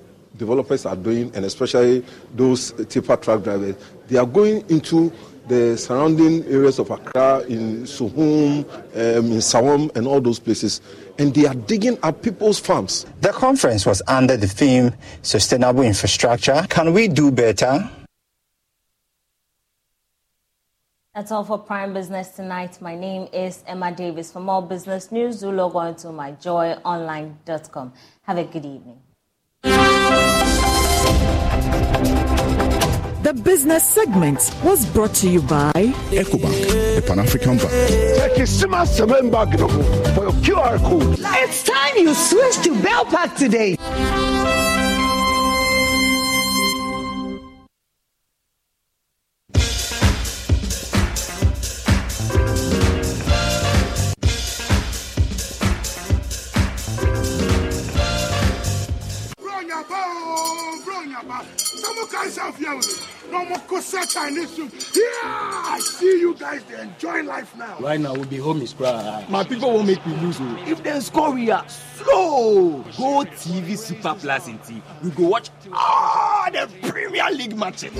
[0.40, 2.04] developers are doing, and especially
[2.34, 3.76] those tipper truck drivers,
[4.08, 5.12] they are going into
[5.46, 10.80] the surrounding areas of Accra, in Suhum, um, in Nsawam, and all those places,
[11.18, 13.06] and they are digging up people's farms.
[13.20, 16.66] The conference was under the theme Sustainable Infrastructure.
[16.68, 17.90] Can we do better?
[21.14, 22.80] That's all for Prime Business tonight.
[22.80, 24.32] My name is Emma Davis.
[24.32, 27.92] For more business news, do log on to myjoyonline.com.
[28.22, 29.00] Have a good evening.
[33.22, 37.70] The business segment was brought to you by EcoBank, the Pan African Bank.
[40.14, 41.18] for your QR code.
[41.20, 43.76] It's time you switch to Bell Pack today.
[64.06, 64.72] Chinese soup.
[64.94, 67.78] Yeah, I see you guys they enjoy life now.
[67.78, 68.74] Right now, we'll be home is.
[68.78, 70.38] My people won't make me lose.
[70.40, 70.64] oh.
[70.66, 72.84] If they score, we are slow.
[72.98, 74.82] Go TV Super Plus in T.
[75.02, 77.92] We go watch all the Premier League matches.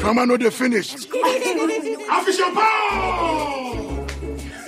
[0.00, 0.94] Come on, no, they finished.
[2.10, 3.61] Official power!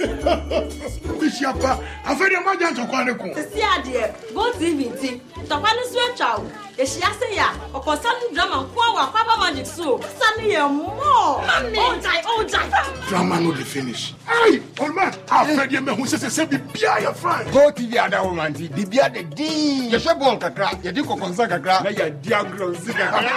[0.05, 1.85] Official power.
[2.05, 3.35] I've heard your man to Kwaneko.
[3.35, 8.11] sisi adeɛ go tv nti ntɔkwa no so atwa wo ehyia se yɛ a ɔkɔsa
[8.21, 11.45] no drama nko a wɔ akwaba magic so kasa no yɛ mmɔɔ
[11.75, 14.15] ɔgyae ɔgyae Drama no, they finish.
[14.27, 17.45] Hey, old man, I've heard your man who says, say, be beer, fine.
[17.53, 19.91] Go TV ada wo man ti bibia de din.
[19.91, 23.29] Yɛhwɛ bɔɔl kakra, yɛde kɔkɔnsa kakra, na yɛde agrɔnsi kakra.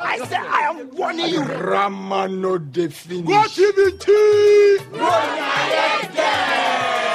[0.00, 1.44] I say I am warning you.
[1.44, 3.24] Drama no dey finish.
[3.26, 4.92] Go TVT!
[4.92, 5.28] Now
[5.70, 7.11] let's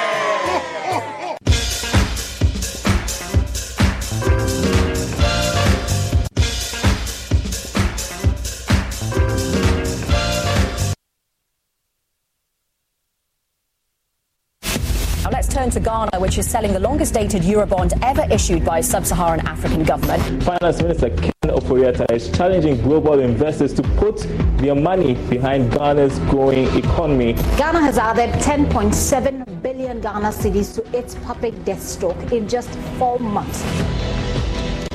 [15.68, 19.40] turn to Ghana, which is selling the longest dated Eurobond ever issued by a sub-Saharan
[19.46, 20.42] African government.
[20.42, 24.18] Finance Minister Ken Ofori-Atta is challenging global investors to put
[24.58, 27.34] their money behind Ghana's growing economy.
[27.56, 33.18] Ghana has added 10.7 billion Ghana cedis to its public debt stock in just four
[33.18, 33.62] months.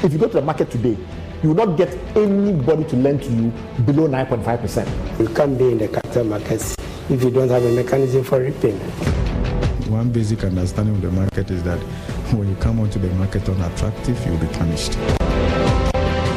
[0.03, 0.97] If you go to the market today,
[1.43, 3.51] you will not get anybody to lend to you
[3.85, 5.19] below 9.5%.
[5.19, 6.75] You can't be in the capital markets
[7.09, 9.22] if you don't have a mechanism for repayment.
[9.89, 11.77] One basic understanding of the market is that
[12.33, 14.93] when you come onto the market unattractive, you'll be punished.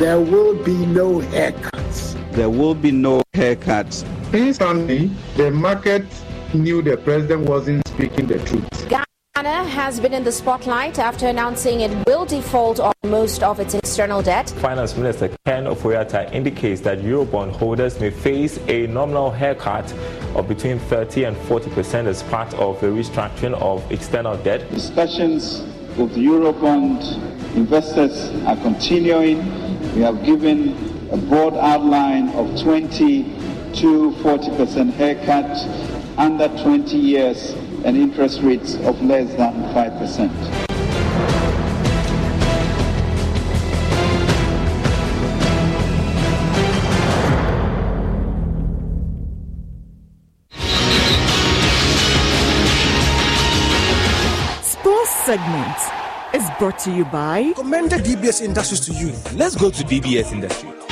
[0.00, 2.14] There will be no haircuts.
[2.32, 4.04] There will be no haircuts.
[4.34, 6.04] Instantly, the market
[6.52, 8.68] knew the president wasn't speaking the truth.
[8.88, 9.05] Ghana
[9.36, 13.74] Ghana has been in the spotlight after announcing it will default on most of its
[13.74, 14.48] external debt.
[14.48, 19.92] Finance Minister Ken Ofori-Atta indicates that Eurobond holders may face a nominal haircut
[20.34, 24.70] of between 30 and 40 percent as part of the restructuring of external debt.
[24.70, 25.60] Discussions
[25.98, 27.02] with the Eurobond
[27.56, 29.40] investors are continuing.
[29.94, 30.70] We have given
[31.10, 33.36] a broad outline of 20
[33.74, 35.54] to 40 percent haircut
[36.16, 37.54] under 20 years
[37.86, 40.28] and interest rates of less than 5%.
[54.64, 55.76] Sports segment
[56.34, 59.12] is brought to you by Commended DBS Industries to you.
[59.38, 60.85] Let's go to DBS Industries.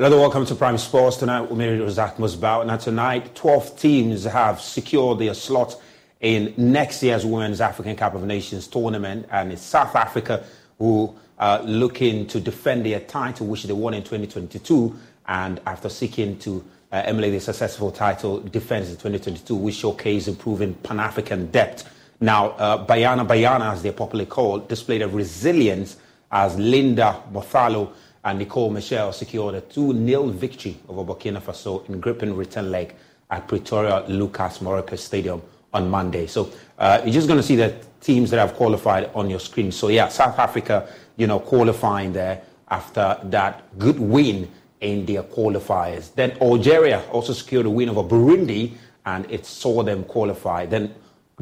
[0.00, 1.50] Another welcome to Prime Sports tonight.
[1.50, 2.64] Umiri Razak Musbao.
[2.64, 5.78] Now tonight, 12 teams have secured their slot
[6.22, 10.42] in next year's Women's African Cup of Nations tournament, and it's South Africa
[10.78, 14.96] who are looking to defend their title, which they won in 2022,
[15.28, 20.72] and after seeking to uh, emulate the successful title defense in 2022, which showcased improving
[20.76, 21.94] Pan-African depth.
[22.20, 25.98] Now, uh, Banyana Banyana, as they're popularly called, displayed a resilience
[26.32, 27.92] as Linda Motlhalo
[28.24, 32.94] and Nicole Michelle secured a 2 0 victory over Burkina Faso in gripping return leg
[33.30, 35.40] at Pretoria Lucas Moroka Stadium
[35.72, 36.26] on Monday.
[36.26, 39.72] So uh, you're just going to see the teams that have qualified on your screen.
[39.72, 46.14] So, yeah, South Africa, you know, qualifying there after that good win in their qualifiers.
[46.14, 48.72] Then Algeria also secured a win over Burundi
[49.06, 50.66] and it saw them qualify.
[50.66, 50.94] Then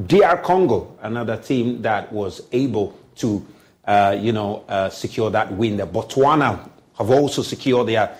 [0.07, 3.45] DR Congo, another team that was able to
[4.21, 5.79] you know, uh, secure that win.
[5.79, 8.17] The Botswana have also secured their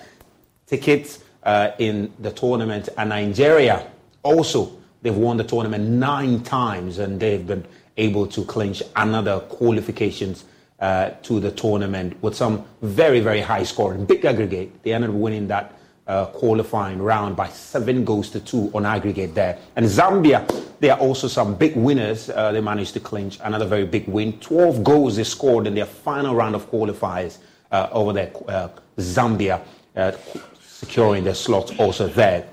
[0.65, 3.85] tickets uh, in the tournament, and Nigeria
[4.23, 4.71] also
[5.01, 7.65] they've won the tournament nine times, and they've been
[7.97, 10.45] able to clinch another qualifications
[10.79, 14.83] uh, to the tournament with some very very high scoring, big aggregate.
[14.83, 15.78] They ended up winning that
[16.09, 19.59] uh, qualifying round by seven goals to two on aggregate there.
[19.75, 20.43] And Zambia,
[20.79, 22.31] there are also some big winners.
[22.31, 24.33] Uh, they managed to clinch another very big win.
[24.39, 27.37] 12 goals they scored in their final round of qualifiers
[27.71, 28.31] uh, over there.
[28.47, 29.61] Uh, Zambia
[29.95, 30.11] uh,
[30.59, 32.47] securing their slot also there.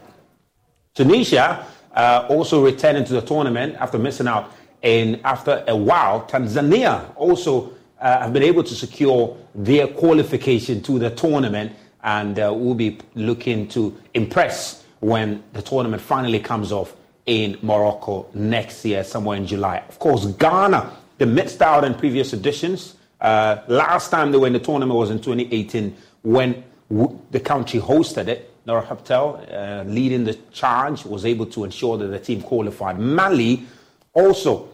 [0.94, 4.52] Tunisia uh, also returning to the tournament after missing out.
[4.82, 11.08] And after a while, Tanzania also have been able to secure their qualification to the
[11.10, 11.72] tournament
[12.06, 16.96] and uh, we'll be looking to impress when the tournament finally comes off
[17.26, 19.82] in Morocco next year, somewhere in July.
[19.88, 22.94] Of course, Ghana, they missed out in previous editions.
[23.20, 27.80] Uh, last time they were in the tournament was in 2018 when w- the country
[27.80, 28.52] hosted it.
[28.64, 32.98] Nora Häuptle, uh, leading the charge, was able to ensure that the team qualified.
[32.98, 33.64] Mali
[34.12, 34.68] also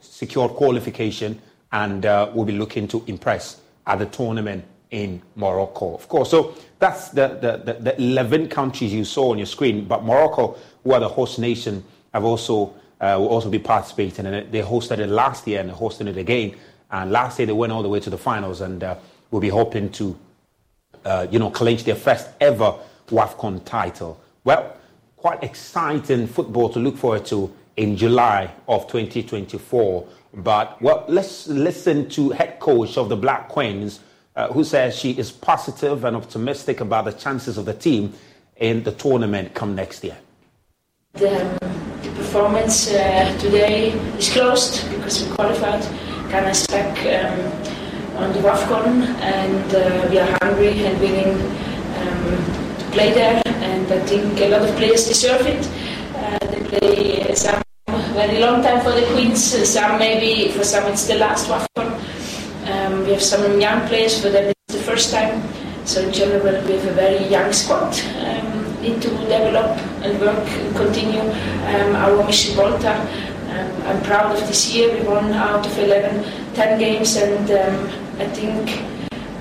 [0.00, 1.40] secured qualification
[1.72, 5.94] and uh, will be looking to impress at the tournament in Morocco.
[5.94, 9.86] Of course, so that's the, the, the, the 11 countries you saw on your screen,
[9.86, 14.34] but Morocco, who are the host nation, have also uh, will also be participating in
[14.34, 14.52] it.
[14.52, 16.56] They hosted it last year and they're hosting it again.
[16.90, 18.96] And last year they went all the way to the finals and uh,
[19.30, 20.18] will be hoping to,
[21.04, 22.74] uh, you know, clinch their first ever
[23.08, 24.20] WAFCON title.
[24.44, 24.76] Well,
[25.16, 30.08] quite exciting football to look forward to in July of 2024.
[30.34, 34.00] But well, let's listen to head coach of the Black Queens,
[34.38, 38.14] uh, who says she is positive and optimistic about the chances of the team
[38.56, 40.16] in the tournament come next year.
[41.14, 41.58] The,
[42.02, 45.82] the performance uh, today is closed because we qualified.
[46.30, 46.78] Ghana is um,
[48.22, 51.34] on the WAFCON and uh, we are hungry and willing
[51.98, 53.42] um, to play there.
[53.46, 55.66] And I think a lot of players deserve it.
[56.14, 57.60] Uh, they play some
[58.14, 61.97] very long time for the Queens, some maybe for some it's the last WAFCON.
[63.08, 65.40] We have some young players for them it's the first time.
[65.86, 67.98] So in general, we have a very young squad.
[68.20, 73.00] Um, need to develop and work and continue um, our mission Volta.
[73.48, 74.92] Um, I'm proud of this year.
[74.94, 78.76] We won out of 11, 10 games, and um, I think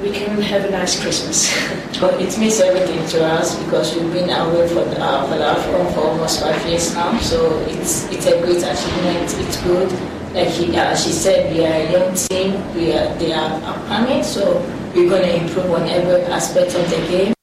[0.01, 1.51] we can have a nice Christmas.
[2.01, 6.07] Well, it means everything to us because we've been away for the, uh, for for
[6.07, 7.17] almost five years now.
[7.19, 9.33] So it's it's a great achievement.
[9.43, 10.16] It's good.
[10.37, 12.53] Like he, uh, she said, we are a young team.
[12.75, 14.61] We are they are upcoming, so
[14.93, 17.33] we're going to improve on every aspect of the game.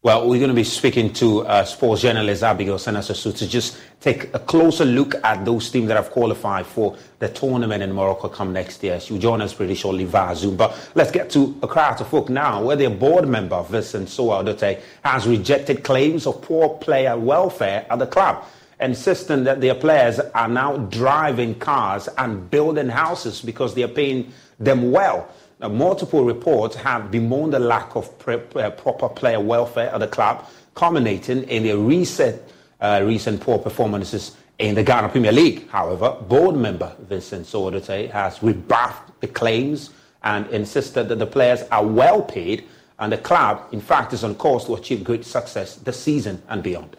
[0.00, 4.32] Well, we're going to be speaking to uh, sports journalist Abigail Senasasu to just take
[4.32, 8.52] a closer look at those teams that have qualified for the tournament in Morocco come
[8.52, 9.00] next year.
[9.00, 10.56] She'll join us pretty shortly via Zoom.
[10.56, 14.44] But let's get to a crowd of Folk now, where their board member, Vincent Sowah
[14.44, 18.44] Odotei, has rejected claims of poor player welfare at the club,
[18.80, 24.32] insisting that their players are now driving cars and building houses because they are paying
[24.58, 25.28] them well.
[25.60, 30.06] Now, multiple reports have bemoaned the lack of pre- uh, proper player welfare at the
[30.06, 32.40] club, culminating in their recent,
[32.80, 35.68] uh, recent poor performances in the Ghana Premier League.
[35.68, 39.90] However, board member Vincent Sodote has rebuffed the claims
[40.22, 42.64] and insisted that the players are well paid
[43.00, 46.62] and the club, in fact, is on course to achieve great success this season and
[46.62, 46.96] beyond.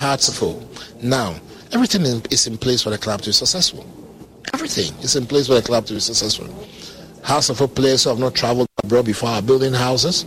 [0.00, 0.62] Heartful.
[1.02, 1.34] Now,
[1.72, 3.84] everything is in place for the club to be successful.
[4.54, 6.46] Everything is in place for the club to be successful.
[7.24, 10.24] House of players who have not traveled abroad before are building houses.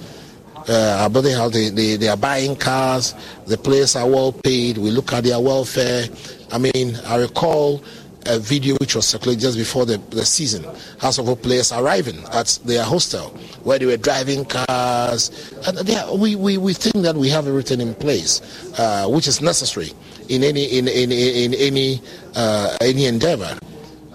[0.68, 1.54] Uh, are building houses.
[1.54, 3.16] They, they, they are buying cars.
[3.48, 4.78] The players are well paid.
[4.78, 6.06] We look at their welfare.
[6.52, 7.82] I mean, I recall
[8.26, 10.64] a video which was circulated just before the, the season.
[11.00, 13.30] House of players arriving at their hostel
[13.64, 15.32] where they were driving cars.
[15.66, 18.42] And are, we, we, we think that we have everything in place,
[18.80, 19.92] uh, which is necessary
[20.30, 22.02] in any in, in, in, in any
[22.36, 23.58] uh, any endeavor.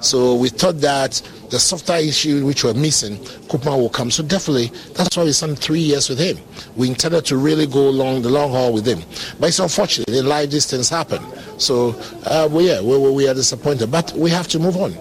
[0.06, 1.20] So we thought that
[1.50, 3.16] the software issue which were missing,
[3.48, 4.12] Koopman will come.
[4.12, 6.38] So definitely, that's why we spent three years with him.
[6.76, 9.00] We intended to really go along the long haul with him.
[9.40, 11.20] But it's unfortunate, in life these things happen.
[11.58, 11.90] So,
[12.24, 13.90] uh, well, yeah, we, we are disappointed.
[13.90, 14.94] But we have to move on.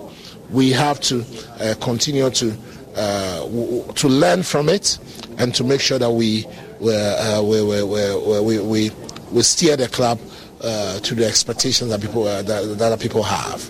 [0.49, 1.23] We have to
[1.59, 2.57] uh, continue to
[2.95, 4.97] uh, w- to learn from it
[5.37, 6.45] and to make sure that we
[6.81, 8.91] uh, we, we, we, we,
[9.31, 10.19] we, steer the club
[10.61, 13.69] uh, to the expectations that people uh, that, that people have.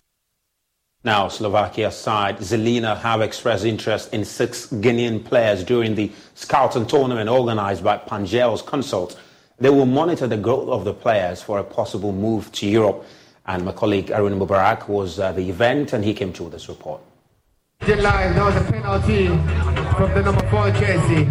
[1.06, 7.30] Now, Slovakia side Žilina have expressed interest in six Guinean players during the scouting tournament
[7.30, 9.16] organized by Pangel's consult.
[9.60, 13.06] They will monitor the growth of the players for a possible move to Europe.
[13.46, 17.02] And my colleague Arun Mubarak was at the event and he came to this report.
[17.88, 19.28] Live, there was a penalty
[19.98, 21.30] from the number four jersey.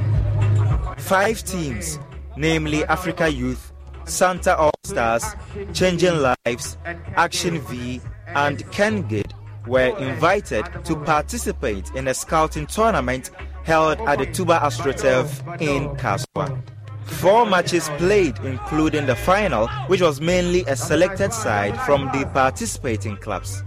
[0.98, 1.98] Five teams,
[2.36, 3.72] namely Africa Youth,
[4.04, 5.24] Santa All Stars,
[5.72, 6.78] Changing Lives,
[7.16, 9.32] Action V, and Kengid
[9.66, 13.30] were invited to participate in a scouting tournament
[13.64, 16.60] held at the Tuba AstroTurf in Kasoa.
[17.04, 23.16] Four matches played, including the final, which was mainly a selected side from the participating
[23.16, 23.62] clubs.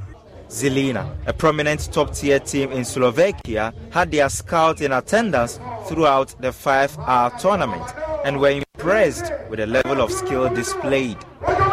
[0.49, 6.51] Žilina, a prominent top tier team in Slovakia, had their scout in attendance throughout the
[6.51, 7.83] five hour tournament
[8.23, 11.17] and were impressed with the level of skill displayed.
[11.45, 11.67] Uh,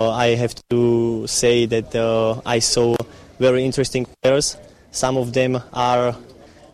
[0.00, 2.94] I have to say that uh, I saw
[3.38, 4.56] very interesting players.
[4.92, 6.16] Some of them are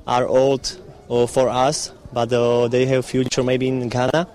[0.06, 0.78] are old
[1.08, 4.28] uh, for us, but uh, they have future maybe in Ghana.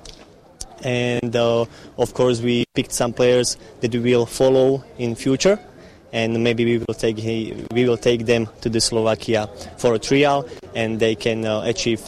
[0.82, 1.66] And uh,
[1.98, 5.60] of course, we picked some players that we will follow in future,
[6.12, 7.18] and maybe we will take
[7.72, 9.48] we will take them to the Slovakia
[9.78, 12.02] for a trial, and they can uh, achieve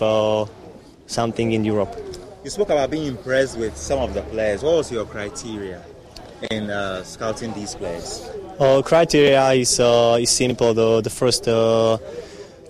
[1.06, 1.94] something in Europe.
[2.44, 4.64] You spoke about being impressed with some of the players.
[4.64, 5.84] What was your criteria?
[6.50, 8.28] In uh, scouting these players?
[8.60, 10.74] Uh, criteria is uh, is simple.
[10.74, 11.98] The the first uh,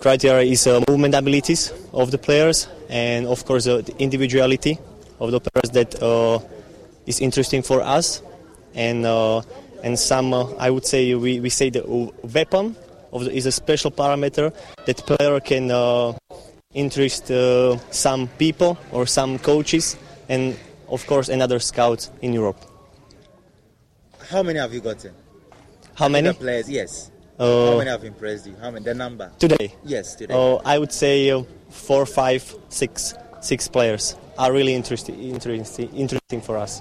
[0.00, 4.78] criteria is uh, movement abilities of the players, and of course uh, the individuality
[5.20, 5.94] of the players that
[7.06, 8.22] is interesting for us,
[8.74, 9.06] and
[9.82, 11.82] and some I would say we, we say the
[12.22, 12.76] weapon
[13.12, 14.52] the, is a special parameter
[14.86, 15.70] that player can
[16.74, 17.30] interest
[17.90, 19.96] some people or some coaches,
[20.28, 20.56] and
[20.88, 22.71] of course another scout in Europe.
[24.32, 25.12] How many have you gotten?
[25.94, 26.28] How many?
[26.28, 27.10] The players, yes.
[27.38, 28.56] Uh, How many have impressed you?
[28.58, 28.82] How many?
[28.82, 29.30] The number?
[29.38, 29.74] Today?
[29.84, 30.32] Yes, today.
[30.32, 36.40] Uh, I would say uh, four, five, six, six players are really interesting, interesting, interesting
[36.40, 36.80] for us.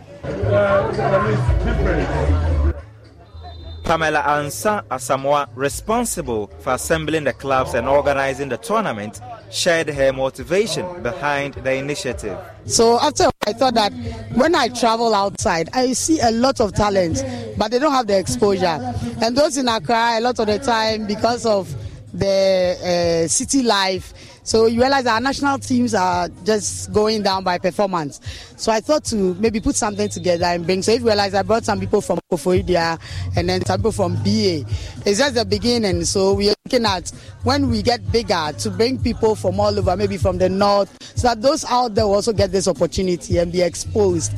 [3.83, 11.03] Pamela Ansa Asamoah, responsible for assembling the clubs and organizing the tournament, shared her motivation
[11.03, 12.37] behind the initiative.
[12.65, 13.91] So after I thought that
[14.33, 17.23] when I travel outside, I see a lot of talent,
[17.57, 18.79] but they don't have the exposure.
[19.21, 21.73] And those in Accra, a lot of the time, because of
[22.13, 24.13] the uh, city life,
[24.43, 28.19] so you realize our national teams are just going down by performance.
[28.57, 30.81] So I thought to maybe put something together and bring.
[30.81, 32.99] So if you realize I brought some people from Koforidua
[33.37, 34.65] and then some people from BA.
[35.05, 36.05] It's just the beginning.
[36.05, 37.09] So we are looking at
[37.43, 41.27] when we get bigger to bring people from all over, maybe from the north, so
[41.27, 44.33] that those out there also get this opportunity and be exposed.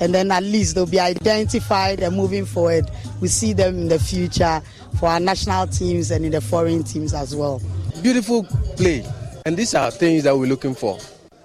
[0.00, 2.88] and then at least they'll be identified and moving forward.
[3.20, 4.62] We see them in the future
[4.98, 7.60] for our national teams and in the foreign teams as well.
[8.02, 8.44] Beautiful
[8.76, 9.04] play,
[9.46, 10.98] and these are things that we're looking for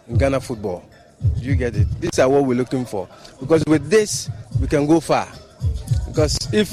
[0.07, 0.83] in Ghana football.
[1.37, 1.87] You get it?
[2.01, 3.07] These are what we're looking for
[3.39, 4.29] because with this
[4.59, 5.27] we can go far.
[6.07, 6.71] Because if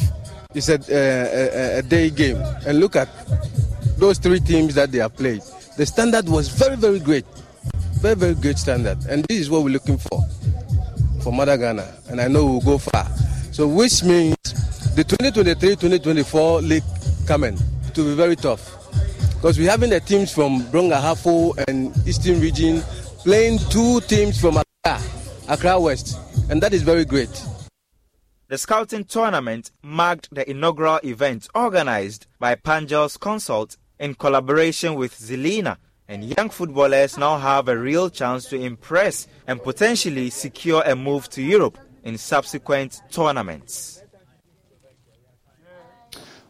[0.54, 2.36] it's a, a, a day game,
[2.66, 3.08] and look at
[3.96, 5.42] those three teams that they have played,
[5.76, 7.24] the standard was very, very great.
[8.00, 8.98] Very, very great standard.
[9.08, 10.20] And this is what we're looking for
[11.22, 11.86] for Mother Ghana.
[12.08, 13.06] And I know we'll go far.
[13.52, 14.36] So, which means
[15.00, 16.82] the 2023 2024 league
[17.26, 17.56] coming
[17.94, 18.76] to be very tough.
[19.36, 22.82] Because we're having the teams from Brong-Ahafo and Eastern region
[23.24, 25.00] playing two teams from Accra,
[25.48, 26.18] Accra West.
[26.50, 27.30] And that is very great.
[28.48, 35.78] The scouting tournament marked the inaugural event organized by Pangel's Consult in collaboration with Žilina,
[36.08, 41.30] and young footballers now have a real chance to impress and potentially secure a move
[41.30, 43.99] to Europe in subsequent tournaments.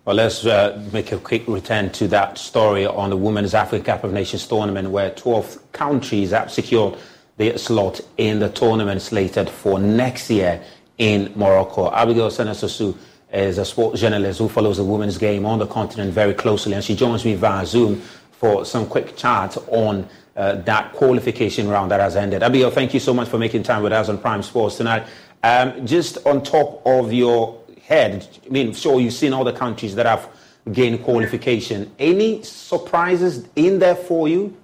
[0.07, 4.05] Well, let's uh, make a quick return to that story on the Women's Africa Cup
[4.05, 6.97] of Nations tournament, where 12 countries have secured
[7.37, 10.63] their slot in the tournament slated for next year
[10.97, 11.93] in Morocco.
[11.93, 12.97] Abigail Senesosu
[13.31, 16.83] is a sports journalist who follows the women's game on the continent very closely, and
[16.83, 18.01] she joins me via Zoom
[18.33, 22.43] for some quick chat on uh, that qualification round that has ended.
[22.43, 25.07] Abigail, thank you so much for making time with us on Prime Sports tonight.
[25.43, 27.60] Um, just on top of your
[27.91, 30.31] head, I mean, sure, you've seen all the countries that have
[30.73, 31.91] gained qualification.
[31.99, 34.57] Any surprises in there for you?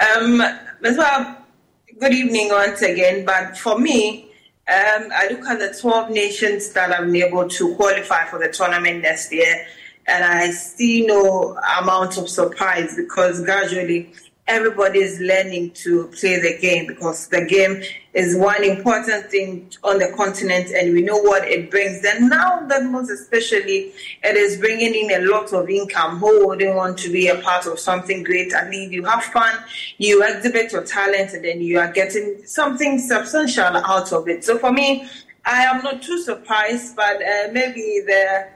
[0.00, 0.42] Um,
[0.82, 1.38] well,
[2.00, 3.24] good evening once again.
[3.24, 4.24] But for me,
[4.66, 8.48] um, I look at the 12 nations that have been able to qualify for the
[8.48, 9.66] tournament next year,
[10.06, 14.12] and I see no amount of surprise because gradually
[14.46, 19.98] everybody is learning to play the game because the game is one important thing on
[19.98, 22.04] the continent and we know what it brings.
[22.04, 23.92] And now that most especially
[24.22, 26.18] it is bringing in a lot of income.
[26.18, 28.52] Who wouldn't want to be a part of something great?
[28.52, 29.56] At least you have fun,
[29.96, 34.44] you exhibit your talent and then you are getting something substantial out of it.
[34.44, 35.08] So for me,
[35.46, 38.48] I am not too surprised, but uh, maybe the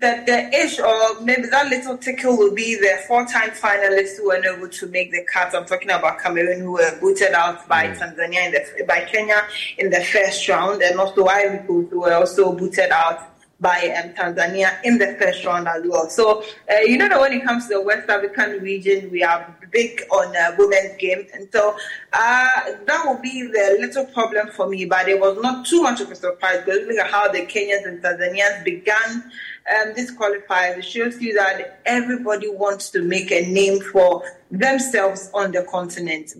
[0.00, 4.42] that the ish or maybe that little tickle will be the four-time finalists who were
[4.44, 5.54] able to make the cut.
[5.54, 7.98] I'm talking about Cameroon who were booted out by mm.
[7.98, 9.46] Tanzania in the by Kenya
[9.78, 14.14] in the first round, and also Ivory Coast who were also booted out by um,
[14.14, 16.08] Tanzania in the first round as well.
[16.08, 19.54] So uh, you know that when it comes to the West African region, we are
[19.70, 21.76] big on uh, women's game, and so
[22.14, 22.48] uh,
[22.86, 24.86] that will be the little problem for me.
[24.86, 27.86] But it was not too much of a surprise because look at how the Kenyans
[27.86, 29.30] and Tanzanians began
[29.70, 35.52] um, this qualifier, shows you that everybody wants to make a name for themselves on
[35.52, 36.32] the continent.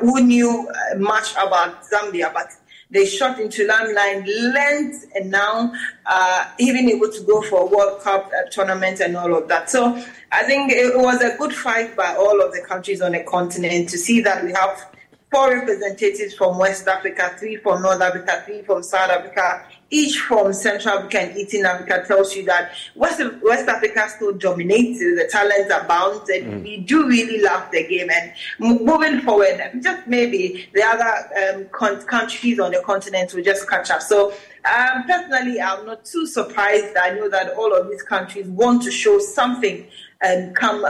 [0.00, 2.48] Who knew uh, much about Zambia, but
[2.90, 5.72] they shot into limelight, learned, and now
[6.06, 9.68] uh, even able to go for a World Cup uh, tournament and all of that.
[9.68, 10.02] So
[10.32, 13.90] I think it was a good fight by all of the countries on the continent
[13.90, 14.90] to see that we have
[15.30, 20.52] four representatives from West Africa, three from North Africa, three from South Africa, each from
[20.52, 25.72] Central Africa and Eastern Africa tells you that West, West Africa still dominates, the talents
[25.72, 26.62] abound, and mm.
[26.62, 28.08] we do really love the game.
[28.10, 31.64] And moving forward, just maybe the other um,
[32.06, 34.02] countries on the continent will just catch up.
[34.02, 34.32] So,
[34.70, 36.96] um, personally, I'm not too surprised.
[36.96, 39.86] I know that all of these countries want to show something
[40.22, 40.84] um, come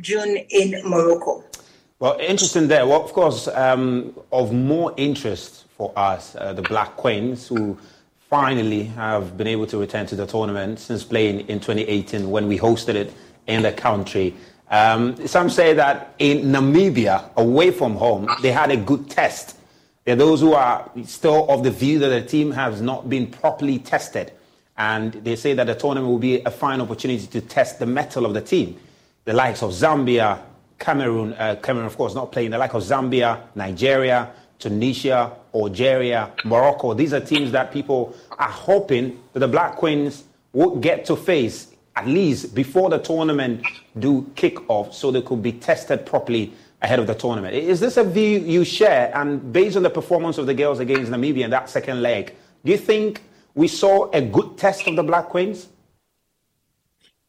[0.00, 1.42] June in Morocco.
[1.98, 2.86] Well, interesting there.
[2.86, 7.78] Well, of course, um, of more interest for us, uh, the Black Queens, who
[8.34, 12.58] finally have been able to return to the tournament since playing in 2018 when we
[12.58, 13.12] hosted it
[13.46, 14.34] in the country.
[14.72, 19.56] Um, some say that in Namibia, away from home, they had a good test.
[20.02, 23.28] There are those who are still of the view that the team has not been
[23.28, 24.32] properly tested.
[24.76, 28.26] And they say that the tournament will be a fine opportunity to test the mettle
[28.26, 28.80] of the team.
[29.26, 30.40] The likes of Zambia,
[30.80, 36.94] Cameroon, uh, Cameroon, of course, not playing, the like of Zambia, Nigeria, Tunisia, Algeria, Morocco.
[36.94, 41.68] These are teams that people are hoping that the Black Queens would get to face
[41.96, 43.64] at least before the tournament
[43.98, 46.52] do kick off so they could be tested properly
[46.82, 47.54] ahead of the tournament.
[47.54, 49.16] Is this a view you share?
[49.16, 52.72] And based on the performance of the girls against Namibia in that second leg, do
[52.72, 53.22] you think
[53.54, 55.68] we saw a good test of the Black Queens?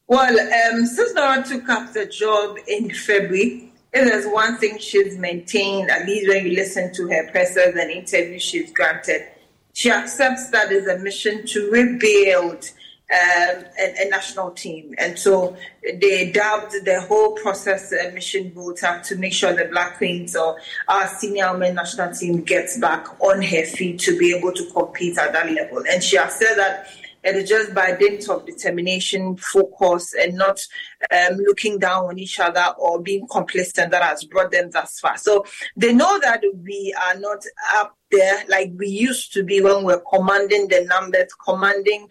[0.07, 5.17] Well, um, since Nora took up the job in February, if there's one thing she's
[5.17, 9.25] maintained, at least when you listen to her presses and interviews she's granted,
[9.71, 12.69] she accepts that it's a mission to rebuild
[13.09, 14.95] um, a, a, national team.
[14.97, 15.55] And so
[16.01, 20.57] they dubbed the whole process a mission voter to make sure the Black Queens or
[20.89, 25.17] our senior women national team gets back on her feet to be able to compete
[25.17, 25.83] at that level.
[25.89, 26.89] And she has said that
[27.25, 30.61] it is just by dint of determination, focus, and not
[31.11, 35.17] um, looking down on each other or being complacent that has brought them thus far.
[35.17, 35.43] So
[35.75, 37.43] they know that we are not
[37.73, 42.07] up there like we used to be when we're commanding the numbers, commanding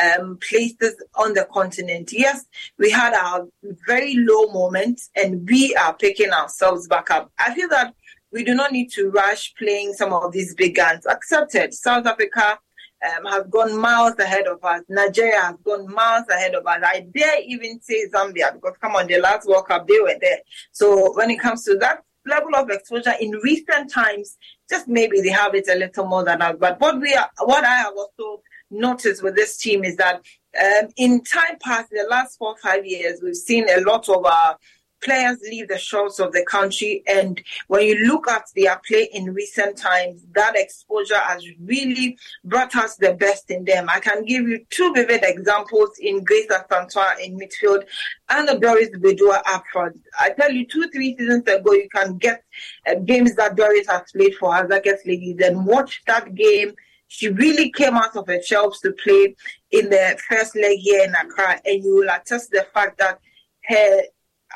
[0.00, 2.10] um, places on the continent.
[2.12, 2.44] Yes,
[2.78, 3.48] we had our
[3.86, 7.32] very low moments and we are picking ourselves back up.
[7.38, 7.94] I feel that
[8.30, 11.06] we do not need to rush playing some of these big guns.
[11.06, 11.72] Accepted.
[11.72, 12.58] South Africa
[13.04, 14.82] um, has gone miles ahead of us.
[14.88, 16.82] Nigeria has gone miles ahead of us.
[16.84, 20.38] I dare even say Zambia because come on, the last World Cup they were there.
[20.72, 24.36] So when it comes to that level of exposure in recent times,
[24.68, 26.56] just maybe they have it a little more than us.
[26.58, 30.20] But what we are, what I have also noticed with this team is that
[30.60, 34.52] um, in time past, the last four five years, we've seen a lot of our
[34.52, 34.54] uh,
[35.02, 37.02] players leave the shores of the country.
[37.06, 42.74] And when you look at their play in recent times, that exposure has really brought
[42.76, 43.88] us the best in them.
[43.88, 47.84] I can give you two vivid examples in Grace Asantewaa in midfield
[48.28, 50.00] and the Doris Boaduwaa up front.
[50.18, 52.44] I tell you, two, three seasons ago, you can get
[52.86, 56.74] uh, games that Doris has played for Hasaacas Ladies and watch that game.
[57.08, 59.34] She really came out of her shelves to play
[59.70, 63.18] in the first leg here in Accra, and you will attest the fact that
[63.64, 64.02] her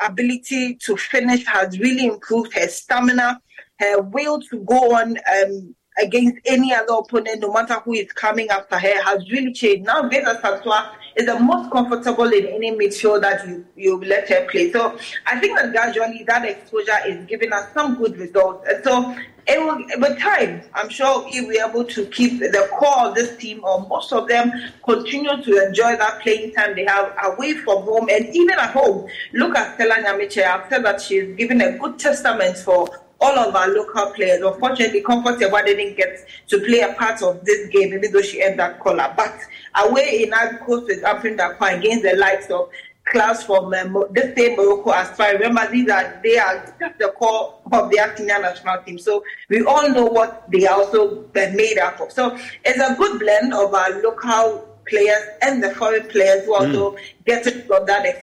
[0.05, 3.41] ability to finish has really improved her stamina,
[3.79, 8.49] her will to go on um, against any other opponent, no matter who is coming
[8.49, 9.87] after her, has really changed.
[9.87, 14.47] Now, Vesa Saswa is the most comfortable in any midfield that you, you let her
[14.49, 14.73] play.
[14.73, 14.97] So
[15.27, 18.67] I think that gradually that exposure is giving us some good results.
[18.69, 19.15] And so
[19.47, 23.37] it will, with time, I'm sure if we're able to keep the core of this
[23.37, 24.53] team, or most of them,
[24.85, 29.09] continue to enjoy that playing time they have away from home and even at home.
[29.33, 30.45] Look at Stella Nyamekye.
[30.45, 32.89] I've said that she's given a good testament for
[33.21, 34.43] all of our local players.
[34.43, 38.43] Unfortunately, Comfort Yeboah didn't get to play a part of this game, even though she
[38.43, 39.13] earned that collar.
[39.17, 39.35] But
[39.77, 42.69] away in Ivory Coast with Africa against the likes of
[43.05, 45.33] class from um, the same Morocco as far.
[45.33, 48.99] Remember, these are they are the core of the Kenya national team.
[48.99, 52.13] So we all know what they are also made up of.
[52.13, 56.93] So it's a good blend of our local players and the foreign players who also
[56.93, 56.99] mm.
[57.25, 58.21] get it from that.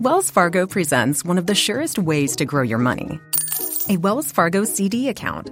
[0.00, 3.20] Wells Fargo presents one of the surest ways to grow your money
[3.88, 5.50] a Wells Fargo CD account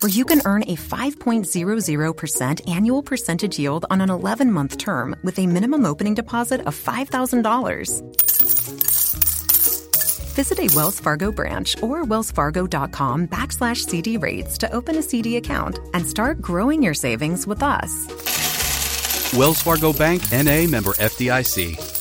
[0.00, 5.38] where you can earn a 5.00% annual percentage yield on an 11 month term with
[5.38, 8.30] a minimum opening deposit of $5,000.
[10.34, 15.78] Visit a Wells Fargo branch or wellsfargo.com backslash CD rates to open a CD account
[15.92, 18.06] and start growing your savings with us.
[19.34, 21.99] Wells Fargo Bank, NA member FDIC.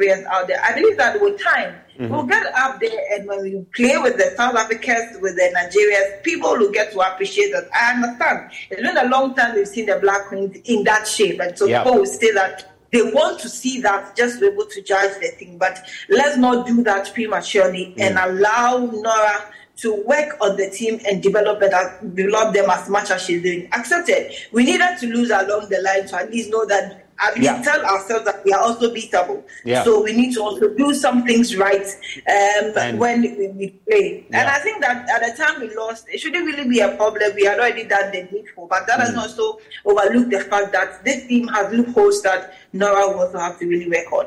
[0.00, 0.60] Out there.
[0.62, 2.14] I believe that with time, Mm-hmm.
[2.14, 6.22] We'll get up there, and when we play with the South Africans, with the Nigerians,
[6.22, 7.64] people will get to appreciate us.
[7.74, 8.52] I understand.
[8.70, 11.66] It's been a long time we've seen the Black Queens in that shape, and so
[11.66, 11.82] yep.
[11.82, 15.20] people will say that they want to see that just to be able to judge
[15.20, 15.58] the thing.
[15.58, 18.00] But let's not do that prematurely mm.
[18.00, 23.10] and allow Nora to work on the team and develop it, develop them as much
[23.10, 23.68] as she's doing.
[23.72, 24.32] Accepted.
[24.52, 27.62] We needed to lose along the line to at least know that and we yeah.
[27.62, 29.42] tell ourselves that we are also beatable.
[29.64, 29.84] Yeah.
[29.84, 31.86] So we need to also do some things right
[32.28, 34.26] um, when we, we play.
[34.30, 34.40] Yeah.
[34.40, 37.32] And I think that at the time we lost, it shouldn't really be a problem.
[37.34, 39.06] We had already done the needful, but that mm.
[39.06, 43.58] has also overlooked the fact that this team has loopholes that Nora will also have
[43.58, 44.26] to really work on.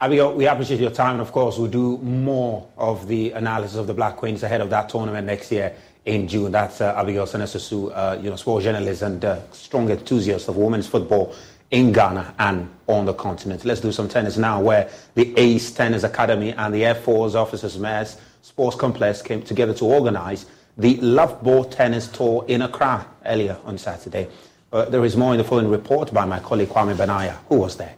[0.00, 3.86] Abigail, we appreciate your time, and of course, we'll do more of the analysis of
[3.86, 5.74] the Black Queens ahead of that tournament next year
[6.04, 6.52] in June.
[6.52, 10.86] That's uh, Abigail Senesusu, uh, you know, sports journalist and uh, strong enthusiast of women's
[10.86, 11.34] football
[11.74, 13.64] in Ghana and on the continent.
[13.64, 17.76] Let's do some tennis now, where the Ace Tennis Academy and the Air Force Officers
[17.78, 20.46] Mess Sports Complex came together to organize
[20.78, 24.28] the Love Ball Tennis Tour in Accra earlier on Saturday.
[24.72, 27.76] Uh, there is more in the following report by my colleague Kwame Benaya, who was
[27.76, 27.96] there.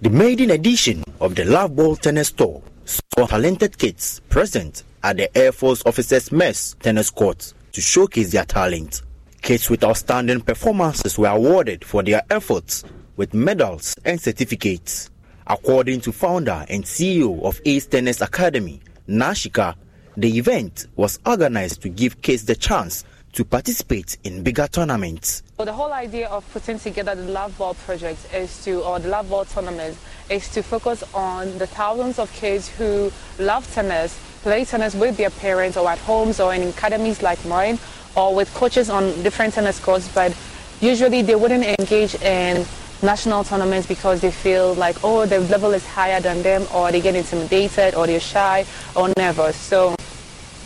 [0.00, 5.36] The maiden edition of the Love Ball Tennis Tour saw talented kids present at the
[5.36, 9.02] Air Force Officers Mess tennis court to showcase their talent.
[9.42, 12.84] Kids with outstanding performances were awarded for their efforts
[13.16, 15.10] with medals and certificates.
[15.48, 19.74] According to founder and CEO of Ace Tennis Academy, Nashika,
[20.16, 25.42] the event was organized to give kids the chance to participate in bigger tournaments.
[25.58, 29.08] Well, the whole idea of putting together the Love Ball project is to, or the
[29.08, 29.98] Love Ball tournament,
[30.30, 33.10] is to focus on the thousands of kids who
[33.40, 37.78] love tennis, play tennis with their parents or at homes or in academies like mine,
[38.14, 40.36] or with coaches on different tennis courts, but
[40.80, 42.66] usually they wouldn't engage in
[43.02, 47.00] national tournaments because they feel like, oh, the level is higher than them, or they
[47.00, 48.64] get intimidated, or they're shy,
[48.94, 49.56] or nervous.
[49.56, 49.96] So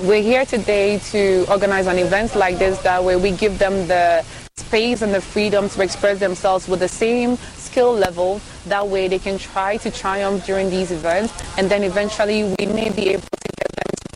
[0.01, 2.79] we're here today to organize an event like this.
[2.83, 4.25] That way we give them the
[4.57, 8.41] space and the freedom to express themselves with the same skill level.
[8.67, 12.91] That way they can try to triumph during these events, and then eventually we may
[12.91, 14.09] be able to get them to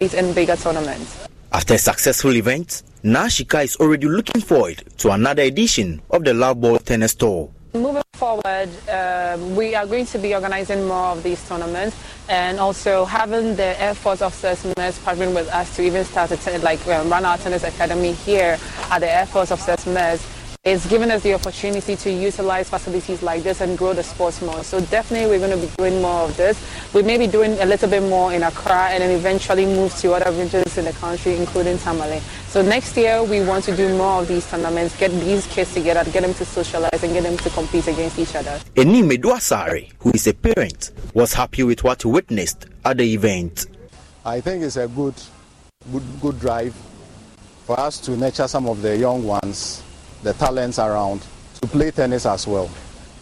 [0.00, 1.28] participate in bigger tournaments.
[1.54, 6.60] After a successful event, Nashika is already looking forward to another edition of the Love
[6.60, 7.48] Ball Tennis Tour.
[7.74, 11.96] Moving forward, um, we are going to be organizing more of these tournaments
[12.28, 16.36] and also having the Air Force officers mess partnering with us to even start a
[16.36, 18.58] ten- like um, run our tennis academy here
[18.90, 20.26] at the Air Force officers mess.
[20.66, 24.64] It's given us the opportunity to utilize facilities like this and grow the sports more.
[24.64, 26.58] So definitely we're going to be doing more of this.
[26.94, 30.14] We may be doing a little bit more in Accra and then eventually move to
[30.14, 32.20] other regions in the country, including Tamale.
[32.46, 36.02] So next year we want to do more of these tournaments, get these kids together,
[36.10, 38.58] get them to socialize and get them to compete against each other.
[38.74, 43.66] Enime Duasari, who is a parent, was happy with what he witnessed at the event.
[44.24, 45.12] I think it's a good,
[45.92, 46.74] good, good drive
[47.66, 49.82] for us to nurture some of the young ones,
[50.24, 51.22] the talents around,
[51.60, 52.68] to play tennis as well,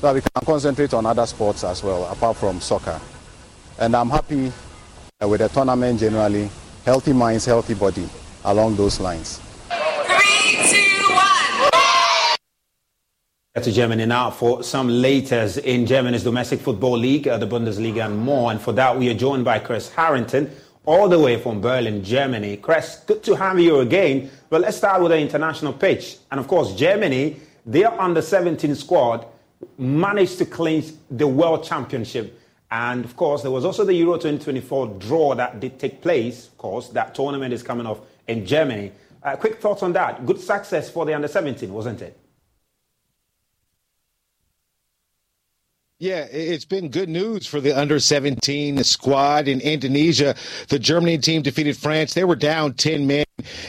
[0.00, 2.98] so we can concentrate on other sports as well, apart from soccer.
[3.78, 4.52] And I'm happy
[5.20, 6.48] uh, with the tournament generally,
[6.84, 8.08] healthy minds, healthy body,
[8.44, 9.40] along those lines.
[13.60, 18.18] to Germany now for some latest in Germany's domestic football league, uh, the Bundesliga, and
[18.18, 18.50] more.
[18.50, 20.50] And for that, we are joined by Chris Harrington,
[20.84, 22.56] all the way from Berlin, Germany.
[22.56, 24.30] Chris, good to have you again.
[24.50, 26.16] But let's start with the international pitch.
[26.30, 29.26] And of course, Germany, their under 17 squad
[29.78, 32.38] managed to clinch the World Championship.
[32.70, 36.48] And of course, there was also the Euro 2024 draw that did take place.
[36.48, 38.92] Of course, that tournament is coming off in Germany.
[39.22, 40.26] Uh, quick thoughts on that.
[40.26, 42.18] Good success for the under 17, wasn't it?
[46.02, 50.34] Yeah, it's been good news for the under 17 squad in Indonesia.
[50.68, 52.12] The Germany team defeated France.
[52.12, 53.24] They were down 10 men.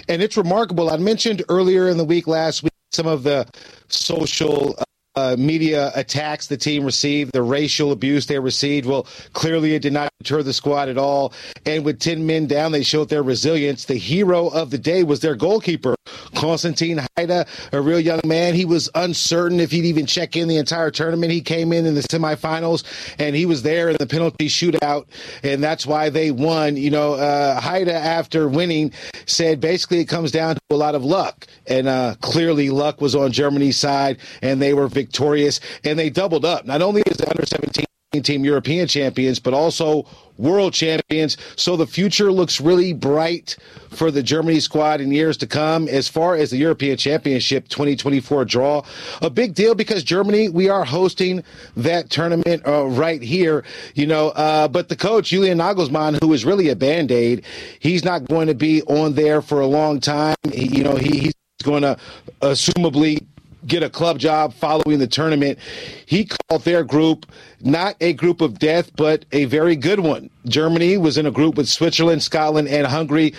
[0.10, 0.90] And it's remarkable.
[0.90, 3.46] I mentioned earlier in the week last week some of the
[3.88, 4.76] social
[5.16, 8.88] uh, media attacks the team received, the racial abuse they received.
[8.88, 11.34] Well, clearly it did not deter the squad at all.
[11.68, 13.86] And with 10 men down, they showed their resilience.
[13.86, 15.96] The hero of the day was their goalkeeper,
[16.36, 18.54] Konstantin Heide, a real young man.
[18.54, 21.32] He was uncertain if he'd even check in the entire tournament.
[21.32, 22.84] He came in in the semifinals
[23.20, 25.06] and he was there in the penalty shootout.
[25.44, 26.78] And that's why they won.
[26.78, 28.92] You know, uh, Heide, after winning,
[29.26, 31.48] said basically it comes down to a lot of luck.
[31.68, 36.46] And uh, clearly luck was on Germany's side and they were victorious and they doubled
[36.46, 36.66] up.
[36.66, 37.86] Not only is the under 17
[38.22, 40.06] team European champions, but also
[40.38, 41.38] world champions.
[41.56, 43.56] So the future looks really bright
[43.90, 45.88] for the Germany squad in years to come.
[45.88, 48.84] As far as the European Championship 2024 draw,
[49.22, 51.44] a big deal because Germany, we are hosting
[51.78, 53.64] that tournament uh, right here,
[53.96, 54.30] you know.
[54.30, 57.46] Uh, but the coach, Julian Nagelsmann, who is really a band aid,
[57.80, 60.36] he's not going to be on there for a long time.
[60.52, 61.34] He, you know, he, he's
[61.64, 61.98] going to
[62.42, 63.26] assumably
[63.68, 65.60] get a club job following the tournament.
[66.06, 67.26] He called their group
[67.66, 70.30] not a group of death, but a very good one.
[70.46, 73.34] Germany was in a group with Switzerland, Scotland, and Hungary.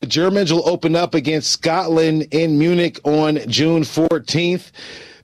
[0.00, 4.70] The Germans will open up against Scotland in Munich on June 14th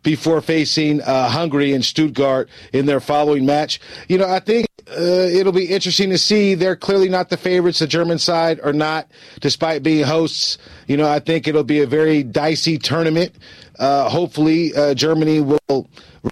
[0.02, 3.80] before facing uh, Hungary in Stuttgart in their following match.
[4.08, 6.54] You know, I think uh, it'll be interesting to see.
[6.54, 7.78] They're clearly not the favorites.
[7.78, 9.10] The German side or not,
[9.40, 10.58] despite being hosts.
[10.86, 13.34] You know, I think it'll be a very dicey tournament.
[13.78, 15.88] Uh, hopefully, uh, Germany will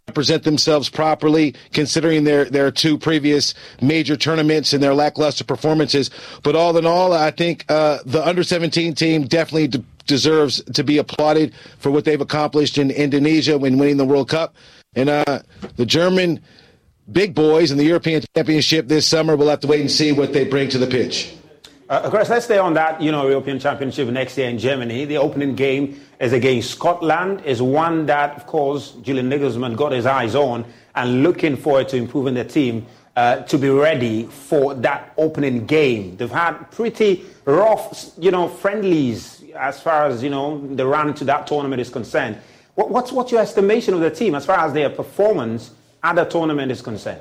[0.08, 6.10] represent themselves properly, considering their their two previous major tournaments and their lackluster performances.
[6.42, 10.82] But all in all, I think uh, the under 17 team definitely de- deserves to
[10.82, 14.54] be applauded for what they've accomplished in Indonesia when winning the World Cup.
[14.94, 15.40] And uh,
[15.76, 16.40] the German
[17.10, 20.32] big boys in the European Championship this summer, we'll have to wait and see what
[20.32, 21.34] they bring to the pitch.
[21.92, 25.04] Uh, Chris, let's stay on that, you know, European Championship next year in Germany.
[25.04, 30.06] The opening game is against Scotland, is one that, of course, Julian Nagelsmann got his
[30.06, 30.64] eyes on
[30.94, 36.16] and looking forward to improving the team uh, to be ready for that opening game.
[36.16, 41.24] They've had pretty rough, you know, friendlies as far as, you know, the run to
[41.24, 42.38] that tournament is concerned.
[42.74, 46.24] What, what's, what's your estimation of the team as far as their performance at the
[46.24, 47.20] tournament is concerned?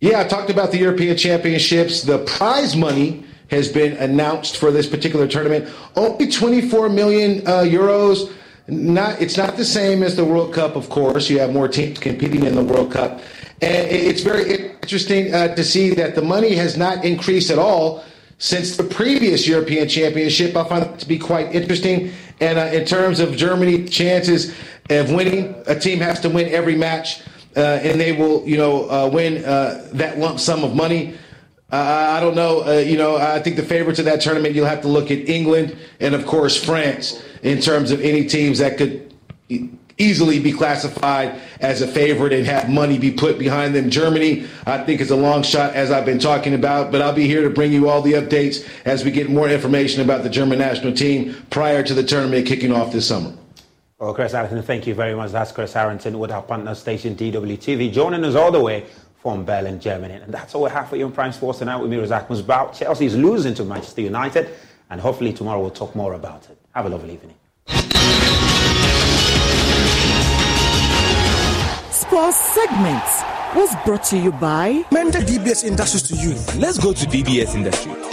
[0.00, 2.02] Yeah, I talked about the European Championships.
[2.02, 5.68] The prize money has been announced for this particular tournament.
[5.96, 8.32] Only 24 million uh, euros.
[8.68, 11.28] Not, it's not the same as the World Cup, of course.
[11.28, 13.22] You have more teams competing in the World Cup.
[13.60, 18.04] And it's very interesting uh, to see that the money has not increased at all
[18.38, 20.54] since the previous European Championship.
[20.54, 22.12] I find that to be quite interesting.
[22.40, 24.54] And uh, in terms of Germany chances
[24.90, 27.22] of winning, a team has to win every match,
[27.56, 31.14] and they will, you know, uh, win uh, that lump sum of money.
[31.70, 32.64] Uh, I don't know.
[32.66, 35.28] Uh, you know, I think the favorites of that tournament, you'll have to look at
[35.28, 39.12] England and, of course, France in terms of any teams that could
[39.98, 43.90] easily be classified as a favorite and have money be put behind them.
[43.90, 47.26] Germany, I think, is a long shot, as I've been talking about, but I'll be
[47.26, 50.60] here to bring you all the updates as we get more information about the German
[50.60, 53.32] national team prior to the tournament kicking off this summer.
[53.98, 55.32] Well, Chris Harrington, thank you very much.
[55.32, 58.86] That's Chris Harrington with our partner station DWTV, joining us all the way
[59.20, 60.14] from Berlin, Germany.
[60.14, 62.78] And that's all we have for you on Prime Sports tonight with me, Razak Musbao.
[62.78, 64.50] Chelsea is losing to Manchester United,
[64.90, 66.56] and hopefully tomorrow we'll talk more about it.
[66.76, 67.34] Have a lovely evening.
[71.90, 73.22] Sports segments
[73.56, 76.60] was brought to you by Mender DBS Industries to you.
[76.60, 78.07] Let's go to DBS Industries.